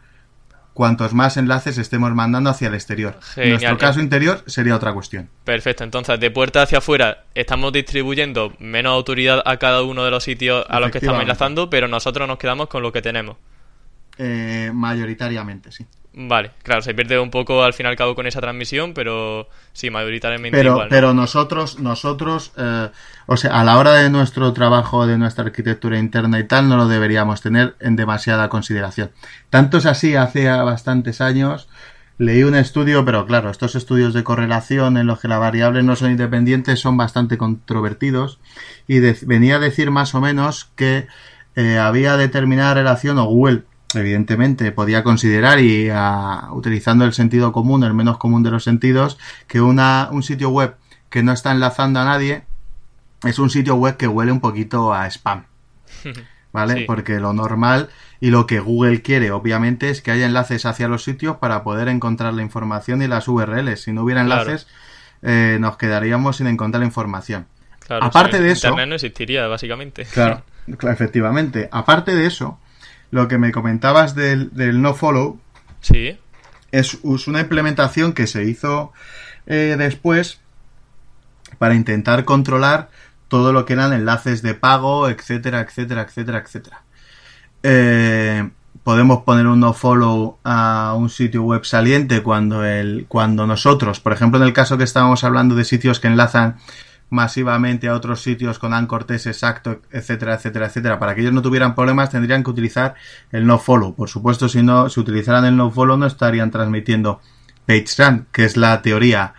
cuantos 0.74 1.14
más 1.14 1.38
enlaces 1.38 1.78
estemos 1.78 2.12
mandando 2.16 2.50
hacia 2.50 2.68
el 2.68 2.74
exterior. 2.74 3.20
Genial. 3.36 3.46
En 3.46 3.52
nuestro 3.52 3.78
caso 3.78 4.00
interior 4.00 4.44
sería 4.48 4.76
otra 4.76 4.92
cuestión. 4.92 5.30
perfecto. 5.44 5.84
Entonces, 5.84 6.20
de 6.20 6.32
puerta 6.32 6.64
hacia 6.64 6.80
afuera, 6.80 7.26
estamos 7.36 7.72
distribuyendo 7.72 8.54
menos 8.58 8.92
autoridad 8.92 9.44
a 9.46 9.58
cada 9.58 9.84
uno 9.84 10.04
de 10.04 10.10
los 10.10 10.24
sitios 10.24 10.66
a 10.68 10.80
los 10.80 10.90
que 10.90 10.98
estamos 10.98 11.22
enlazando, 11.22 11.70
pero 11.70 11.88
nosotros 11.88 12.28
nos 12.28 12.40
quedamos 12.40 12.70
con 12.70 12.82
lo 12.82 12.92
que 12.92 13.04
tenemos. 13.04 13.38
Eh, 14.18 14.72
mayoritariamente, 14.74 15.72
sí. 15.72 15.86
Vale, 16.16 16.52
claro, 16.62 16.84
se 16.84 16.94
pierde 16.94 17.18
un 17.20 17.32
poco 17.32 17.64
al 17.64 17.74
fin 17.74 17.88
y 17.88 17.90
al 17.90 17.96
cabo 17.96 18.14
con 18.14 18.28
esa 18.28 18.40
transmisión, 18.40 18.94
pero 18.94 19.48
sí, 19.72 19.90
mayoritariamente 19.90 20.56
pero, 20.56 20.74
igual. 20.74 20.86
¿no? 20.86 20.90
pero 20.92 21.14
nosotros, 21.16 21.80
nosotros, 21.80 22.52
eh, 22.56 22.90
o 23.26 23.36
sea, 23.36 23.60
a 23.60 23.64
la 23.64 23.80
hora 23.80 23.94
de 23.96 24.12
nuestro 24.12 24.54
trabajo, 24.54 25.08
de 25.08 25.18
nuestra 25.18 25.46
arquitectura 25.46 25.98
interna 25.98 26.38
y 26.38 26.44
tal, 26.44 26.70
no 26.70 26.78
lo 26.78 26.88
deberíamos 26.88 27.42
tener 27.42 27.76
en 27.80 27.96
demasiada 27.96 28.48
consideración. 28.50 29.10
Tanto 29.50 29.80
es 29.80 29.88
así, 29.88 30.16
hace 30.16 30.48
bastantes 30.50 31.20
años 31.20 31.68
leí 32.20 32.44
un 32.44 32.54
estudio, 32.54 33.04
pero 33.06 33.26
claro, 33.26 33.50
estos 33.50 33.74
estudios 33.74 34.14
de 34.14 34.24
correlación 34.24 34.98
en 34.98 35.08
los 35.08 35.20
que 35.20 35.28
las 35.28 35.40
variables 35.40 35.84
no 35.84 35.96
son 35.96 36.12
independientes 36.12 36.80
son 36.80 36.96
bastante 36.96 37.40
controvertidos 37.40 38.40
y 38.88 39.00
de- 39.00 39.18
venía 39.24 39.56
a 39.56 39.60
decir 39.60 39.90
más 39.90 40.14
o 40.14 40.22
menos 40.22 40.70
que 40.76 41.08
eh, 41.56 41.80
había 41.80 42.18
determinada 42.18 42.76
relación, 42.76 43.18
o 43.18 43.26
Google 43.26 43.64
evidentemente 43.96 44.72
podía 44.72 45.04
considerar 45.04 45.60
y 45.60 45.90
ah, 45.92 46.50
utilizando 46.52 47.06
el 47.06 47.14
sentido 47.14 47.52
común, 47.52 47.84
el 47.84 47.94
menos 47.94 48.18
común 48.18 48.44
de 48.44 48.52
los 48.52 48.64
sentidos, 48.64 49.18
que 49.48 49.62
una, 49.62 50.10
un 50.12 50.24
sitio 50.24 50.50
web 50.50 50.76
que 51.10 51.24
no 51.24 51.32
está 51.32 51.52
enlazando 51.52 52.00
a 52.00 52.06
nadie 52.06 52.44
es 53.24 53.40
un 53.40 53.50
sitio 53.50 53.76
web 53.76 53.98
que 53.98 54.08
huele 54.08 54.32
un 54.32 54.40
poquito 54.42 54.94
a 54.94 55.06
spam. 55.10 55.46
¿Vale? 56.54 56.74
Sí. 56.80 56.84
Porque 56.86 57.20
lo 57.20 57.34
normal 57.34 57.90
y 58.20 58.30
lo 58.30 58.46
que 58.46 58.60
Google 58.60 59.02
quiere, 59.02 59.32
obviamente, 59.32 59.90
es 59.90 60.02
que 60.02 60.12
haya 60.12 60.28
enlaces 60.28 60.66
hacia 60.68 60.88
los 60.88 61.04
sitios 61.04 61.38
para 61.38 61.64
poder 61.64 61.88
encontrar 61.88 62.34
la 62.36 62.44
información 62.44 63.02
y 63.02 63.08
las 63.08 63.28
URLs. 63.28 63.82
Si 63.82 63.92
no 63.92 64.04
hubiera 64.04 64.24
Claro. 64.24 64.44
enlaces, 64.44 64.68
eh, 65.24 65.58
nos 65.60 65.78
quedaríamos 65.78 66.38
sin 66.38 66.46
encontrar 66.48 66.82
la 66.82 66.86
información. 66.86 67.48
Claro, 67.80 68.06
aparte 68.06 68.40
de 68.40 68.52
eso- 68.52 68.68
Internet 68.68 68.88
no 68.90 68.96
existiría, 68.96 69.48
básicamente. 69.48 70.06
Claro, 70.06 70.44
efectivamente. 70.92 71.70
Aparte 71.72 72.16
de 72.16 72.28
eso, 72.28 72.60
lo 73.14 73.28
que 73.28 73.38
me 73.38 73.52
comentabas 73.52 74.16
del, 74.16 74.50
del 74.54 74.82
no 74.82 74.96
follow 74.96 75.40
Sí, 75.82 76.18
es, 76.72 76.98
es 77.04 77.28
una 77.28 77.42
implementación 77.42 78.14
que 78.14 78.26
se 78.26 78.46
hizo 78.46 78.92
eh, 79.46 79.76
después 79.78 80.40
para 81.60 81.76
intentar 81.76 82.26
controlar 82.26 82.90
todo 83.28 83.54
lo 83.54 83.66
que 83.66 83.74
eran 83.74 83.94
enlaces 83.94 84.42
de 84.42 84.56
pago, 84.56 85.10
etcétera, 85.10 85.62
etcétera, 85.62 86.02
etcétera, 86.04 86.40
etcétera. 86.40 86.82
Eh, 87.62 88.50
podemos 88.84 89.24
poner 89.24 89.46
un 89.46 89.60
no 89.60 89.74
follow 89.74 90.40
a 90.44 90.96
un 90.98 91.10
sitio 91.10 91.44
web 91.44 91.66
saliente 91.66 92.24
cuando 92.24 92.66
el 92.66 93.06
cuando 93.08 93.46
nosotros, 93.46 94.00
por 94.00 94.14
ejemplo, 94.14 94.40
en 94.40 94.48
el 94.48 94.54
caso 94.54 94.78
que 94.78 94.86
estábamos 94.86 95.24
hablando 95.24 95.54
de 95.54 95.66
sitios 95.66 96.00
que 96.00 96.08
enlazan 96.08 96.58
masivamente 97.14 97.88
a 97.88 97.94
otros 97.94 98.22
sitios 98.22 98.58
con 98.58 98.74
ancortés 98.74 99.28
exacto, 99.28 99.82
etcétera, 99.92 100.34
etcétera, 100.34 100.66
etcétera, 100.66 101.00
para 101.00 101.14
que 101.14 101.22
ellos 101.22 101.32
no 101.32 101.44
tuvieran 101.44 101.76
problemas 101.76 102.10
tendrían 102.10 102.44
que 102.44 102.50
utilizar 102.50 102.96
el 103.32 103.46
no 103.46 103.60
follow. 103.60 103.94
Por 103.94 104.10
supuesto, 104.10 104.50
si 104.50 104.64
no 104.64 104.90
si 104.90 105.00
utilizaran 105.00 105.46
el 105.46 105.56
no 105.56 105.70
follow 105.70 105.96
no 105.96 106.08
estarían 106.08 106.50
transmitiendo 106.50 107.22
PageRank, 107.68 108.30
que 108.32 108.46
es 108.46 108.58
la 108.58 108.82
teoría 108.82 109.36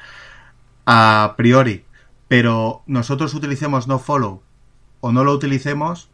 a 0.87 1.35
priori, 1.37 1.85
pero 2.29 2.85
nosotros 2.87 3.35
utilicemos 3.35 3.89
no 3.89 3.99
follow 3.99 4.43
o 5.01 5.11
no 5.11 5.25
lo 5.25 5.33
utilicemos 5.33 6.11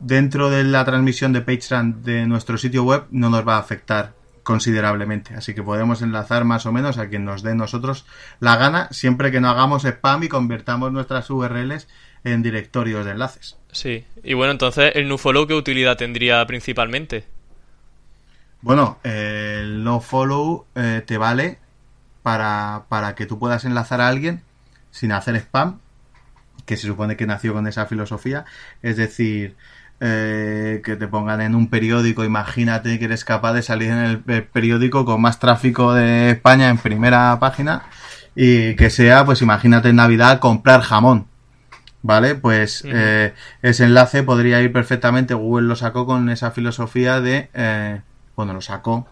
dentro 0.00 0.50
de 0.50 0.64
la 0.64 0.84
transmisión 0.84 1.32
de 1.32 1.42
PageRank 1.42 1.96
de 1.98 2.26
nuestro 2.26 2.58
sitio 2.58 2.82
web 2.82 3.04
no 3.12 3.30
nos 3.30 3.46
va 3.46 3.54
a 3.54 3.60
afectar 3.60 4.14
considerablemente. 4.44 5.34
Así 5.34 5.54
que 5.54 5.62
podemos 5.62 6.02
enlazar 6.02 6.44
más 6.44 6.66
o 6.66 6.72
menos 6.72 6.98
a 6.98 7.08
quien 7.08 7.24
nos 7.24 7.42
dé 7.42 7.56
nosotros 7.56 8.06
la 8.38 8.56
gana, 8.56 8.88
siempre 8.92 9.32
que 9.32 9.40
no 9.40 9.48
hagamos 9.48 9.84
spam 9.84 10.22
y 10.22 10.28
convertamos 10.28 10.92
nuestras 10.92 11.28
URLs 11.28 11.88
en 12.22 12.42
directorios 12.42 13.04
de 13.04 13.12
enlaces. 13.12 13.56
sí. 13.72 14.04
Y 14.22 14.34
bueno, 14.34 14.52
entonces, 14.52 14.92
¿el 14.94 15.08
nofollow 15.08 15.46
qué 15.46 15.54
utilidad 15.54 15.98
tendría 15.98 16.46
principalmente? 16.46 17.24
Bueno, 18.62 18.98
el 19.02 19.84
no 19.84 20.00
follow 20.00 20.64
eh, 20.74 21.02
te 21.04 21.18
vale 21.18 21.58
para, 22.22 22.84
para 22.88 23.14
que 23.14 23.26
tú 23.26 23.38
puedas 23.38 23.66
enlazar 23.66 24.00
a 24.00 24.08
alguien 24.08 24.42
sin 24.90 25.12
hacer 25.12 25.36
spam, 25.36 25.80
que 26.64 26.78
se 26.78 26.86
supone 26.86 27.16
que 27.16 27.26
nació 27.26 27.52
con 27.52 27.66
esa 27.66 27.84
filosofía, 27.84 28.46
es 28.80 28.96
decir, 28.96 29.56
eh, 30.06 30.82
que 30.84 30.96
te 30.96 31.08
pongan 31.08 31.40
en 31.40 31.54
un 31.54 31.70
periódico, 31.70 32.24
imagínate 32.24 32.98
que 32.98 33.06
eres 33.06 33.24
capaz 33.24 33.54
de 33.54 33.62
salir 33.62 33.88
en 33.90 33.98
el 33.98 34.18
periódico 34.44 35.06
con 35.06 35.22
más 35.22 35.38
tráfico 35.38 35.94
de 35.94 36.32
España 36.32 36.68
en 36.68 36.76
primera 36.76 37.38
página 37.40 37.84
y 38.34 38.76
que 38.76 38.90
sea, 38.90 39.24
pues 39.24 39.40
imagínate 39.40 39.88
en 39.88 39.96
Navidad 39.96 40.40
comprar 40.40 40.82
jamón. 40.82 41.26
¿Vale? 42.02 42.34
Pues 42.34 42.84
eh, 42.86 43.32
ese 43.62 43.84
enlace 43.84 44.22
podría 44.22 44.60
ir 44.60 44.74
perfectamente, 44.74 45.32
Google 45.32 45.68
lo 45.68 45.74
sacó 45.74 46.04
con 46.04 46.28
esa 46.28 46.50
filosofía 46.50 47.22
de, 47.22 47.48
eh, 47.54 48.02
bueno, 48.36 48.52
lo 48.52 48.60
sacó 48.60 49.08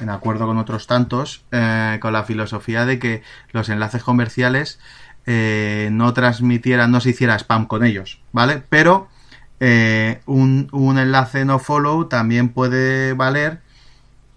en 0.00 0.10
acuerdo 0.10 0.48
con 0.48 0.58
otros 0.58 0.88
tantos, 0.88 1.44
eh, 1.52 1.98
con 2.00 2.12
la 2.12 2.24
filosofía 2.24 2.86
de 2.86 2.98
que 2.98 3.22
los 3.52 3.68
enlaces 3.68 4.02
comerciales 4.02 4.80
no 5.26 6.12
transmitieran, 6.12 6.90
no 6.90 7.00
se 7.00 7.10
hiciera 7.10 7.36
spam 7.36 7.66
con 7.66 7.84
ellos, 7.84 8.20
¿vale? 8.32 8.64
Pero 8.68 9.08
un, 9.60 10.68
un 10.72 10.98
enlace 10.98 11.44
no 11.44 11.58
follow 11.58 12.06
también 12.06 12.50
puede 12.50 13.14
valer 13.14 13.60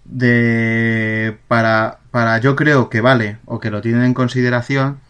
de 0.08 1.38
para, 1.48 1.98
para 2.10 2.38
yo 2.38 2.56
creo 2.56 2.88
que 2.88 3.00
vale 3.00 3.38
o 3.44 3.60
que 3.60 3.70
lo 3.70 3.82
tienen 3.82 4.04
en 4.04 4.14
consideración 4.14 5.00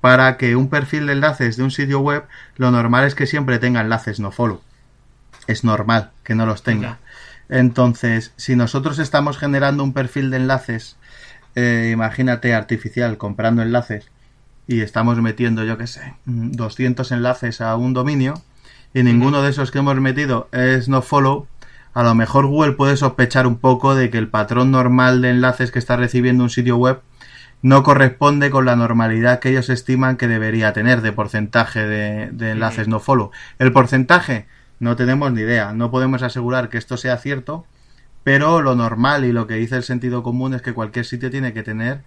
para 0.00 0.36
que 0.36 0.56
un 0.56 0.68
perfil 0.68 1.06
de 1.06 1.14
enlaces 1.14 1.56
de 1.56 1.62
un 1.62 1.70
sitio 1.70 2.00
web 2.00 2.24
lo 2.56 2.70
normal 2.70 3.06
es 3.06 3.14
que 3.14 3.26
siempre 3.26 3.58
tenga 3.58 3.80
enlaces 3.80 4.20
no 4.20 4.30
follow. 4.30 4.60
Es 5.46 5.64
normal 5.64 6.10
que 6.22 6.34
no 6.34 6.44
los 6.44 6.62
tenga. 6.62 6.98
Entonces 7.48 8.32
si 8.36 8.56
nosotros 8.56 8.98
estamos 8.98 9.38
generando 9.38 9.82
un 9.84 9.92
perfil 9.92 10.30
de 10.30 10.36
enlaces 10.38 10.96
eh, 11.54 11.90
imagínate 11.92 12.54
artificial 12.54 13.16
comprando 13.16 13.62
enlaces 13.62 14.10
y 14.66 14.80
estamos 14.80 15.20
metiendo 15.20 15.64
yo 15.64 15.76
que 15.76 15.86
sé 15.86 16.14
200 16.24 17.12
enlaces 17.12 17.60
a 17.60 17.76
un 17.76 17.92
dominio 17.92 18.34
y 18.94 19.02
ninguno 19.02 19.42
de 19.42 19.50
esos 19.50 19.70
que 19.70 19.78
hemos 19.78 19.96
metido 20.00 20.48
es 20.52 20.88
no 20.88 21.02
follow 21.02 21.46
a 21.94 22.02
lo 22.02 22.14
mejor 22.14 22.46
Google 22.46 22.72
puede 22.72 22.96
sospechar 22.96 23.46
un 23.46 23.58
poco 23.58 23.94
de 23.94 24.10
que 24.10 24.18
el 24.18 24.28
patrón 24.28 24.70
normal 24.70 25.20
de 25.20 25.30
enlaces 25.30 25.70
que 25.70 25.78
está 25.78 25.96
recibiendo 25.96 26.42
un 26.42 26.50
sitio 26.50 26.76
web 26.76 27.00
no 27.60 27.82
corresponde 27.82 28.50
con 28.50 28.64
la 28.64 28.76
normalidad 28.76 29.38
que 29.38 29.50
ellos 29.50 29.68
estiman 29.68 30.16
que 30.16 30.26
debería 30.26 30.72
tener 30.72 31.02
de 31.02 31.12
porcentaje 31.12 31.86
de, 31.86 32.50
enlaces 32.50 32.88
no 32.88 32.98
follow. 32.98 33.30
El 33.58 33.72
porcentaje 33.72 34.46
no 34.80 34.96
tenemos 34.96 35.32
ni 35.32 35.42
idea, 35.42 35.72
no 35.72 35.90
podemos 35.90 36.22
asegurar 36.22 36.70
que 36.70 36.78
esto 36.78 36.96
sea 36.96 37.18
cierto, 37.18 37.66
pero 38.24 38.62
lo 38.62 38.74
normal 38.74 39.24
y 39.24 39.32
lo 39.32 39.46
que 39.46 39.54
dice 39.54 39.76
el 39.76 39.84
sentido 39.84 40.22
común 40.22 40.54
es 40.54 40.62
que 40.62 40.72
cualquier 40.72 41.04
sitio 41.04 41.30
tiene 41.30 41.52
que 41.52 41.62
tener 41.62 42.00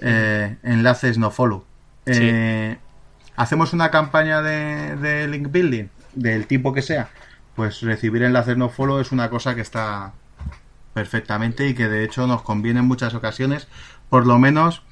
eh, 0.00 0.56
enlaces 0.62 1.16
no 1.16 1.30
follow. 1.30 1.64
Eh, 2.06 2.76
hacemos 3.36 3.72
una 3.72 3.90
campaña 3.90 4.42
de, 4.42 4.96
de 4.96 5.28
link 5.28 5.50
building 5.50 5.86
del 6.14 6.46
tipo 6.46 6.72
que 6.72 6.82
sea 6.82 7.08
pues 7.58 7.80
recibir 7.80 8.22
enlaces 8.22 8.56
no 8.56 8.68
follow 8.68 9.00
es 9.00 9.10
una 9.10 9.28
cosa 9.30 9.56
que 9.56 9.62
está 9.62 10.12
perfectamente 10.94 11.66
y 11.66 11.74
que 11.74 11.88
de 11.88 12.04
hecho 12.04 12.24
nos 12.28 12.42
conviene 12.42 12.78
en 12.78 12.86
muchas 12.86 13.14
ocasiones, 13.14 13.66
por 14.08 14.28
lo 14.28 14.38
menos 14.38 14.82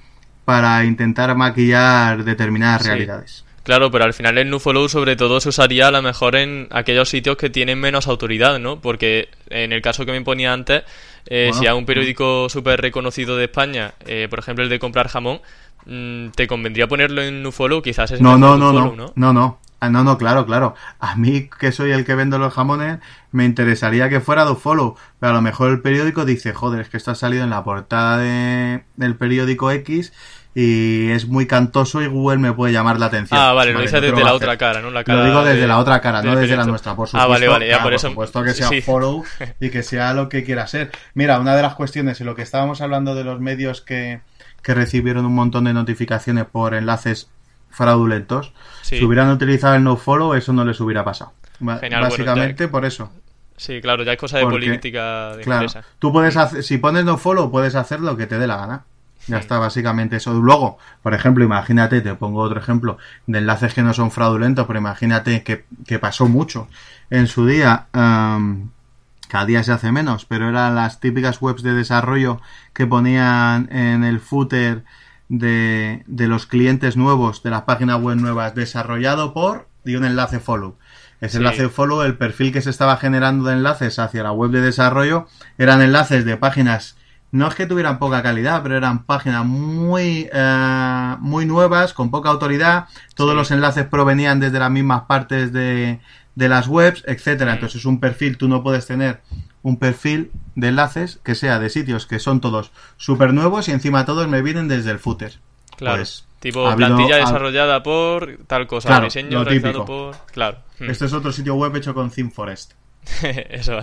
para 0.44 0.84
intentar 0.84 1.36
maquillar 1.36 2.24
determinadas 2.24 2.84
realidades. 2.84 3.44
Claro, 3.62 3.92
pero 3.92 4.02
al 4.02 4.14
final 4.14 4.36
el 4.36 4.58
follow 4.58 4.88
sobre 4.88 5.14
todo 5.14 5.40
se 5.40 5.50
usaría 5.50 5.86
a 5.86 5.90
lo 5.92 6.02
mejor 6.02 6.34
en 6.34 6.66
aquellos 6.72 7.08
sitios 7.08 7.36
que 7.36 7.50
tienen 7.50 7.78
menos 7.78 8.08
autoridad, 8.08 8.58
¿no? 8.58 8.80
Porque 8.80 9.28
en 9.48 9.72
el 9.72 9.80
caso 9.80 10.04
que 10.04 10.10
me 10.10 10.22
ponía 10.22 10.52
antes, 10.52 10.82
eh, 11.26 11.52
si 11.52 11.68
hay 11.68 11.78
un 11.78 11.86
periódico 11.86 12.48
súper 12.48 12.80
reconocido 12.80 13.36
de 13.36 13.44
España, 13.44 13.94
eh, 14.06 14.26
por 14.28 14.40
ejemplo 14.40 14.64
el 14.64 14.70
de 14.70 14.80
comprar 14.80 15.06
jamón, 15.06 15.40
mm, 15.84 16.30
te 16.30 16.48
convendría 16.48 16.88
ponerlo 16.88 17.22
en 17.22 17.52
follow, 17.52 17.80
quizás 17.80 18.10
es 18.10 18.20
no, 18.20 18.36
no, 18.36 18.56
no, 18.56 18.72
no, 18.72 19.12
no, 19.14 19.32
no, 19.32 19.60
Ah, 19.86 19.90
no, 19.90 20.04
no, 20.04 20.18
claro, 20.18 20.46
claro. 20.46 20.74
A 20.98 21.14
mí, 21.16 21.48
que 21.58 21.72
soy 21.72 21.92
el 21.92 22.04
que 22.04 22.14
vendo 22.14 22.38
los 22.38 22.52
jamones, 22.52 22.98
me 23.30 23.44
interesaría 23.44 24.08
que 24.08 24.20
fuera 24.20 24.44
do 24.44 24.56
follow. 24.56 24.96
Pero 25.20 25.30
a 25.30 25.34
lo 25.34 25.42
mejor 25.42 25.70
el 25.70 25.80
periódico 25.80 26.24
dice, 26.24 26.52
joder, 26.52 26.80
es 26.80 26.88
que 26.88 26.96
esto 26.96 27.12
ha 27.12 27.14
salido 27.14 27.44
en 27.44 27.50
la 27.50 27.62
portada 27.62 28.18
de, 28.18 28.84
del 28.96 29.14
periódico 29.16 29.70
X 29.70 30.12
y 30.58 31.10
es 31.10 31.28
muy 31.28 31.46
cantoso 31.46 32.00
y 32.00 32.06
Google 32.06 32.38
me 32.38 32.50
puede 32.52 32.72
llamar 32.72 32.98
la 32.98 33.06
atención. 33.06 33.38
Ah, 33.38 33.52
vale, 33.52 33.74
lo 33.74 33.80
dices 33.80 34.00
desde 34.00 34.24
la 34.24 34.32
otra 34.32 34.56
cara, 34.56 34.80
¿no? 34.80 34.90
La 34.90 35.02
lo 35.06 35.24
digo 35.24 35.44
desde 35.44 35.66
la 35.66 35.78
otra 35.78 36.00
cara, 36.00 36.22
no 36.22 36.34
desde 36.34 36.56
la 36.56 36.64
nuestra, 36.64 36.96
por 36.96 37.08
supuesto. 37.08 37.26
Ah, 37.26 37.28
vale, 37.28 37.46
vale, 37.46 37.68
ya 37.68 37.82
por 37.82 37.92
eso. 37.92 38.06
Por 38.06 38.26
supuesto 38.26 38.42
que 38.42 38.54
sea 38.54 38.82
follow 38.82 39.22
y 39.60 39.68
que 39.68 39.82
sea 39.82 40.14
lo 40.14 40.30
que 40.30 40.44
quiera 40.44 40.66
ser. 40.66 40.90
Mira, 41.12 41.38
una 41.40 41.54
de 41.54 41.60
las 41.60 41.74
cuestiones 41.74 42.20
en 42.22 42.26
lo 42.26 42.34
que 42.34 42.40
estábamos 42.40 42.80
hablando 42.80 43.14
de 43.14 43.24
los 43.24 43.38
medios 43.38 43.82
que, 43.82 44.20
que 44.62 44.74
recibieron 44.74 45.26
un 45.26 45.34
montón 45.34 45.64
de 45.64 45.74
notificaciones 45.74 46.46
por 46.46 46.72
enlaces 46.72 47.28
fraudulentos. 47.76 48.54
Si 48.80 49.04
hubieran 49.04 49.28
utilizado 49.28 49.74
el 49.74 49.84
nofollow, 49.84 50.32
eso 50.32 50.52
no 50.54 50.64
les 50.64 50.80
hubiera 50.80 51.04
pasado. 51.04 51.32
Básicamente 51.60 52.68
por 52.68 52.86
eso. 52.86 53.12
Sí, 53.58 53.80
claro, 53.82 54.02
ya 54.02 54.12
es 54.12 54.18
cosa 54.18 54.38
de 54.38 54.44
política 54.44 55.36
de 55.36 55.42
claro, 55.42 55.68
Tú 55.98 56.12
puedes 56.12 56.36
hacer, 56.36 56.62
si 56.62 56.78
pones 56.78 57.04
nofollow, 57.04 57.50
puedes 57.50 57.74
hacer 57.74 58.00
lo 58.00 58.16
que 58.16 58.26
te 58.26 58.38
dé 58.38 58.46
la 58.46 58.56
gana. 58.56 58.84
Ya 59.26 59.38
está, 59.38 59.58
básicamente 59.58 60.16
eso. 60.16 60.32
Luego, 60.34 60.78
por 61.02 61.12
ejemplo, 61.12 61.44
imagínate, 61.44 62.00
te 62.00 62.14
pongo 62.14 62.40
otro 62.40 62.60
ejemplo 62.60 62.96
de 63.26 63.38
enlaces 63.38 63.74
que 63.74 63.82
no 63.82 63.92
son 63.92 64.10
fraudulentos, 64.10 64.66
pero 64.66 64.78
imagínate 64.78 65.42
que, 65.42 65.64
que 65.86 65.98
pasó 65.98 66.26
mucho 66.26 66.68
en 67.10 67.26
su 67.26 67.46
día. 67.46 67.88
cada 67.92 69.46
día 69.46 69.62
se 69.64 69.72
hace 69.72 69.92
menos, 69.92 70.24
pero 70.24 70.48
eran 70.48 70.76
las 70.76 71.00
típicas 71.00 71.42
webs 71.42 71.62
de 71.62 71.74
desarrollo 71.74 72.40
que 72.72 72.86
ponían 72.86 73.68
en 73.72 74.04
el 74.04 74.20
footer 74.20 74.84
de, 75.28 76.04
de 76.06 76.28
los 76.28 76.46
clientes 76.46 76.96
nuevos 76.96 77.42
de 77.42 77.50
las 77.50 77.62
páginas 77.62 78.00
web 78.00 78.16
nuevas 78.16 78.54
desarrollado 78.54 79.32
por 79.34 79.68
y 79.84 79.96
un 79.96 80.04
enlace 80.04 80.40
follow. 80.40 80.76
Ese 81.20 81.38
enlace 81.38 81.68
follow, 81.68 82.02
el 82.02 82.16
perfil 82.16 82.52
que 82.52 82.60
se 82.60 82.70
estaba 82.70 82.96
generando 82.98 83.48
de 83.48 83.54
enlaces 83.54 83.98
hacia 83.98 84.22
la 84.22 84.32
web 84.32 84.50
de 84.50 84.60
desarrollo 84.60 85.26
eran 85.58 85.80
enlaces 85.80 86.24
de 86.24 86.36
páginas 86.36 86.96
no 87.32 87.48
es 87.48 87.54
que 87.54 87.66
tuvieran 87.66 87.98
poca 87.98 88.22
calidad, 88.22 88.62
pero 88.62 88.76
eran 88.76 89.04
páginas 89.04 89.44
muy, 89.44 90.28
eh, 90.32 91.16
muy 91.20 91.44
nuevas, 91.44 91.92
con 91.92 92.10
poca 92.10 92.30
autoridad. 92.30 92.86
Todos 93.14 93.34
los 93.34 93.50
enlaces 93.50 93.86
provenían 93.86 94.40
desde 94.40 94.58
las 94.58 94.70
mismas 94.70 95.02
partes 95.02 95.52
de, 95.52 96.00
de 96.34 96.48
las 96.48 96.68
webs, 96.68 97.02
etcétera. 97.06 97.54
Entonces, 97.54 97.84
un 97.84 98.00
perfil 98.00 98.38
tú 98.38 98.48
no 98.48 98.62
puedes 98.62 98.86
tener 98.86 99.20
un 99.66 99.78
perfil 99.78 100.30
de 100.54 100.68
enlaces 100.68 101.18
que 101.24 101.34
sea 101.34 101.58
de 101.58 101.70
sitios 101.70 102.06
que 102.06 102.20
son 102.20 102.40
todos 102.40 102.70
súper 102.98 103.34
nuevos 103.34 103.66
y 103.66 103.72
encima 103.72 104.06
todos 104.06 104.28
me 104.28 104.40
vienen 104.40 104.68
desde 104.68 104.92
el 104.92 105.00
footer. 105.00 105.40
Claro. 105.76 105.96
Pues, 105.96 106.24
tipo 106.38 106.72
plantilla 106.76 107.16
desarrollada 107.16 107.82
por 107.82 108.38
tal 108.46 108.68
cosa, 108.68 109.00
diseño 109.00 109.42
realizado 109.42 109.84
por. 109.84 110.16
Claro. 110.30 110.58
Hmm. 110.78 110.88
Este 110.88 111.06
es 111.06 111.12
otro 111.12 111.32
sitio 111.32 111.56
web 111.56 111.74
hecho 111.74 111.94
con 111.94 112.10
ThemeForest. 112.10 112.74
Eso. 113.50 113.78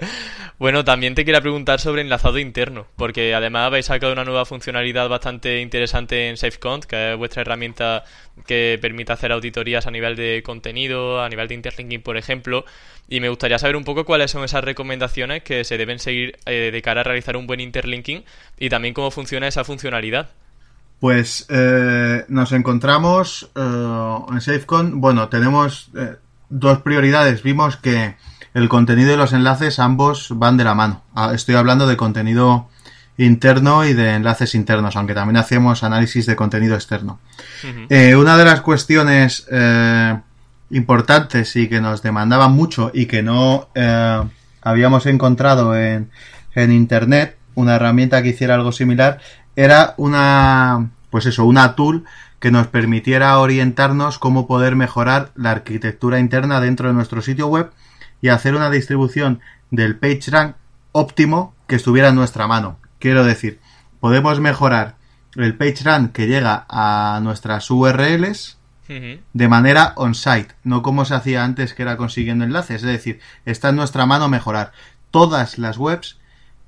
bueno, 0.58 0.84
también 0.84 1.14
te 1.14 1.24
quería 1.24 1.40
preguntar 1.40 1.80
sobre 1.80 2.02
enlazado 2.02 2.38
interno, 2.38 2.86
porque 2.96 3.34
además 3.34 3.66
habéis 3.66 3.86
sacado 3.86 4.12
una 4.12 4.24
nueva 4.24 4.44
funcionalidad 4.44 5.08
bastante 5.08 5.60
interesante 5.60 6.28
en 6.28 6.36
SafeCont, 6.36 6.84
que 6.84 7.12
es 7.12 7.18
vuestra 7.18 7.42
herramienta 7.42 8.04
que 8.46 8.78
permite 8.80 9.12
hacer 9.12 9.32
auditorías 9.32 9.86
a 9.86 9.90
nivel 9.90 10.16
de 10.16 10.42
contenido, 10.44 11.22
a 11.22 11.28
nivel 11.28 11.48
de 11.48 11.54
interlinking, 11.54 12.02
por 12.02 12.16
ejemplo. 12.16 12.64
Y 13.08 13.20
me 13.20 13.28
gustaría 13.28 13.58
saber 13.58 13.76
un 13.76 13.84
poco 13.84 14.04
cuáles 14.04 14.30
son 14.30 14.44
esas 14.44 14.64
recomendaciones 14.64 15.42
que 15.42 15.64
se 15.64 15.76
deben 15.76 15.98
seguir 15.98 16.38
eh, 16.46 16.70
de 16.72 16.82
cara 16.82 17.02
a 17.02 17.04
realizar 17.04 17.36
un 17.36 17.46
buen 17.46 17.60
interlinking 17.60 18.24
y 18.58 18.68
también 18.70 18.94
cómo 18.94 19.10
funciona 19.10 19.46
esa 19.46 19.64
funcionalidad. 19.64 20.30
Pues 21.00 21.46
eh, 21.50 22.24
nos 22.28 22.52
encontramos 22.52 23.50
eh, 23.54 24.18
en 24.32 24.40
SafeCon. 24.40 25.02
Bueno, 25.02 25.28
tenemos 25.28 25.90
dos 26.48 26.78
prioridades. 26.78 27.42
Vimos 27.42 27.76
que 27.76 28.16
el 28.54 28.68
contenido 28.68 29.12
y 29.12 29.16
los 29.16 29.32
enlaces 29.32 29.78
ambos 29.80 30.28
van 30.30 30.56
de 30.56 30.64
la 30.64 30.74
mano. 30.74 31.02
Ah, 31.14 31.32
estoy 31.34 31.56
hablando 31.56 31.86
de 31.86 31.96
contenido 31.96 32.68
interno 33.18 33.84
y 33.84 33.92
de 33.92 34.14
enlaces 34.14 34.54
internos, 34.54 34.96
aunque 34.96 35.14
también 35.14 35.36
hacemos 35.36 35.84
análisis 35.84 36.26
de 36.26 36.36
contenido 36.36 36.74
externo. 36.74 37.18
Eh, 37.88 38.16
una 38.16 38.36
de 38.36 38.44
las 38.44 38.60
cuestiones 38.60 39.46
eh, 39.50 40.16
importantes 40.70 41.54
y 41.56 41.68
que 41.68 41.80
nos 41.80 42.02
demandaban 42.02 42.52
mucho 42.52 42.90
y 42.94 43.06
que 43.06 43.22
no 43.22 43.68
eh, 43.74 44.22
habíamos 44.62 45.06
encontrado 45.06 45.76
en, 45.76 46.10
en 46.54 46.72
Internet, 46.72 47.36
una 47.54 47.76
herramienta 47.76 48.22
que 48.22 48.30
hiciera 48.30 48.54
algo 48.54 48.72
similar, 48.72 49.20
era 49.56 49.94
una, 49.96 50.90
pues 51.10 51.26
eso, 51.26 51.44
una 51.44 51.74
tool 51.74 52.04
que 52.40 52.50
nos 52.50 52.66
permitiera 52.66 53.38
orientarnos 53.38 54.18
cómo 54.18 54.46
poder 54.46 54.76
mejorar 54.76 55.30
la 55.34 55.52
arquitectura 55.52 56.18
interna 56.18 56.60
dentro 56.60 56.88
de 56.88 56.94
nuestro 56.94 57.22
sitio 57.22 57.46
web 57.46 57.70
y 58.24 58.30
hacer 58.30 58.54
una 58.54 58.70
distribución 58.70 59.42
del 59.70 59.98
PageRank 59.98 60.56
óptimo 60.92 61.54
que 61.66 61.76
estuviera 61.76 62.08
en 62.08 62.14
nuestra 62.14 62.46
mano. 62.46 62.78
Quiero 62.98 63.22
decir, 63.22 63.60
podemos 64.00 64.40
mejorar 64.40 64.96
el 65.36 65.58
PageRank 65.58 66.12
que 66.12 66.26
llega 66.26 66.64
a 66.70 67.20
nuestras 67.22 67.70
URLs 67.70 68.56
de 68.88 69.48
manera 69.48 69.92
on-site, 69.96 70.54
no 70.62 70.80
como 70.80 71.04
se 71.04 71.14
hacía 71.14 71.44
antes 71.44 71.74
que 71.74 71.82
era 71.82 71.98
consiguiendo 71.98 72.46
enlaces. 72.46 72.76
Es 72.76 72.88
decir, 72.88 73.20
está 73.44 73.68
en 73.68 73.76
nuestra 73.76 74.06
mano 74.06 74.30
mejorar. 74.30 74.72
Todas 75.10 75.58
las 75.58 75.76
webs 75.76 76.18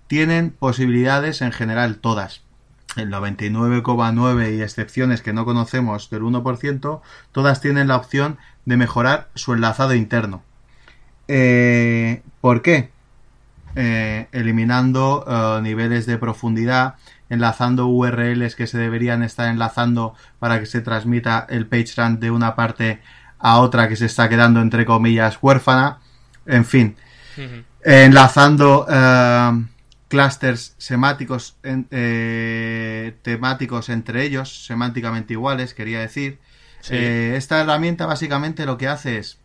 tienen 0.09 0.51
posibilidades 0.51 1.41
en 1.41 1.53
general, 1.53 1.97
todas. 1.97 2.43
el 2.97 3.11
99,9 3.11 4.59
y 4.59 4.61
excepciones 4.61 5.23
que 5.23 5.33
no 5.33 5.47
conocemos 5.47 6.11
del 6.11 6.21
1%, 6.21 7.01
todas 7.33 7.61
tienen 7.63 7.89
la 7.89 7.97
opción 7.97 8.37
de 8.67 8.77
mejorar 8.77 9.31
su 9.35 9.55
enlazado 9.55 9.95
interno. 9.95 10.43
Eh, 11.29 12.23
¿Por 12.41 12.63
qué? 12.63 12.91
Eh, 13.75 14.29
eliminando 14.33 15.25
eh, 15.29 15.61
niveles 15.63 16.07
de 16.07 16.17
profundidad, 16.19 16.95
enlazando 17.29 17.89
URLs 17.89 18.55
que 18.55 18.67
se 18.67 18.79
deberían 18.79 19.23
estar 19.23 19.49
enlazando 19.49 20.15
para 20.39 20.61
que 20.61 20.67
se 20.67 20.81
transmita 20.81 21.47
el 21.51 21.67
PageRank 21.67 22.21
de 22.21 22.31
una 22.31 22.55
parte 22.55 23.01
a 23.39 23.59
otra 23.59 23.89
que 23.89 23.97
se 23.97 24.07
está 24.07 24.29
quedando 24.29 24.61
entre 24.61 24.87
comillas 24.87 25.39
huérfana, 25.43 25.99
en 26.47 26.65
fin, 26.65 26.97
enlazando 27.85 28.87
clusters 30.09 30.75
semáticos 30.79 31.57
temáticos 33.23 33.89
entre 33.91 34.23
ellos, 34.23 34.65
semánticamente 34.65 35.35
iguales, 35.35 35.75
quería 35.75 36.01
decir. 36.01 36.39
esta 36.89 37.61
herramienta 37.61 38.07
básicamente 38.07 38.65
lo 38.65 38.79
que 38.79 38.89
hace 38.89 39.19
es 39.19 39.39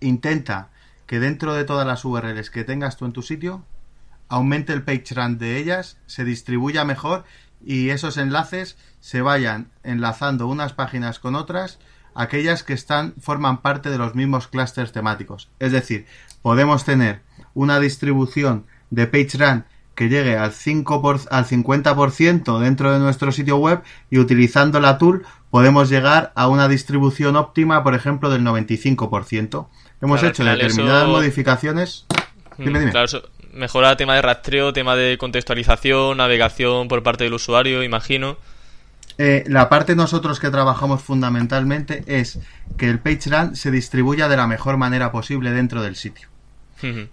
intenta 0.00 0.70
que 1.06 1.20
dentro 1.20 1.54
de 1.54 1.64
todas 1.64 1.86
las 1.86 2.04
URLs 2.04 2.50
que 2.50 2.64
tengas 2.64 2.96
tú 2.96 3.04
en 3.04 3.12
tu 3.12 3.22
sitio, 3.22 3.64
aumente 4.28 4.72
el 4.72 4.82
PageRank 4.82 5.38
de 5.38 5.58
ellas, 5.58 5.98
se 6.06 6.24
distribuya 6.24 6.84
mejor 6.84 7.24
y 7.64 7.90
esos 7.90 8.16
enlaces 8.16 8.76
se 9.00 9.22
vayan 9.22 9.70
enlazando 9.82 10.46
unas 10.46 10.72
páginas 10.72 11.18
con 11.18 11.34
otras, 11.34 11.78
aquellas 12.14 12.62
que 12.62 12.72
están 12.72 13.14
forman 13.20 13.60
parte 13.60 13.90
de 13.90 13.98
los 13.98 14.14
mismos 14.14 14.48
clústeres 14.48 14.92
temáticos. 14.92 15.50
Es 15.58 15.72
decir, 15.72 16.06
podemos 16.42 16.84
tener 16.84 17.22
una 17.54 17.80
distribución 17.80 18.66
de 18.90 19.06
PageRank 19.06 19.64
que 19.94 20.08
llegue 20.08 20.36
al, 20.36 20.52
5 20.52 21.02
por, 21.02 21.20
al 21.30 21.46
50% 21.46 22.58
dentro 22.58 22.92
de 22.92 22.98
nuestro 22.98 23.32
sitio 23.32 23.56
web 23.56 23.82
y 24.10 24.18
utilizando 24.18 24.80
la 24.80 24.98
tool 24.98 25.24
podemos 25.50 25.88
llegar 25.88 26.32
a 26.34 26.48
una 26.48 26.66
distribución 26.66 27.36
óptima, 27.36 27.84
por 27.84 27.94
ejemplo, 27.94 28.28
del 28.28 28.42
95%. 28.42 29.68
Hemos 30.04 30.22
hecho 30.22 30.44
determinadas 30.44 31.08
modificaciones. 31.08 32.04
Mm, 32.58 32.64
dime, 32.64 32.90
Claro, 32.90 33.22
mejora 33.54 33.96
tema 33.96 34.14
de 34.14 34.20
rastreo, 34.22 34.74
tema 34.74 34.96
de 34.96 35.16
contextualización, 35.16 36.18
navegación 36.18 36.88
por 36.88 37.02
parte 37.02 37.24
del 37.24 37.32
usuario, 37.32 37.82
imagino. 37.82 38.36
Eh, 39.16 39.44
la 39.46 39.70
parte 39.70 39.96
nosotros 39.96 40.40
que 40.40 40.50
trabajamos 40.50 41.00
fundamentalmente 41.02 42.04
es 42.06 42.38
que 42.76 42.90
el 42.90 42.98
PageRank 42.98 43.54
se 43.54 43.70
distribuya 43.70 44.28
de 44.28 44.36
la 44.36 44.46
mejor 44.46 44.76
manera 44.76 45.10
posible 45.10 45.52
dentro 45.52 45.82
del 45.82 45.96
sitio. 45.96 46.28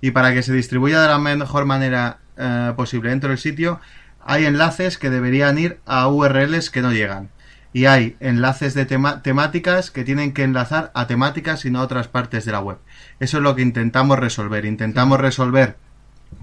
Y 0.01 0.11
para 0.11 0.33
que 0.33 0.43
se 0.43 0.51
distribuya 0.51 0.99
de 0.99 1.07
la 1.07 1.17
mejor 1.17 1.63
manera 1.63 2.17
eh, 2.35 2.73
posible 2.75 3.09
dentro 3.09 3.29
del 3.29 3.37
sitio, 3.37 3.79
hay 4.25 4.43
enlaces 4.43 4.97
que 4.97 5.09
deberían 5.09 5.57
ir 5.57 5.79
a 5.85 6.09
URLs 6.09 6.69
que 6.69 6.81
no 6.81 6.91
llegan 6.91 7.29
y 7.73 7.85
hay 7.85 8.15
enlaces 8.19 8.73
de 8.73 8.85
temáticas 8.85 9.91
que 9.91 10.03
tienen 10.03 10.33
que 10.33 10.43
enlazar 10.43 10.91
a 10.93 11.07
temáticas 11.07 11.65
y 11.65 11.71
no 11.71 11.79
a 11.79 11.83
otras 11.83 12.07
partes 12.07 12.45
de 12.45 12.51
la 12.51 12.59
web. 12.59 12.77
Eso 13.19 13.37
es 13.37 13.43
lo 13.43 13.55
que 13.55 13.61
intentamos 13.61 14.19
resolver. 14.19 14.65
Intentamos 14.65 15.19
resolver 15.19 15.77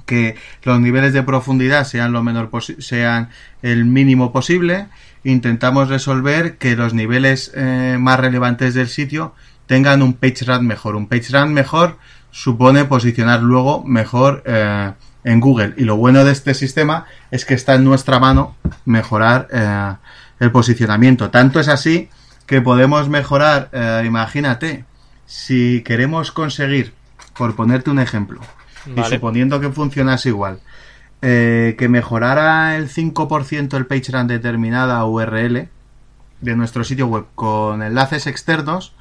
que 0.07 0.37
los 0.62 0.81
niveles 0.81 1.12
de 1.12 1.22
profundidad 1.22 1.85
sean 1.85 2.12
lo 2.12 2.22
menor 2.22 2.51
sean 2.79 3.29
el 3.62 3.85
mínimo 3.85 4.33
posible. 4.33 4.87
Intentamos 5.24 5.89
resolver 5.89 6.57
que 6.57 6.76
los 6.76 6.95
niveles 6.95 7.53
eh, 7.55 7.97
más 8.01 8.18
relevantes 8.18 8.74
del 8.74 8.89
sitio 8.89 9.35
tengan 9.66 10.03
un 10.03 10.14
page 10.14 10.45
rank 10.47 10.62
mejor. 10.62 10.97
Un 10.97 11.09
page 11.09 11.31
rank 11.31 11.51
mejor 11.51 11.99
supone 12.31 12.85
posicionar 12.87 13.43
luego 13.43 13.85
mejor 13.85 14.43
eh, 14.47 14.93
en 15.24 15.41
Google. 15.41 15.74
Y 15.76 15.85
lo 15.85 15.97
bueno 15.97 16.24
de 16.24 16.33
este 16.33 16.55
sistema 16.55 17.05
es 17.31 17.45
que 17.45 17.55
está 17.55 17.74
en 17.74 17.85
nuestra 17.85 18.18
mano 18.18 18.57
mejorar 18.87 19.49
eh, 19.53 19.95
el 20.41 20.51
posicionamiento. 20.53 21.30
Tanto 21.30 21.61
es 21.61 21.68
así 21.68 22.09
que 22.47 22.61
podemos 22.61 23.09
mejorar, 23.09 23.68
eh, 23.72 24.03
imagínate, 24.07 24.84
si 25.26 25.82
queremos 25.82 26.32
conseguir, 26.32 26.95
por 27.36 27.55
ponerte 27.55 27.91
un 27.91 27.99
ejemplo, 27.99 28.41
y 28.97 29.03
suponiendo 29.05 29.61
que 29.61 29.70
funcionase 29.70 30.30
igual, 30.30 30.61
eh, 31.20 31.76
que 31.78 31.89
mejorara 31.89 32.76
el 32.76 32.89
5% 32.89 33.76
el 33.76 33.86
PageRank 33.86 34.28
determinada 34.28 35.05
URL 35.05 35.68
de 36.41 36.57
nuestro 36.57 36.84
sitio 36.84 37.07
web 37.07 37.26
con 37.34 37.82
enlaces 37.82 38.26
externos, 38.26 38.95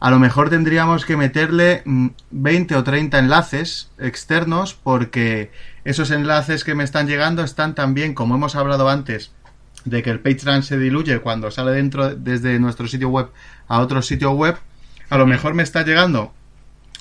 a 0.00 0.10
lo 0.10 0.18
mejor 0.18 0.48
tendríamos 0.48 1.04
que 1.04 1.18
meterle 1.18 1.82
20 2.30 2.74
mm, 2.74 2.78
o 2.78 2.84
30 2.84 3.18
enlaces 3.18 3.90
externos 3.98 4.72
porque 4.74 5.52
esos 5.84 6.10
enlaces 6.10 6.64
que 6.64 6.74
me 6.74 6.84
están 6.84 7.06
llegando 7.06 7.44
están 7.44 7.74
también, 7.74 8.14
como 8.14 8.34
hemos 8.34 8.56
hablado 8.56 8.88
antes, 8.88 9.32
de 9.84 10.02
que 10.02 10.10
el 10.10 10.20
PageRank 10.20 10.62
se 10.62 10.78
diluye 10.78 11.20
cuando 11.20 11.50
sale 11.50 11.72
dentro 11.72 12.14
desde 12.14 12.58
nuestro 12.58 12.86
sitio 12.86 13.08
web 13.08 13.28
a 13.68 13.80
otro 13.80 14.02
sitio 14.02 14.32
web, 14.32 14.56
a 15.08 15.18
lo 15.18 15.26
mejor 15.26 15.54
me 15.54 15.62
está 15.62 15.84
llegando 15.84 16.32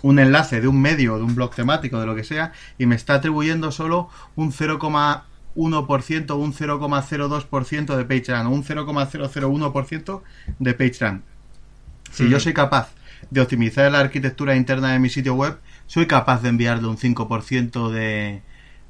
un 0.01 0.19
enlace 0.19 0.61
de 0.61 0.67
un 0.67 0.81
medio, 0.81 1.17
de 1.17 1.23
un 1.23 1.35
blog 1.35 1.53
temático, 1.53 1.99
de 1.99 2.05
lo 2.05 2.15
que 2.15 2.23
sea, 2.23 2.53
y 2.77 2.85
me 2.85 2.95
está 2.95 3.15
atribuyendo 3.15 3.71
solo 3.71 4.09
un 4.35 4.51
0,1% 4.51 6.31
o 6.31 6.35
un 6.35 6.53
0,02% 6.53 7.95
de 7.95 8.05
PageRank 8.05 8.47
o 8.47 8.51
un 8.51 8.63
0,001% 8.63 10.21
de 10.59 10.73
PageRank. 10.73 11.21
Si 12.11 12.29
yo 12.29 12.39
soy 12.39 12.53
capaz 12.53 12.89
de 13.29 13.41
optimizar 13.41 13.91
la 13.91 13.99
arquitectura 13.99 14.55
interna 14.55 14.93
de 14.93 14.99
mi 14.99 15.09
sitio 15.09 15.35
web, 15.35 15.57
soy 15.85 16.07
capaz 16.07 16.41
de 16.41 16.49
enviarle 16.49 16.87
un 16.87 16.97
5% 16.97 17.91
de, 17.91 18.41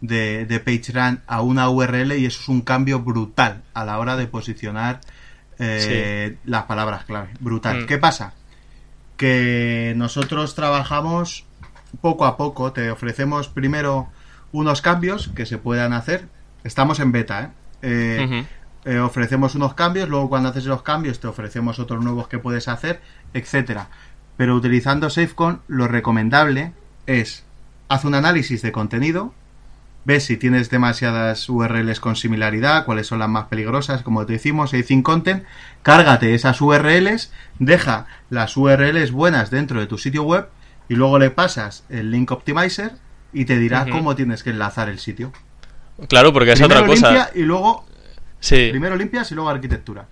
de, 0.01 0.45
de 0.45 0.59
PageRank 0.59 1.21
a 1.27 1.41
una 1.41 1.69
URL 1.69 2.13
y 2.13 2.25
eso 2.25 2.41
es 2.41 2.49
un 2.49 2.61
cambio 2.61 2.99
brutal 2.99 3.63
a 3.73 3.85
la 3.85 3.99
hora 3.99 4.15
de 4.15 4.27
posicionar 4.27 5.01
eh, 5.59 6.37
las 6.45 6.63
palabras 6.63 7.05
clave. 7.05 7.29
Brutal. 7.39 7.83
Mm. 7.83 7.85
¿Qué 7.85 7.97
pasa? 7.97 8.33
Que 9.17 9.93
nosotros 9.97 10.55
trabajamos 10.55 11.45
poco 12.01 12.25
a 12.25 12.37
poco, 12.37 12.71
te 12.71 12.91
ofrecemos 12.91 13.49
primero 13.49 14.07
unos 14.51 14.81
cambios 14.81 15.29
que 15.35 15.45
se 15.45 15.57
puedan 15.57 15.93
hacer. 15.93 16.27
Estamos 16.63 16.99
en 16.99 17.11
beta, 17.11 17.51
¿eh? 17.81 18.45
Eh, 18.85 18.97
ofrecemos 18.99 19.55
unos 19.55 19.73
cambios, 19.73 20.07
luego 20.07 20.29
cuando 20.29 20.49
haces 20.49 20.65
los 20.65 20.83
cambios 20.83 21.19
te 21.19 21.27
ofrecemos 21.27 21.79
otros 21.79 22.01
nuevos 22.01 22.29
que 22.29 22.39
puedes 22.39 22.69
hacer, 22.69 23.01
etcétera. 23.33 23.89
Pero 24.37 24.55
utilizando 24.55 25.09
SafeCon, 25.09 25.61
lo 25.67 25.87
recomendable 25.89 26.71
es 27.05 27.43
haz 27.89 28.05
un 28.05 28.15
análisis 28.15 28.61
de 28.61 28.71
contenido, 28.71 29.33
ves 30.09 30.25
si 30.25 30.37
tienes 30.37 30.71
demasiadas 30.71 31.47
URLs 31.47 31.99
con 31.99 32.15
similaridad, 32.15 32.83
cuáles 32.83 33.05
son 33.05 33.19
las 33.19 33.29
más 33.29 33.45
peligrosas, 33.45 34.01
como 34.01 34.25
te 34.25 34.33
decimos, 34.33 34.73
Async 34.73 35.05
Content, 35.05 35.43
cárgate 35.83 36.33
esas 36.33 36.59
URLs, 36.61 37.31
deja 37.59 38.07
las 38.31 38.57
URLs 38.57 39.11
buenas 39.11 39.51
dentro 39.51 39.79
de 39.79 39.85
tu 39.85 39.99
sitio 39.99 40.23
web 40.23 40.47
y 40.87 40.95
luego 40.95 41.19
le 41.19 41.29
pasas 41.29 41.85
el 41.89 42.09
Link 42.09 42.31
Optimizer 42.31 42.93
y 43.33 43.45
te 43.45 43.59
dirá 43.59 43.85
cómo 43.87 44.15
tienes 44.15 44.41
que 44.41 44.49
enlazar 44.49 44.89
el 44.89 44.97
sitio. 44.97 45.31
Claro, 46.07 46.33
porque 46.33 46.53
es 46.53 46.61
otra 46.61 46.83
cosa. 46.87 47.11
Limpia 47.11 47.29
y 47.35 47.43
luego 47.43 47.85
sí. 48.39 48.69
primero 48.71 48.95
limpias 48.95 49.31
y 49.31 49.35
luego 49.35 49.51
arquitectura. 49.51 50.07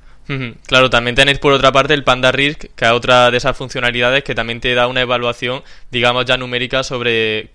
Claro, 0.68 0.92
también 0.92 1.16
tenéis 1.16 1.40
por 1.40 1.54
otra 1.54 1.72
parte 1.72 1.96
el 1.96 2.04
Panda 2.04 2.32
Risk, 2.32 2.66
que 2.76 2.86
es 2.86 2.92
otra 2.92 3.32
de 3.32 3.38
esas 3.38 3.58
funcionalidades 3.58 4.24
que 4.24 4.36
también 4.36 4.60
te 4.60 4.76
da 4.76 4.86
una 4.88 5.02
evaluación, 5.02 5.64
digamos 5.90 6.26
ya 6.26 6.38
numérica 6.38 6.84
sobre 6.84 7.50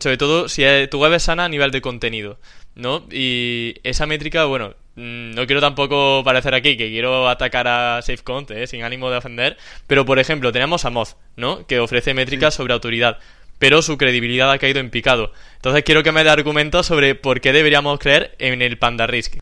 sobre 0.00 0.16
todo 0.16 0.48
si 0.48 0.62
tu 0.90 1.00
web 1.00 1.14
es 1.14 1.22
sana 1.22 1.44
a 1.44 1.48
nivel 1.48 1.70
de 1.70 1.80
contenido, 1.80 2.38
¿no? 2.74 3.06
Y 3.10 3.76
esa 3.82 4.06
métrica, 4.06 4.44
bueno, 4.44 4.74
mm, 4.96 5.32
no 5.34 5.46
quiero 5.46 5.60
tampoco 5.60 6.22
parecer 6.24 6.54
aquí 6.54 6.76
que 6.76 6.88
quiero 6.88 7.28
atacar 7.28 7.66
a 7.66 8.02
SafeCont, 8.02 8.50
¿eh? 8.50 8.66
sin 8.66 8.82
ánimo 8.82 9.10
de 9.10 9.16
ofender, 9.16 9.56
pero 9.86 10.04
por 10.04 10.18
ejemplo 10.18 10.52
tenemos 10.52 10.84
a 10.84 10.90
Moz, 10.90 11.16
¿no? 11.36 11.66
Que 11.66 11.80
ofrece 11.80 12.14
métricas 12.14 12.54
sobre 12.54 12.74
autoridad, 12.74 13.18
pero 13.58 13.82
su 13.82 13.96
credibilidad 13.96 14.50
ha 14.50 14.58
caído 14.58 14.80
en 14.80 14.90
picado. 14.90 15.32
Entonces 15.56 15.82
quiero 15.82 16.02
que 16.02 16.12
me 16.12 16.24
dé 16.24 16.30
argumentos 16.30 16.86
sobre 16.86 17.14
por 17.14 17.40
qué 17.40 17.52
deberíamos 17.52 17.98
creer 17.98 18.34
en 18.38 18.62
el 18.62 18.78
Panda 18.78 19.06
Risk. 19.06 19.38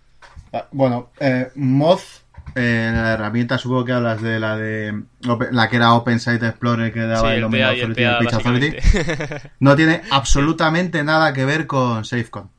Ah, 0.53 0.67
bueno, 0.71 1.11
eh, 1.21 1.49
Moz 1.57 2.18
eh, 2.55 2.91
la 2.93 3.13
herramienta 3.13 3.59
supongo 3.59 3.85
que 3.85 3.93
hablas 3.93 4.23
de 4.23 4.39
la 4.41 4.57
de 4.57 5.03
la 5.51 5.69
que 5.69 5.77
era 5.77 5.95
Open 5.95 6.21
Site 6.21 6.47
Explorer 6.47 6.93
que 6.93 7.01
daba 7.01 7.35
el, 7.35 7.43
no 9.61 9.77
tiene 9.77 10.03
absolutamente 10.11 11.05
nada 11.05 11.33
que 11.33 11.45
ver 11.45 11.67
con 11.67 12.05
SafeCon. 12.05 12.51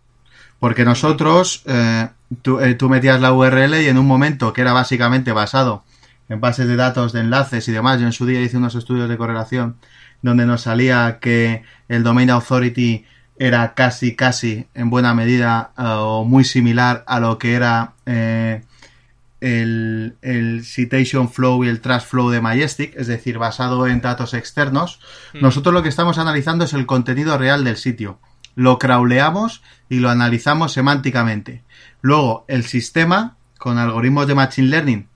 Porque 0.60 0.84
nosotros 0.84 1.64
eh, 1.66 2.10
eh, 2.32 2.76
tú, 2.76 2.90
metías 2.90 3.22
la 3.22 3.34
URL 3.34 3.82
y 3.82 3.88
en 3.88 3.98
un 3.98 4.06
momento 4.06 4.54
que 4.54 4.62
era 4.62 4.74
básicamente 4.74 5.32
basado 5.32 5.84
en 6.28 6.42
bases 6.42 6.68
de 6.68 6.76
datos 6.76 7.14
de 7.14 7.22
enlaces 7.22 7.68
y 7.68 7.72
demás 7.72 8.00
yo 8.00 8.06
en 8.06 8.12
su 8.14 8.26
día 8.26 8.42
hice 8.42 8.58
unos 8.58 8.76
estudios 8.76 9.10
de 9.10 9.18
correlación 9.18 9.78
donde 10.22 10.46
nos 10.46 10.62
salía 10.62 11.18
que 11.20 11.64
el 11.88 12.04
Domain 12.04 12.30
Authority 12.30 13.06
era 13.40 13.74
casi 13.74 14.16
casi 14.16 14.68
en 14.74 14.90
buena 14.90 15.14
medida 15.14 15.72
o 15.78 16.26
muy 16.26 16.44
similar 16.44 17.04
a 17.08 17.20
lo 17.20 17.38
que 17.38 17.54
era 17.54 17.94
el, 19.42 20.18
el, 20.22 20.64
citation 20.66 21.30
flow 21.30 21.64
y 21.64 21.68
el 21.68 21.82
trash 21.82 22.04
flow 22.04 22.30
de 22.30 22.42
Majestic, 22.42 22.94
es 22.96 23.08
decir, 23.08 23.38
basado 23.38 23.88
en 23.88 24.02
datos 24.02 24.34
externos, 24.34 25.00
hmm. 25.34 25.42
nosotros 25.42 25.74
lo 25.74 25.84
que 25.84 25.90
estamos 25.90 26.18
analizando 26.18 26.66
es 26.66 26.74
el 26.74 26.86
contenido 26.86 27.38
real 27.38 27.64
del 27.64 27.78
sitio. 27.78 28.20
lo 28.56 28.78
crawleamos 28.78 29.62
y 29.88 30.00
lo 30.00 30.10
analizamos 30.10 30.74
semánticamente. 30.74 31.64
Luego, 32.02 32.44
el 32.48 32.66
sistema, 32.66 33.38
con 33.58 33.78
algoritmos 33.78 34.28
de 34.28 34.36
Machine 34.36 34.68
Learning, 34.68 35.08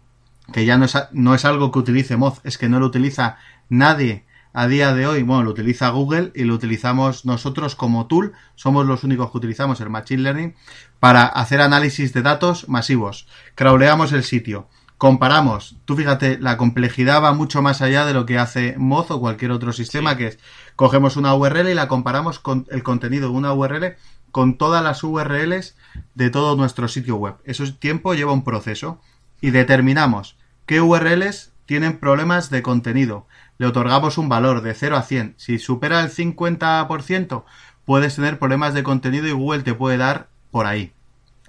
que 0.53 0.65
ya 0.65 0.77
no 0.77 0.85
es, 0.85 0.97
no 1.11 1.35
es 1.35 1.43
algo 1.43 1.71
que 1.71 1.79
utilice 1.79 2.15
Moz, 2.15 2.39
es 2.43 2.57
que 2.57 2.69
no 2.69 2.79
lo 2.79 2.85
utiliza 2.85 3.37
nadie 3.69 4.25
a 4.53 4.67
día 4.67 4.93
de 4.93 5.07
hoy, 5.07 5.23
bueno, 5.23 5.43
lo 5.43 5.51
utiliza 5.51 5.89
Google 5.89 6.31
y 6.35 6.43
lo 6.43 6.53
utilizamos 6.53 7.25
nosotros 7.25 7.75
como 7.75 8.07
tool, 8.07 8.33
somos 8.55 8.85
los 8.85 9.03
únicos 9.03 9.31
que 9.31 9.37
utilizamos 9.37 9.81
el 9.81 9.89
Machine 9.89 10.21
Learning 10.21 10.55
para 10.99 11.25
hacer 11.25 11.59
análisis 11.59 12.13
de 12.13 12.21
datos 12.21 12.69
masivos. 12.69 13.27
Crawleamos 13.55 14.13
el 14.13 14.23
sitio, 14.23 14.67
comparamos, 14.97 15.77
tú 15.85 15.95
fíjate, 15.95 16.37
la 16.39 16.55
complejidad 16.57 17.21
va 17.21 17.33
mucho 17.33 17.61
más 17.61 17.81
allá 17.81 18.05
de 18.05 18.13
lo 18.13 18.25
que 18.25 18.37
hace 18.37 18.75
Moz 18.77 19.11
o 19.11 19.19
cualquier 19.19 19.51
otro 19.51 19.73
sistema, 19.73 20.15
que 20.15 20.27
es 20.27 20.39
cogemos 20.75 21.17
una 21.17 21.33
URL 21.33 21.69
y 21.69 21.73
la 21.73 21.87
comparamos 21.87 22.39
con 22.39 22.67
el 22.69 22.83
contenido 22.83 23.29
de 23.29 23.35
una 23.35 23.53
URL 23.53 23.95
con 24.33 24.57
todas 24.57 24.83
las 24.83 25.03
URLs 25.03 25.75
de 26.15 26.31
todo 26.31 26.55
nuestro 26.55 26.87
sitio 26.87 27.17
web. 27.17 27.35
Eso 27.45 27.63
es 27.63 27.79
tiempo, 27.79 28.15
lleva 28.15 28.33
un 28.33 28.43
proceso. 28.43 28.99
Y 29.41 29.51
determinamos 29.51 30.37
qué 30.65 30.81
URLs 30.81 31.52
tienen 31.65 31.97
problemas 31.99 32.49
de 32.49 32.61
contenido 32.61 33.27
le 33.57 33.67
otorgamos 33.67 34.17
un 34.17 34.29
valor 34.29 34.61
de 34.61 34.73
0 34.73 34.97
a 34.97 35.03
100. 35.03 35.35
Si 35.37 35.59
supera 35.59 36.01
el 36.01 36.09
50%, 36.09 37.43
puedes 37.85 38.15
tener 38.15 38.39
problemas 38.39 38.73
de 38.73 38.83
contenido 38.83 39.27
y 39.27 39.31
Google 39.31 39.63
te 39.63 39.73
puede 39.73 39.97
dar 39.97 40.27
por 40.51 40.65
ahí. 40.65 40.91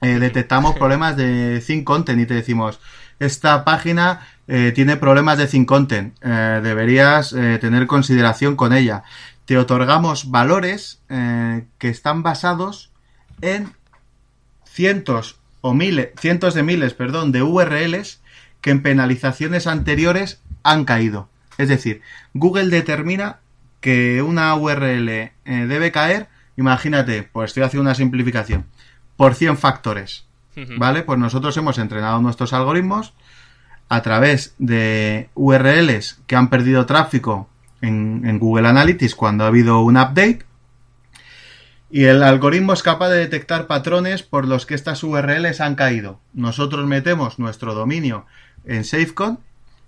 Eh, 0.01 0.19
detectamos 0.19 0.75
problemas 0.77 1.17
de 1.17 1.63
think 1.67 1.85
content 1.85 2.21
y 2.21 2.27
te 2.27 2.35
decimos, 2.35 2.81
esta 3.19 3.65
página 3.65 4.27
eh, 4.49 4.73
tiene 4.75 4.97
problemas 4.97 5.39
de 5.39 5.47
think 5.47 5.67
content, 5.67 6.15
eh, 6.23 6.61
deberías 6.63 7.31
tener 7.31 7.87
consideración 7.87 8.57
con 8.57 8.73
ella. 8.73 9.03
Te 9.47 9.59
otorgamos 9.59 10.31
valores 10.31 11.01
que 11.09 11.89
están 11.89 12.23
basados 12.23 12.93
en 13.43 13.73
cientos 14.65 15.39
o 15.61 15.75
miles, 15.75 16.11
cientos 16.19 16.55
de 16.55 16.63
miles, 16.63 16.95
perdón, 16.95 17.31
de 17.31 17.43
URLs 17.43 18.21
que 18.65 18.71
en 18.71 18.81
penalizaciones 18.81 19.67
anteriores 19.67 20.41
han 20.63 20.87
caído. 20.87 21.29
Es 21.59 21.69
decir, 21.69 22.01
Google 22.33 22.71
determina 22.71 23.41
que 23.83 24.23
una 24.23 24.55
URL 24.55 25.09
eh, 25.11 25.33
debe 25.45 25.93
caer, 25.93 26.29
imagínate, 26.57 27.25
pues 27.25 27.51
estoy 27.51 27.65
haciendo 27.65 27.83
una 27.83 27.95
simplificación, 27.95 28.65
por 29.19 29.35
100 29.35 29.59
factores. 29.59 30.25
¿Vale? 30.79 31.03
Pues 31.03 31.19
nosotros 31.19 31.55
hemos 31.59 31.77
entrenado 31.77 32.23
nuestros 32.23 32.55
algoritmos 32.55 33.13
a 33.91 34.01
través 34.01 34.55
de 34.57 35.29
URLs 35.35 36.21
que 36.27 36.37
han 36.37 36.49
perdido 36.49 36.87
tráfico 36.87 37.51
en, 37.83 38.39
Google 38.39 38.69
Analytics 38.69 39.15
cuando 39.15 39.45
ha 39.45 39.49
habido 39.49 39.81
un 39.81 39.99
update. 39.99 40.47
Y 41.91 42.05
el 42.05 42.23
algoritmo 42.23 42.73
es 42.73 42.83
capaz 42.83 43.11
de 43.11 43.19
detectar 43.19 43.67
patrones 43.67 44.23
por 44.23 44.49
los 44.49 44.65
que 44.65 44.75
estas 44.75 45.03
URLs 45.05 45.61
han 45.61 45.75
caído. 45.75 46.19
Nosotros 46.33 46.87
metemos 46.87 47.39
nuestro 47.39 47.75
dominio 47.75 48.25
en 48.67 48.85
SafeCon 48.85 49.39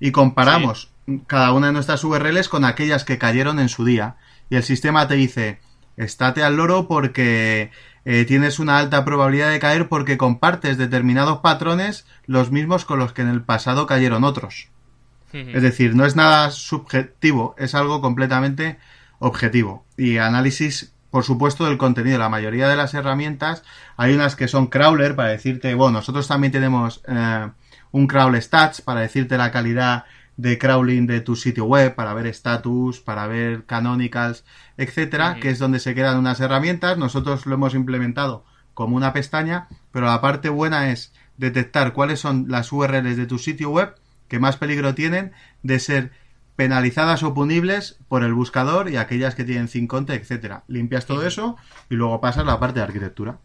y 0.00 0.10
comparamos 0.10 0.90
cada 1.26 1.52
una 1.52 1.68
de 1.68 1.72
nuestras 1.72 2.02
URLs 2.04 2.48
con 2.48 2.64
aquellas 2.64 3.04
que 3.04 3.18
cayeron 3.18 3.58
en 3.58 3.68
su 3.68 3.84
día. 3.84 4.16
Y 4.50 4.56
el 4.56 4.62
sistema 4.62 5.08
te 5.08 5.14
dice, 5.14 5.60
estate 5.96 6.42
al 6.42 6.56
loro 6.56 6.88
porque 6.88 7.70
eh, 8.04 8.24
tienes 8.24 8.58
una 8.58 8.78
alta 8.78 9.04
probabilidad 9.04 9.50
de 9.50 9.58
caer 9.58 9.88
porque 9.88 10.16
compartes 10.16 10.78
determinados 10.78 11.38
patrones 11.38 12.06
los 12.26 12.50
mismos 12.50 12.84
con 12.84 12.98
los 12.98 13.12
que 13.12 13.22
en 13.22 13.28
el 13.28 13.42
pasado 13.42 13.86
cayeron 13.86 14.24
otros. 14.24 14.68
Es 15.32 15.60
decir, 15.60 15.94
no 15.94 16.06
es 16.06 16.16
nada 16.16 16.50
subjetivo, 16.50 17.54
es 17.58 17.74
algo 17.74 18.00
completamente 18.00 18.78
objetivo. 19.18 19.84
Y 19.98 20.16
análisis, 20.16 20.94
por 21.10 21.24
supuesto, 21.24 21.66
del 21.66 21.76
contenido. 21.76 22.18
La 22.18 22.30
mayoría 22.30 22.68
de 22.68 22.76
las 22.76 22.94
herramientas, 22.94 23.62
hay 23.98 24.14
unas 24.14 24.34
que 24.34 24.48
son 24.48 24.68
crawler 24.68 25.14
para 25.14 25.28
decirte, 25.28 25.74
bueno, 25.74 25.98
nosotros 25.98 26.26
también 26.26 26.52
tenemos 26.52 27.02
eh, 27.06 27.48
un 27.92 28.06
crawl 28.06 28.40
stats 28.40 28.80
para 28.80 29.00
decirte 29.00 29.38
la 29.38 29.50
calidad 29.50 30.04
de 30.36 30.58
crawling 30.58 31.06
de 31.06 31.20
tu 31.20 31.34
sitio 31.34 31.64
web 31.64 31.94
para 31.94 32.12
ver 32.14 32.26
status, 32.26 33.00
para 33.00 33.26
ver 33.26 33.64
canonicals, 33.64 34.44
etcétera, 34.76 35.36
que 35.40 35.50
es 35.50 35.58
donde 35.58 35.80
se 35.80 35.94
quedan 35.94 36.18
unas 36.18 36.40
herramientas. 36.40 36.98
Nosotros 36.98 37.46
lo 37.46 37.54
hemos 37.54 37.74
implementado 37.74 38.44
como 38.74 38.96
una 38.96 39.12
pestaña, 39.12 39.68
pero 39.92 40.06
la 40.06 40.20
parte 40.20 40.50
buena 40.50 40.90
es 40.90 41.14
detectar 41.38 41.92
cuáles 41.92 42.20
son 42.20 42.46
las 42.48 42.70
URLs 42.72 43.16
de 43.16 43.26
tu 43.26 43.38
sitio 43.38 43.70
web 43.70 43.94
que 44.28 44.38
más 44.38 44.56
peligro 44.56 44.94
tienen 44.94 45.32
de 45.62 45.78
ser 45.78 46.12
penalizadas 46.56 47.22
o 47.22 47.34
punibles 47.34 47.98
por 48.08 48.24
el 48.24 48.34
buscador 48.34 48.90
y 48.90 48.96
aquellas 48.96 49.34
que 49.34 49.44
tienen 49.44 49.68
sin 49.68 49.86
conte, 49.86 50.14
etcétera. 50.14 50.64
Limpias 50.68 51.06
todo 51.06 51.26
eso 51.26 51.56
y 51.90 51.94
luego 51.94 52.20
pasas 52.20 52.42
a 52.42 52.46
la 52.46 52.58
parte 52.58 52.80
de 52.80 52.84
arquitectura. 52.84 53.38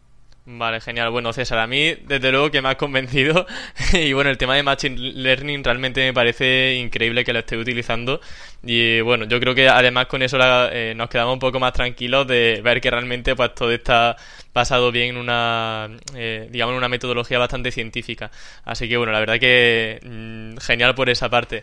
Vale, 0.44 0.80
genial. 0.80 1.10
Bueno, 1.10 1.32
César, 1.32 1.60
a 1.60 1.68
mí 1.68 1.94
desde 2.04 2.32
luego 2.32 2.50
que 2.50 2.60
me 2.60 2.68
has 2.68 2.74
convencido 2.74 3.46
y 3.92 4.12
bueno, 4.12 4.28
el 4.28 4.38
tema 4.38 4.56
de 4.56 4.64
Machine 4.64 4.96
Learning 4.98 5.62
realmente 5.62 6.00
me 6.04 6.12
parece 6.12 6.74
increíble 6.74 7.24
que 7.24 7.32
lo 7.32 7.38
esté 7.38 7.56
utilizando 7.56 8.20
y 8.64 9.00
bueno, 9.02 9.24
yo 9.26 9.38
creo 9.38 9.54
que 9.54 9.68
además 9.68 10.06
con 10.06 10.20
eso 10.20 10.38
eh, 10.72 10.94
nos 10.96 11.08
quedamos 11.08 11.34
un 11.34 11.38
poco 11.38 11.60
más 11.60 11.72
tranquilos 11.72 12.26
de 12.26 12.60
ver 12.60 12.80
que 12.80 12.90
realmente 12.90 13.36
pues 13.36 13.54
todo 13.54 13.70
está 13.70 14.16
basado 14.52 14.90
bien 14.90 15.10
en 15.10 15.16
una, 15.18 15.88
eh, 16.16 16.48
digamos, 16.50 16.76
una 16.76 16.88
metodología 16.88 17.38
bastante 17.38 17.70
científica. 17.70 18.32
Así 18.64 18.88
que 18.88 18.96
bueno, 18.96 19.12
la 19.12 19.20
verdad 19.20 19.38
que 19.38 20.00
mm, 20.04 20.56
genial 20.58 20.96
por 20.96 21.08
esa 21.08 21.30
parte. 21.30 21.62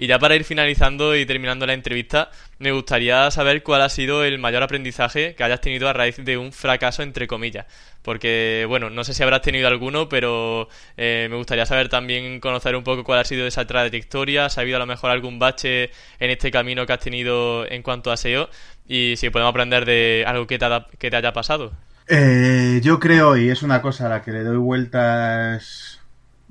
Y 0.00 0.06
ya 0.06 0.18
para 0.18 0.34
ir 0.34 0.44
finalizando 0.44 1.14
y 1.14 1.26
terminando 1.26 1.66
la 1.66 1.74
entrevista, 1.74 2.30
me 2.58 2.72
gustaría 2.72 3.30
saber 3.30 3.62
cuál 3.62 3.82
ha 3.82 3.90
sido 3.90 4.24
el 4.24 4.38
mayor 4.38 4.62
aprendizaje 4.62 5.34
que 5.34 5.44
hayas 5.44 5.60
tenido 5.60 5.90
a 5.90 5.92
raíz 5.92 6.16
de 6.16 6.38
un 6.38 6.52
fracaso, 6.52 7.02
entre 7.02 7.26
comillas. 7.26 7.66
Porque, 8.00 8.64
bueno, 8.66 8.88
no 8.88 9.04
sé 9.04 9.12
si 9.12 9.22
habrás 9.22 9.42
tenido 9.42 9.68
alguno, 9.68 10.08
pero 10.08 10.70
eh, 10.96 11.26
me 11.28 11.36
gustaría 11.36 11.66
saber 11.66 11.90
también 11.90 12.40
conocer 12.40 12.76
un 12.76 12.82
poco 12.82 13.04
cuál 13.04 13.18
ha 13.18 13.24
sido 13.26 13.46
esa 13.46 13.66
trayectoria, 13.66 14.48
si 14.48 14.58
ha 14.58 14.62
habido 14.62 14.78
a 14.78 14.80
lo 14.80 14.86
mejor 14.86 15.10
algún 15.10 15.38
bache 15.38 15.90
en 16.18 16.30
este 16.30 16.50
camino 16.50 16.86
que 16.86 16.94
has 16.94 17.00
tenido 17.00 17.70
en 17.70 17.82
cuanto 17.82 18.10
a 18.10 18.16
SEO 18.16 18.48
y 18.88 19.16
si 19.18 19.28
podemos 19.28 19.50
aprender 19.50 19.84
de 19.84 20.24
algo 20.26 20.46
que 20.46 20.58
te, 20.58 20.66
que 20.98 21.10
te 21.10 21.16
haya 21.16 21.34
pasado. 21.34 21.72
Eh, 22.08 22.80
yo 22.82 22.98
creo, 22.98 23.36
y 23.36 23.50
es 23.50 23.62
una 23.62 23.82
cosa 23.82 24.06
a 24.06 24.08
la 24.08 24.22
que 24.22 24.32
le 24.32 24.44
doy 24.44 24.56
vueltas 24.56 25.99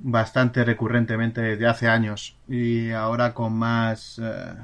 bastante 0.01 0.63
recurrentemente 0.63 1.41
desde 1.41 1.67
hace 1.67 1.87
años 1.87 2.35
y 2.47 2.91
ahora 2.91 3.33
con 3.33 3.53
más 3.53 4.19
eh, 4.23 4.55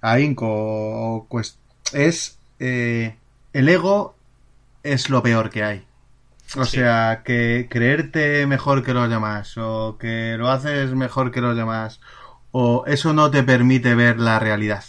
ahínco 0.00 1.26
pues 1.30 1.58
es 1.92 2.38
eh, 2.58 3.16
el 3.52 3.68
ego 3.68 4.16
es 4.82 5.10
lo 5.10 5.22
peor 5.22 5.50
que 5.50 5.64
hay. 5.64 5.84
O 6.56 6.64
sea 6.64 7.22
que 7.24 7.68
creerte 7.70 8.44
mejor 8.46 8.82
que 8.82 8.92
los 8.92 9.08
demás 9.08 9.56
o 9.56 9.96
que 9.98 10.34
lo 10.36 10.50
haces 10.50 10.92
mejor 10.94 11.30
que 11.30 11.40
los 11.40 11.56
demás 11.56 12.00
o 12.50 12.84
eso 12.86 13.12
no 13.12 13.30
te 13.30 13.44
permite 13.44 13.94
ver 13.94 14.18
la 14.18 14.40
realidad. 14.40 14.84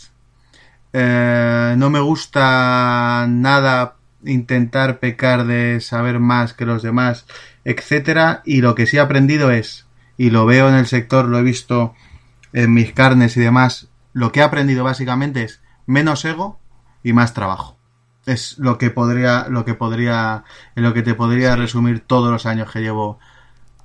Eh, 0.93 1.75
no 1.77 1.89
me 1.89 1.99
gusta 1.99 3.25
nada 3.29 3.95
intentar 4.25 4.99
pecar 4.99 5.45
de 5.45 5.79
saber 5.81 6.19
más 6.19 6.53
que 6.53 6.65
los 6.65 6.81
demás 6.81 7.25
etcétera. 7.65 8.41
Y 8.45 8.61
lo 8.61 8.75
que 8.75 8.85
sí 8.85 8.97
he 8.97 8.99
aprendido 8.99 9.51
es, 9.51 9.87
y 10.17 10.29
lo 10.29 10.45
veo 10.45 10.69
en 10.69 10.75
el 10.75 10.87
sector, 10.87 11.25
lo 11.25 11.39
he 11.39 11.43
visto 11.43 11.93
en 12.53 12.73
mis 12.73 12.93
carnes 12.93 13.37
y 13.37 13.41
demás, 13.41 13.89
lo 14.13 14.31
que 14.31 14.41
he 14.41 14.43
aprendido 14.43 14.83
básicamente 14.83 15.43
es 15.43 15.61
menos 15.85 16.25
ego 16.25 16.59
y 17.03 17.13
más 17.13 17.33
trabajo. 17.33 17.77
Es 18.25 18.57
lo 18.59 18.77
que 18.77 18.91
podría, 18.91 19.47
lo 19.49 19.65
que 19.65 19.73
podría, 19.73 20.43
en 20.75 20.83
lo 20.83 20.93
que 20.93 21.01
te 21.01 21.15
podría 21.15 21.55
resumir 21.55 22.01
todos 22.01 22.31
los 22.31 22.45
años 22.45 22.71
que 22.71 22.81
llevo 22.81 23.19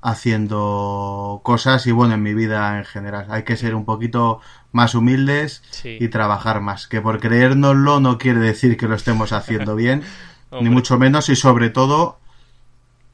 haciendo 0.02 1.40
cosas 1.42 1.86
y 1.86 1.90
bueno, 1.90 2.14
en 2.14 2.22
mi 2.22 2.34
vida 2.34 2.78
en 2.78 2.84
general. 2.84 3.26
Hay 3.30 3.44
que 3.44 3.56
ser 3.56 3.74
un 3.74 3.84
poquito 3.84 4.40
más 4.72 4.94
humildes 4.94 5.62
y 5.84 6.08
trabajar 6.08 6.60
más. 6.60 6.86
Que 6.86 7.00
por 7.00 7.18
creérnoslo 7.18 7.98
no 7.98 8.18
quiere 8.18 8.40
decir 8.40 8.76
que 8.76 8.88
lo 8.88 8.94
estemos 8.94 9.32
haciendo 9.32 9.74
bien, 9.74 10.02
ni 10.60 10.70
mucho 10.70 10.98
menos, 10.98 11.28
y 11.28 11.36
sobre 11.36 11.70
todo 11.70 12.18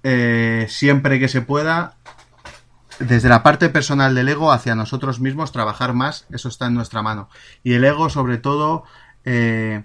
eh, 0.03 0.67
siempre 0.69 1.19
que 1.19 1.29
se 1.29 1.43
pueda, 1.43 1.97
desde 2.99 3.29
la 3.29 3.43
parte 3.43 3.69
personal 3.69 4.15
del 4.15 4.29
ego 4.29 4.53
hacia 4.53 4.75
nosotros 4.75 5.21
mismos, 5.21 5.53
trabajar 5.53 5.95
más, 5.95 6.27
eso 6.31 6.49
está 6.49 6.67
en 6.67 6.75
nuestra 6.75 7.03
mano. 7.03 7.29
Y 7.63 7.75
el 7.75 7.85
ego, 7.85 8.11
sobre 8.11 8.39
todo, 8.39 8.85
eh, 9.25 9.85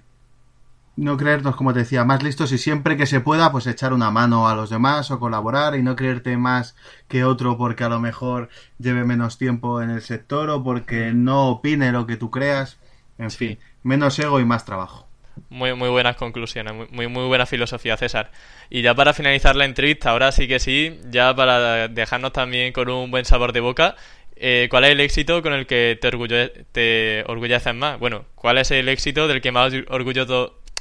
no 0.98 1.16
creernos, 1.16 1.54
como 1.54 1.72
te 1.72 1.80
decía, 1.80 2.04
más 2.04 2.22
listos 2.24 2.50
y 2.50 2.58
siempre 2.58 2.96
que 2.96 3.06
se 3.06 3.20
pueda, 3.20 3.52
pues 3.52 3.66
echar 3.68 3.92
una 3.92 4.10
mano 4.10 4.48
a 4.48 4.54
los 4.56 4.68
demás 4.68 5.10
o 5.12 5.20
colaborar 5.20 5.76
y 5.76 5.82
no 5.82 5.94
creerte 5.94 6.36
más 6.36 6.74
que 7.06 7.24
otro 7.24 7.56
porque 7.56 7.84
a 7.84 7.88
lo 7.88 8.00
mejor 8.00 8.48
lleve 8.78 9.04
menos 9.04 9.38
tiempo 9.38 9.80
en 9.80 9.90
el 9.90 10.02
sector 10.02 10.50
o 10.50 10.64
porque 10.64 11.12
no 11.12 11.48
opine 11.50 11.92
lo 11.92 12.06
que 12.06 12.16
tú 12.16 12.30
creas. 12.30 12.78
En 13.16 13.30
fin, 13.30 13.58
menos 13.84 14.18
ego 14.18 14.40
y 14.40 14.44
más 14.44 14.64
trabajo. 14.64 15.07
Muy, 15.48 15.74
muy 15.74 15.88
buenas 15.88 16.16
conclusiones, 16.16 16.74
muy, 16.90 17.06
muy, 17.08 17.26
buena 17.26 17.46
filosofía, 17.46 17.96
César. 17.96 18.30
Y 18.70 18.82
ya 18.82 18.94
para 18.94 19.14
finalizar 19.14 19.56
la 19.56 19.64
entrevista, 19.64 20.10
ahora 20.10 20.32
sí 20.32 20.48
que 20.48 20.58
sí, 20.58 20.98
ya 21.10 21.34
para 21.34 21.88
dejarnos 21.88 22.32
también 22.32 22.72
con 22.72 22.88
un 22.88 23.10
buen 23.10 23.24
sabor 23.24 23.52
de 23.52 23.60
boca, 23.60 23.96
eh, 24.36 24.68
¿cuál 24.70 24.84
es 24.84 24.90
el 24.90 25.00
éxito 25.00 25.42
con 25.42 25.52
el 25.52 25.66
que 25.66 25.98
te, 26.00 26.08
orgullo 26.08 26.50
te 26.72 27.24
orgulleces 27.26 27.74
más? 27.74 27.98
Bueno, 27.98 28.24
¿cuál 28.36 28.58
es 28.58 28.70
el 28.70 28.88
éxito 28.88 29.26
del 29.26 29.40
que 29.40 29.50
más 29.50 29.72
orgullo 29.88 30.26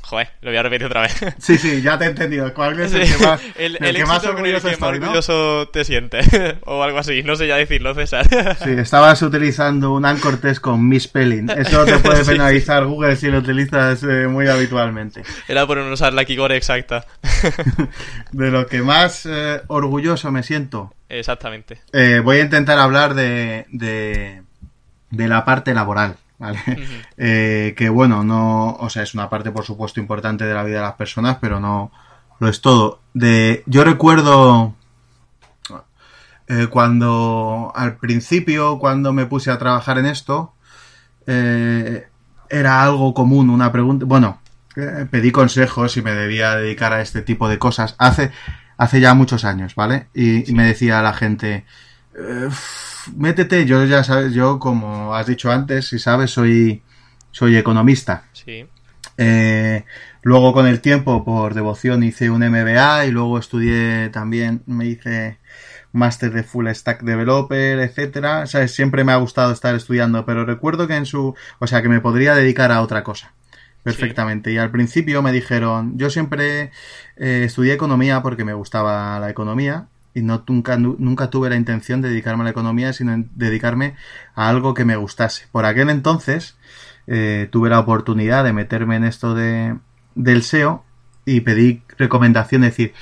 Joder, 0.03 0.29
lo 0.41 0.51
voy 0.51 0.57
a 0.57 0.63
repetir 0.63 0.87
otra 0.87 1.01
vez. 1.01 1.15
Sí, 1.39 1.57
sí, 1.57 1.81
ya 1.81 1.97
te 1.97 2.05
he 2.05 2.07
entendido. 2.07 2.53
¿Cuál 2.53 2.79
es 2.79 2.93
el 2.93 3.01
que 3.01 3.25
más, 3.25 3.41
el, 3.57 3.77
el, 3.81 3.95
que 3.95 4.05
más 4.05 4.23
orgulloso, 4.25 4.69
el 4.69 4.75
que 4.75 4.79
más 4.81 4.89
orgulloso 4.89 5.69
te 5.69 5.83
sientes? 5.83 6.27
o 6.65 6.81
algo 6.81 6.97
así, 6.99 7.23
no 7.23 7.35
sé 7.35 7.47
ya 7.47 7.57
decirlo, 7.57 7.93
César. 7.93 8.25
sí, 8.63 8.71
estabas 8.71 9.21
utilizando 9.21 9.93
un 9.93 10.05
anchor 10.05 10.37
test 10.37 10.61
con 10.61 10.87
misspelling. 10.87 11.49
Eso 11.49 11.83
te 11.85 11.97
puede 11.99 12.23
penalizar 12.23 12.83
sí. 12.83 12.89
Google 12.89 13.15
si 13.17 13.27
lo 13.27 13.39
utilizas 13.39 14.01
eh, 14.03 14.27
muy 14.27 14.47
habitualmente. 14.47 15.23
Era 15.47 15.67
por 15.67 15.77
no 15.77 15.91
usar 15.91 16.13
la 16.13 16.25
keyword 16.25 16.53
exacta. 16.53 17.05
de 18.31 18.51
lo 18.51 18.67
que 18.67 18.81
más 18.81 19.25
eh, 19.25 19.61
orgulloso 19.67 20.31
me 20.31 20.43
siento. 20.43 20.93
Exactamente. 21.09 21.81
Eh, 21.93 22.21
voy 22.23 22.37
a 22.37 22.41
intentar 22.41 22.79
hablar 22.79 23.13
de, 23.13 23.65
de, 23.71 24.43
de 25.09 25.27
la 25.27 25.45
parte 25.45 25.73
laboral. 25.73 26.17
¿Vale? 26.39 26.59
Uh 26.67 26.71
-huh. 26.71 27.05
eh, 27.17 27.73
que 27.77 27.89
bueno, 27.89 28.23
no, 28.23 28.73
o 28.73 28.89
sea, 28.89 29.03
es 29.03 29.13
una 29.13 29.29
parte 29.29 29.51
por 29.51 29.65
supuesto 29.65 29.99
importante 29.99 30.45
de 30.45 30.53
la 30.53 30.63
vida 30.63 30.77
de 30.77 30.83
las 30.83 30.95
personas, 30.95 31.37
pero 31.41 31.59
no 31.59 31.91
lo 32.39 32.47
es 32.47 32.61
todo. 32.61 33.01
De, 33.13 33.63
yo 33.65 33.83
recuerdo 33.83 34.75
eh, 36.47 36.67
cuando 36.67 37.71
al 37.75 37.97
principio, 37.97 38.79
cuando 38.79 39.13
me 39.13 39.25
puse 39.25 39.51
a 39.51 39.57
trabajar 39.57 39.97
en 39.97 40.05
esto, 40.05 40.53
eh, 41.25 42.07
era 42.49 42.83
algo 42.83 43.13
común, 43.13 43.49
una 43.49 43.71
pregunta, 43.71 44.05
bueno, 44.05 44.39
eh, 44.75 45.05
pedí 45.09 45.31
consejos 45.31 45.97
y 45.97 46.01
me 46.01 46.13
debía 46.13 46.55
dedicar 46.55 46.93
a 46.93 47.01
este 47.01 47.21
tipo 47.21 47.49
de 47.49 47.59
cosas 47.59 47.95
hace, 47.97 48.31
hace 48.77 49.01
ya 49.01 49.13
muchos 49.13 49.43
años, 49.43 49.75
¿vale? 49.75 50.07
Y, 50.13 50.41
sí. 50.41 50.45
y 50.47 50.53
me 50.53 50.65
decía 50.65 51.01
la 51.01 51.13
gente, 51.13 51.65
eh, 52.15 52.49
métete, 53.15 53.65
yo 53.65 53.85
ya 53.85 54.03
sabes, 54.03 54.33
yo 54.33 54.59
como 54.59 55.15
has 55.15 55.27
dicho 55.27 55.51
antes, 55.51 55.87
si 55.87 55.99
sabes, 55.99 56.31
soy, 56.31 56.81
soy 57.31 57.57
economista. 57.57 58.25
Sí. 58.33 58.65
Eh, 59.17 59.83
luego 60.21 60.53
con 60.53 60.67
el 60.67 60.81
tiempo, 60.81 61.23
por 61.23 61.53
devoción, 61.53 62.03
hice 62.03 62.29
un 62.29 62.47
MBA 62.47 63.05
y 63.05 63.11
luego 63.11 63.39
estudié 63.39 64.09
también, 64.09 64.61
me 64.65 64.85
hice 64.85 65.39
máster 65.91 66.31
de 66.31 66.43
Full 66.43 66.67
Stack 66.69 67.01
Developer, 67.03 67.79
etcétera. 67.79 68.41
O 68.41 68.47
sea, 68.47 68.67
siempre 68.67 69.03
me 69.03 69.11
ha 69.11 69.17
gustado 69.17 69.51
estar 69.51 69.75
estudiando, 69.75 70.25
pero 70.25 70.45
recuerdo 70.45 70.87
que 70.87 70.95
en 70.95 71.05
su, 71.05 71.35
o 71.59 71.67
sea, 71.67 71.81
que 71.81 71.89
me 71.89 72.01
podría 72.01 72.35
dedicar 72.35 72.71
a 72.71 72.81
otra 72.81 73.03
cosa 73.03 73.33
perfectamente. 73.83 74.49
Sí. 74.49 74.55
Y 74.55 74.59
al 74.59 74.69
principio 74.69 75.21
me 75.21 75.31
dijeron, 75.31 75.97
yo 75.97 76.09
siempre 76.09 76.71
eh, 77.15 77.43
estudié 77.45 77.73
economía 77.73 78.21
porque 78.21 78.43
me 78.43 78.53
gustaba 78.53 79.19
la 79.19 79.29
economía 79.29 79.87
y 80.17 80.23
no 80.23 80.43
nunca, 80.47 80.77
nunca 80.77 81.29
tuve 81.29 81.49
la 81.49 81.55
intención 81.55 82.01
de 82.01 82.09
dedicarme 82.09 82.41
a 82.41 82.45
la 82.45 82.49
economía, 82.49 82.91
sino 82.91 83.23
dedicarme 83.35 83.95
a 84.33 84.49
algo 84.49 84.73
que 84.73 84.83
me 84.83 84.95
gustase. 84.95 85.45
Por 85.51 85.65
aquel 85.65 85.91
entonces 85.91 86.57
eh, 87.05 87.47
tuve 87.51 87.69
la 87.69 87.79
oportunidad 87.79 88.43
de 88.43 88.51
meterme 88.51 88.95
en 88.95 89.03
esto 89.03 89.35
de, 89.35 89.77
del 90.15 90.41
SEO 90.41 90.83
y 91.23 91.41
pedí 91.41 91.83
recomendación, 91.99 92.63
es 92.63 92.71
decir, 92.71 92.93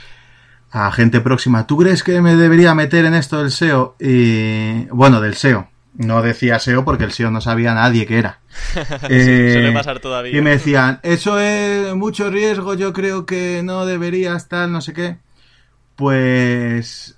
a 0.71 0.91
gente 0.91 1.21
próxima, 1.21 1.65
¿tú 1.67 1.77
crees 1.77 2.03
que 2.03 2.21
me 2.21 2.35
debería 2.35 2.75
meter 2.75 3.05
en 3.05 3.13
esto 3.13 3.37
del 3.37 3.51
SEO? 3.51 3.95
Y 3.97 4.85
bueno, 4.87 5.21
del 5.21 5.35
SEO. 5.35 5.69
No 5.93 6.21
decía 6.21 6.59
SEO 6.59 6.83
porque 6.83 7.05
el 7.05 7.13
SEO 7.13 7.31
no 7.31 7.39
sabía 7.39 7.73
nadie 7.73 8.05
que 8.05 8.17
era. 8.17 8.41
eh, 9.09 9.51
suele 9.53 9.71
pasar 9.71 10.01
todavía. 10.01 10.37
Y 10.37 10.41
me 10.41 10.49
decían, 10.49 10.99
eso 11.03 11.39
es 11.39 11.95
mucho 11.95 12.29
riesgo, 12.29 12.73
yo 12.73 12.91
creo 12.91 13.25
que 13.25 13.61
no 13.63 13.85
debería 13.85 14.35
estar, 14.35 14.67
no 14.67 14.81
sé 14.81 14.91
qué 14.91 15.24
pues 15.95 17.17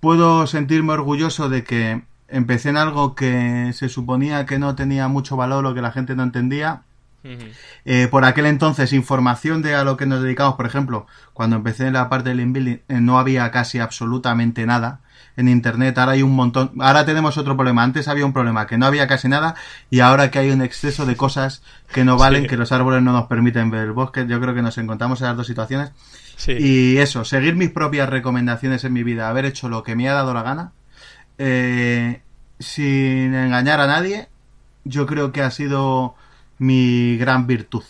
puedo 0.00 0.46
sentirme 0.46 0.92
orgulloso 0.92 1.48
de 1.48 1.64
que 1.64 2.02
empecé 2.28 2.70
en 2.70 2.76
algo 2.76 3.14
que 3.14 3.72
se 3.72 3.88
suponía 3.88 4.46
que 4.46 4.58
no 4.58 4.74
tenía 4.74 5.08
mucho 5.08 5.36
valor 5.36 5.64
o 5.66 5.74
que 5.74 5.82
la 5.82 5.92
gente 5.92 6.14
no 6.14 6.22
entendía. 6.22 6.82
Uh 7.22 7.28
-huh. 7.28 7.52
eh, 7.86 8.08
por 8.10 8.26
aquel 8.26 8.44
entonces, 8.44 8.92
información 8.92 9.62
de 9.62 9.74
a 9.74 9.84
lo 9.84 9.96
que 9.96 10.04
nos 10.04 10.22
dedicamos, 10.22 10.56
por 10.56 10.66
ejemplo, 10.66 11.06
cuando 11.32 11.56
empecé 11.56 11.86
en 11.86 11.94
la 11.94 12.10
parte 12.10 12.28
del 12.28 12.40
inbuilding, 12.40 12.82
eh, 12.86 13.00
no 13.00 13.18
había 13.18 13.50
casi 13.50 13.78
absolutamente 13.78 14.66
nada 14.66 15.00
en 15.36 15.48
internet. 15.48 15.96
Ahora 15.98 16.12
hay 16.12 16.22
un 16.22 16.34
montón. 16.34 16.72
Ahora 16.80 17.04
tenemos 17.04 17.38
otro 17.38 17.56
problema. 17.56 17.82
Antes 17.82 18.08
había 18.08 18.26
un 18.26 18.32
problema 18.32 18.66
que 18.66 18.78
no 18.78 18.86
había 18.86 19.06
casi 19.06 19.28
nada 19.28 19.54
y 19.90 20.00
ahora 20.00 20.30
que 20.30 20.38
hay 20.38 20.50
un 20.50 20.62
exceso 20.62 21.06
de 21.06 21.16
cosas 21.16 21.62
que 21.92 22.04
no 22.04 22.16
valen, 22.16 22.42
sí. 22.42 22.48
que 22.48 22.56
los 22.56 22.72
árboles 22.72 23.02
no 23.02 23.12
nos 23.12 23.26
permiten 23.26 23.70
ver 23.70 23.82
el 23.82 23.92
bosque. 23.92 24.26
Yo 24.26 24.40
creo 24.40 24.54
que 24.54 24.62
nos 24.62 24.78
encontramos 24.78 25.20
en 25.20 25.28
las 25.28 25.36
dos 25.36 25.46
situaciones. 25.46 25.92
Sí. 26.36 26.52
Y 26.58 26.98
eso, 26.98 27.24
seguir 27.24 27.56
mis 27.56 27.70
propias 27.70 28.08
recomendaciones 28.08 28.84
en 28.84 28.92
mi 28.92 29.02
vida, 29.02 29.28
haber 29.28 29.44
hecho 29.44 29.68
lo 29.68 29.82
que 29.82 29.96
me 29.96 30.08
ha 30.08 30.14
dado 30.14 30.34
la 30.34 30.42
gana, 30.42 30.72
eh, 31.38 32.22
sin 32.58 33.34
engañar 33.34 33.80
a 33.80 33.86
nadie, 33.86 34.28
yo 34.84 35.06
creo 35.06 35.32
que 35.32 35.42
ha 35.42 35.50
sido 35.50 36.14
mi 36.58 37.16
gran 37.16 37.46
virtud. 37.46 37.84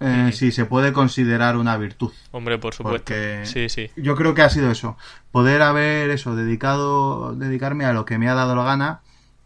Eh, 0.00 0.28
mm. 0.28 0.32
Si 0.32 0.50
se 0.50 0.64
puede 0.64 0.94
considerar 0.94 1.58
una 1.58 1.76
virtud. 1.76 2.12
Hombre, 2.30 2.58
por 2.58 2.72
supuesto. 2.72 3.12
Sí, 3.42 3.68
sí. 3.68 3.90
Yo 3.96 4.16
creo 4.16 4.34
que 4.34 4.42
ha 4.42 4.48
sido 4.48 4.70
eso. 4.70 4.96
Poder 5.30 5.60
haber 5.60 6.08
eso, 6.10 6.34
dedicado, 6.34 7.34
dedicarme 7.34 7.84
a 7.84 7.92
lo 7.92 8.06
que 8.06 8.16
me 8.16 8.28
ha 8.28 8.34
dado 8.34 8.56
la 8.56 8.64
gana, 8.64 9.00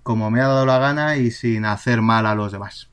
como 0.04 0.30
me 0.30 0.40
ha 0.40 0.46
dado 0.46 0.64
la 0.64 0.78
gana 0.78 1.16
y 1.16 1.32
sin 1.32 1.64
hacer 1.64 2.02
mal 2.02 2.26
a 2.26 2.36
los 2.36 2.52
demás. 2.52 2.88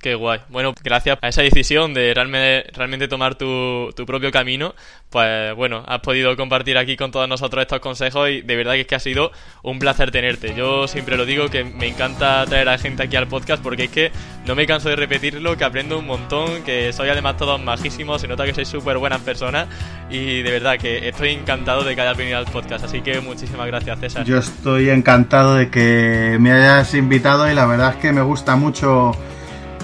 Qué 0.00 0.14
guay. 0.14 0.40
Bueno, 0.48 0.74
gracias 0.82 1.18
a 1.22 1.28
esa 1.28 1.42
decisión 1.42 1.94
de 1.94 2.12
realmente, 2.14 3.08
tomar 3.08 3.36
tu, 3.36 3.90
tu, 3.94 4.04
propio 4.04 4.30
camino, 4.32 4.74
pues 5.10 5.54
bueno, 5.54 5.84
has 5.86 6.00
podido 6.00 6.36
compartir 6.36 6.76
aquí 6.76 6.96
con 6.96 7.12
todos 7.12 7.28
nosotros 7.28 7.62
estos 7.62 7.78
consejos 7.78 8.30
y 8.30 8.42
de 8.42 8.56
verdad 8.56 8.72
que 8.72 8.80
es 8.80 8.86
que 8.86 8.94
ha 8.96 9.00
sido 9.00 9.30
un 9.62 9.78
placer 9.78 10.10
tenerte. 10.10 10.54
Yo 10.56 10.88
siempre 10.88 11.16
lo 11.16 11.24
digo 11.24 11.48
que 11.48 11.62
me 11.62 11.86
encanta 11.86 12.44
traer 12.46 12.68
a 12.68 12.78
gente 12.78 13.04
aquí 13.04 13.16
al 13.16 13.28
podcast 13.28 13.62
porque 13.62 13.84
es 13.84 13.90
que 13.90 14.12
no 14.44 14.56
me 14.56 14.66
canso 14.66 14.88
de 14.88 14.96
repetirlo, 14.96 15.56
que 15.56 15.64
aprendo 15.64 15.98
un 15.98 16.06
montón, 16.06 16.64
que 16.64 16.92
soy 16.92 17.08
además 17.08 17.36
todos 17.36 17.62
majísimos, 17.62 18.20
se 18.20 18.28
nota 18.28 18.44
que 18.44 18.54
sois 18.54 18.68
súper 18.68 18.98
buenas 18.98 19.20
personas 19.20 19.68
y 20.10 20.42
de 20.42 20.50
verdad 20.50 20.78
que 20.78 21.08
estoy 21.08 21.30
encantado 21.30 21.84
de 21.84 21.94
que 21.94 22.00
hayas 22.00 22.16
venido 22.16 22.38
al 22.38 22.46
podcast. 22.46 22.84
Así 22.84 23.02
que 23.02 23.20
muchísimas 23.20 23.66
gracias, 23.68 24.00
César. 24.00 24.24
Yo 24.24 24.38
estoy 24.38 24.90
encantado 24.90 25.54
de 25.54 25.70
que 25.70 26.38
me 26.40 26.50
hayas 26.50 26.92
invitado 26.94 27.50
y 27.50 27.54
la 27.54 27.66
verdad 27.66 27.94
es 27.94 27.96
que 27.96 28.12
me 28.12 28.22
gusta 28.22 28.56
mucho 28.56 29.12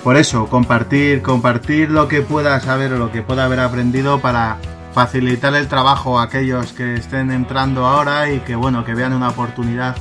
por 0.02 0.16
eso, 0.16 0.46
compartir, 0.46 1.22
compartir 1.22 1.90
lo 1.90 2.08
que 2.08 2.22
pueda 2.22 2.58
saber 2.60 2.92
o 2.94 2.98
lo 2.98 3.12
que 3.12 3.22
pueda 3.22 3.44
haber 3.44 3.60
aprendido 3.60 4.20
para 4.20 4.56
facilitar 4.94 5.54
el 5.54 5.68
trabajo 5.68 6.18
a 6.18 6.24
aquellos 6.24 6.72
que 6.72 6.94
estén 6.94 7.30
entrando 7.30 7.86
ahora 7.86 8.30
y 8.30 8.40
que 8.40 8.56
bueno, 8.56 8.84
que 8.84 8.94
vean 8.94 9.12
una 9.12 9.28
oportunidad 9.28 9.96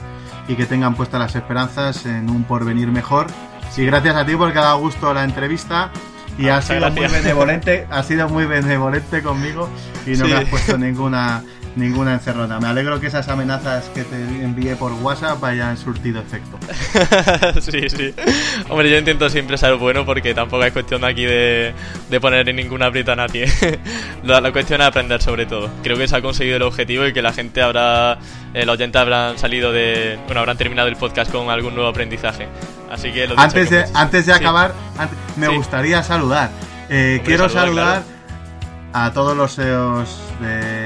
y 0.48 0.56
que 0.56 0.66
tengan 0.66 0.96
puestas 0.96 1.20
las 1.20 1.36
esperanzas 1.36 2.06
en 2.06 2.30
un 2.30 2.44
porvenir 2.44 2.88
mejor. 2.88 3.28
Y 3.78 3.86
gracias 3.86 4.16
a 4.16 4.26
ti 4.26 4.36
porque 4.36 4.60
ha 4.60 4.64
dado 4.64 4.80
gusto 4.80 5.14
la 5.14 5.24
entrevista 5.24 5.92
y 6.38 6.48
ah, 6.48 6.58
has 6.58 6.66
sido 6.66 6.80
gracias. 6.80 7.12
muy 7.12 7.20
benevolente, 7.22 7.88
has 7.90 8.06
sido 8.08 8.30
muy 8.30 8.46
benevolente 8.46 9.22
conmigo 9.22 9.70
y 10.06 10.12
no 10.12 10.26
sí. 10.26 10.32
me 10.32 10.36
has 10.36 10.50
puesto 10.50 10.78
ninguna 10.78 11.44
ninguna 11.80 12.14
encerrona. 12.14 12.60
Me 12.60 12.68
alegro 12.68 13.00
que 13.00 13.08
esas 13.08 13.28
amenazas 13.30 13.90
que 13.90 14.04
te 14.04 14.16
envié 14.16 14.76
por 14.76 14.92
WhatsApp 14.94 15.44
hayan 15.44 15.78
surtido 15.78 16.22
efecto. 16.22 16.60
sí, 17.62 17.90
sí. 17.90 18.14
Hombre, 18.70 18.90
yo 18.92 18.98
intento 18.98 19.30
siempre 19.30 19.58
ser 19.58 19.76
bueno 19.76 20.06
porque 20.06 20.34
tampoco 20.34 20.64
es 20.64 20.74
cuestión 20.74 21.04
aquí 21.04 21.26
de, 21.26 21.74
de 22.10 22.20
poner 22.20 22.48
en 22.50 22.56
ninguna 22.56 22.88
aprieto 22.88 23.14
a 23.14 23.16
nadie. 23.16 23.52
la, 24.24 24.42
la, 24.42 24.52
cuestión 24.52 24.82
es 24.82 24.88
aprender 24.88 25.22
sobre 25.22 25.46
todo. 25.46 25.70
Creo 25.82 25.98
que 25.98 26.08
se 26.08 26.16
ha 26.16 26.22
conseguido 26.22 26.58
el 26.58 26.64
objetivo 26.64 27.06
y 27.06 27.14
que 27.14 27.22
la 27.22 27.34
gente 27.34 27.62
habrá, 27.62 28.20
eh, 28.54 28.66
los 28.66 28.76
oyentes 28.76 29.02
habrán 29.02 29.38
salido 29.38 29.72
de, 29.72 30.20
bueno, 30.26 30.42
habrán 30.42 30.58
terminado 30.58 30.88
el 30.88 30.96
podcast 30.96 31.32
con 31.32 31.50
algún 31.50 31.74
nuevo 31.74 31.90
aprendizaje. 31.90 32.48
Así 32.92 33.12
que 33.12 33.28
lo 33.28 33.40
antes, 33.40 33.70
de, 33.70 33.86
antes 33.94 34.26
de 34.26 34.34
acabar, 34.34 34.72
sí. 34.72 35.00
antes, 35.00 35.18
me 35.38 35.48
sí. 35.48 35.56
gustaría 35.56 36.04
saludar. 36.04 36.50
Eh, 36.90 37.18
Hombre, 37.20 37.24
quiero 37.24 37.50
saludar, 37.50 38.04
claro. 38.04 38.06
a 38.94 39.14
todos 39.14 39.38
los 39.38 39.52
SEOs 39.52 40.18
de, 40.42 40.79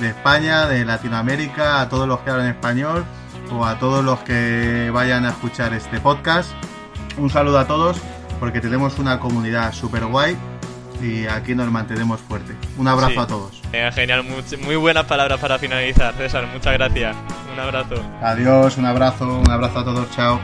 de, 0.00 0.08
España, 0.08 0.66
de 0.66 0.84
Latinoamérica, 0.84 1.80
a 1.80 1.88
todos 1.88 2.08
los 2.08 2.20
que 2.20 2.30
hablan 2.30 2.48
español 2.48 3.04
o 3.52 3.64
a 3.64 3.78
todos 3.78 4.04
los 4.04 4.20
que 4.20 4.90
vayan 4.92 5.24
a 5.24 5.30
escuchar 5.30 5.74
este 5.74 6.00
podcast. 6.00 6.50
Un 7.16 7.30
saludo 7.30 7.58
a 7.58 7.66
todos 7.66 8.00
porque 8.38 8.60
tenemos 8.60 8.98
una 8.98 9.18
comunidad 9.20 9.72
súper 9.72 10.06
guay 10.06 10.36
y 11.02 11.26
aquí 11.26 11.54
nos 11.54 11.70
mantenemos 11.70 12.20
fuerte. 12.20 12.54
Un 12.76 12.88
abrazo 12.88 13.12
sí. 13.12 13.18
a 13.18 13.26
todos. 13.26 13.62
Eh, 13.72 13.90
genial, 13.94 14.24
muy, 14.24 14.42
muy, 14.64 14.76
buenas 14.76 15.04
palabras 15.04 15.38
para 15.40 15.58
finalizar, 15.58 16.14
César. 16.14 16.46
Muchas 16.52 16.72
gracias. 16.74 17.16
Un 17.52 17.60
abrazo. 17.60 18.02
Adiós, 18.22 18.76
un 18.76 18.86
abrazo, 18.86 19.38
un 19.38 19.50
abrazo 19.50 19.78
a 19.80 19.84
todos. 19.84 20.10
Chao. 20.10 20.40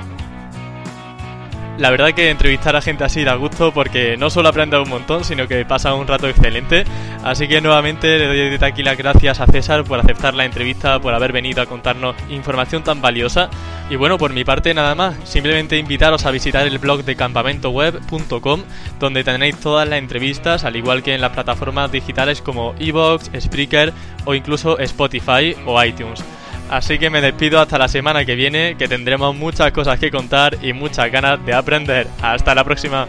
La 1.79 1.91
verdad 1.91 2.15
que 2.15 2.31
entrevistar 2.31 2.75
a 2.75 2.81
gente 2.81 3.05
así 3.05 3.23
da 3.23 3.35
gusto 3.35 3.71
porque 3.71 4.17
no 4.17 4.31
solo 4.31 4.49
aprende 4.49 4.79
un 4.79 4.89
montón, 4.89 5.25
sino 5.25 5.47
que 5.47 5.63
pasa 5.67 5.93
un 5.93 6.07
rato 6.07 6.27
excelente. 6.27 6.85
Así 7.23 7.49
que 7.49 7.61
nuevamente 7.61 8.19
le 8.19 8.27
doy 8.29 8.51
desde 8.51 8.65
aquí 8.65 8.83
las 8.83 8.97
gracias 8.97 9.41
a 9.41 9.47
César 9.47 9.85
por 9.85 10.01
aceptar 10.01 10.33
la 10.33 10.47
entrevista, 10.47 10.99
por 11.01 11.13
haber 11.13 11.33
venido 11.33 11.61
a 11.61 11.67
contarnos 11.67 12.17
información 12.31 12.83
tan 12.83 13.03
valiosa. 13.03 13.51
Y 13.91 13.97
bueno, 13.97 14.17
por 14.17 14.33
mi 14.33 14.43
parte 14.43 14.73
nada 14.73 14.95
más, 14.95 15.17
simplemente 15.25 15.77
invitaros 15.77 16.25
a 16.25 16.31
visitar 16.31 16.67
el 16.67 16.79
blog 16.79 17.05
de 17.05 17.15
campamentoweb.com, 17.15 18.63
donde 18.99 19.23
tenéis 19.23 19.57
todas 19.59 19.87
las 19.87 19.99
entrevistas, 19.99 20.65
al 20.65 20.77
igual 20.77 21.03
que 21.03 21.15
en 21.15 21.21
las 21.21 21.33
plataformas 21.33 21.93
digitales 21.93 22.41
como 22.41 22.75
Evox, 22.79 23.31
Spreaker 23.39 23.93
o 24.25 24.35
incluso 24.35 24.79
Spotify 24.79 25.55
o 25.67 25.83
iTunes. 25.85 26.25
Así 26.71 26.99
que 26.99 27.11
me 27.11 27.21
despido 27.21 27.61
hasta 27.61 27.79
la 27.79 27.89
semana 27.89 28.25
que 28.25 28.35
viene, 28.35 28.77
que 28.77 28.89
tendremos 28.89 29.35
muchas 29.37 29.71
cosas 29.73 29.99
que 29.99 30.11
contar 30.11 30.59
y 30.63 30.73
muchas 30.73 31.11
ganas 31.13 31.45
de 31.47 31.55
aprender. 31.55 32.09
Hasta 32.21 32.55
la 32.55 32.65
próxima. 32.65 33.07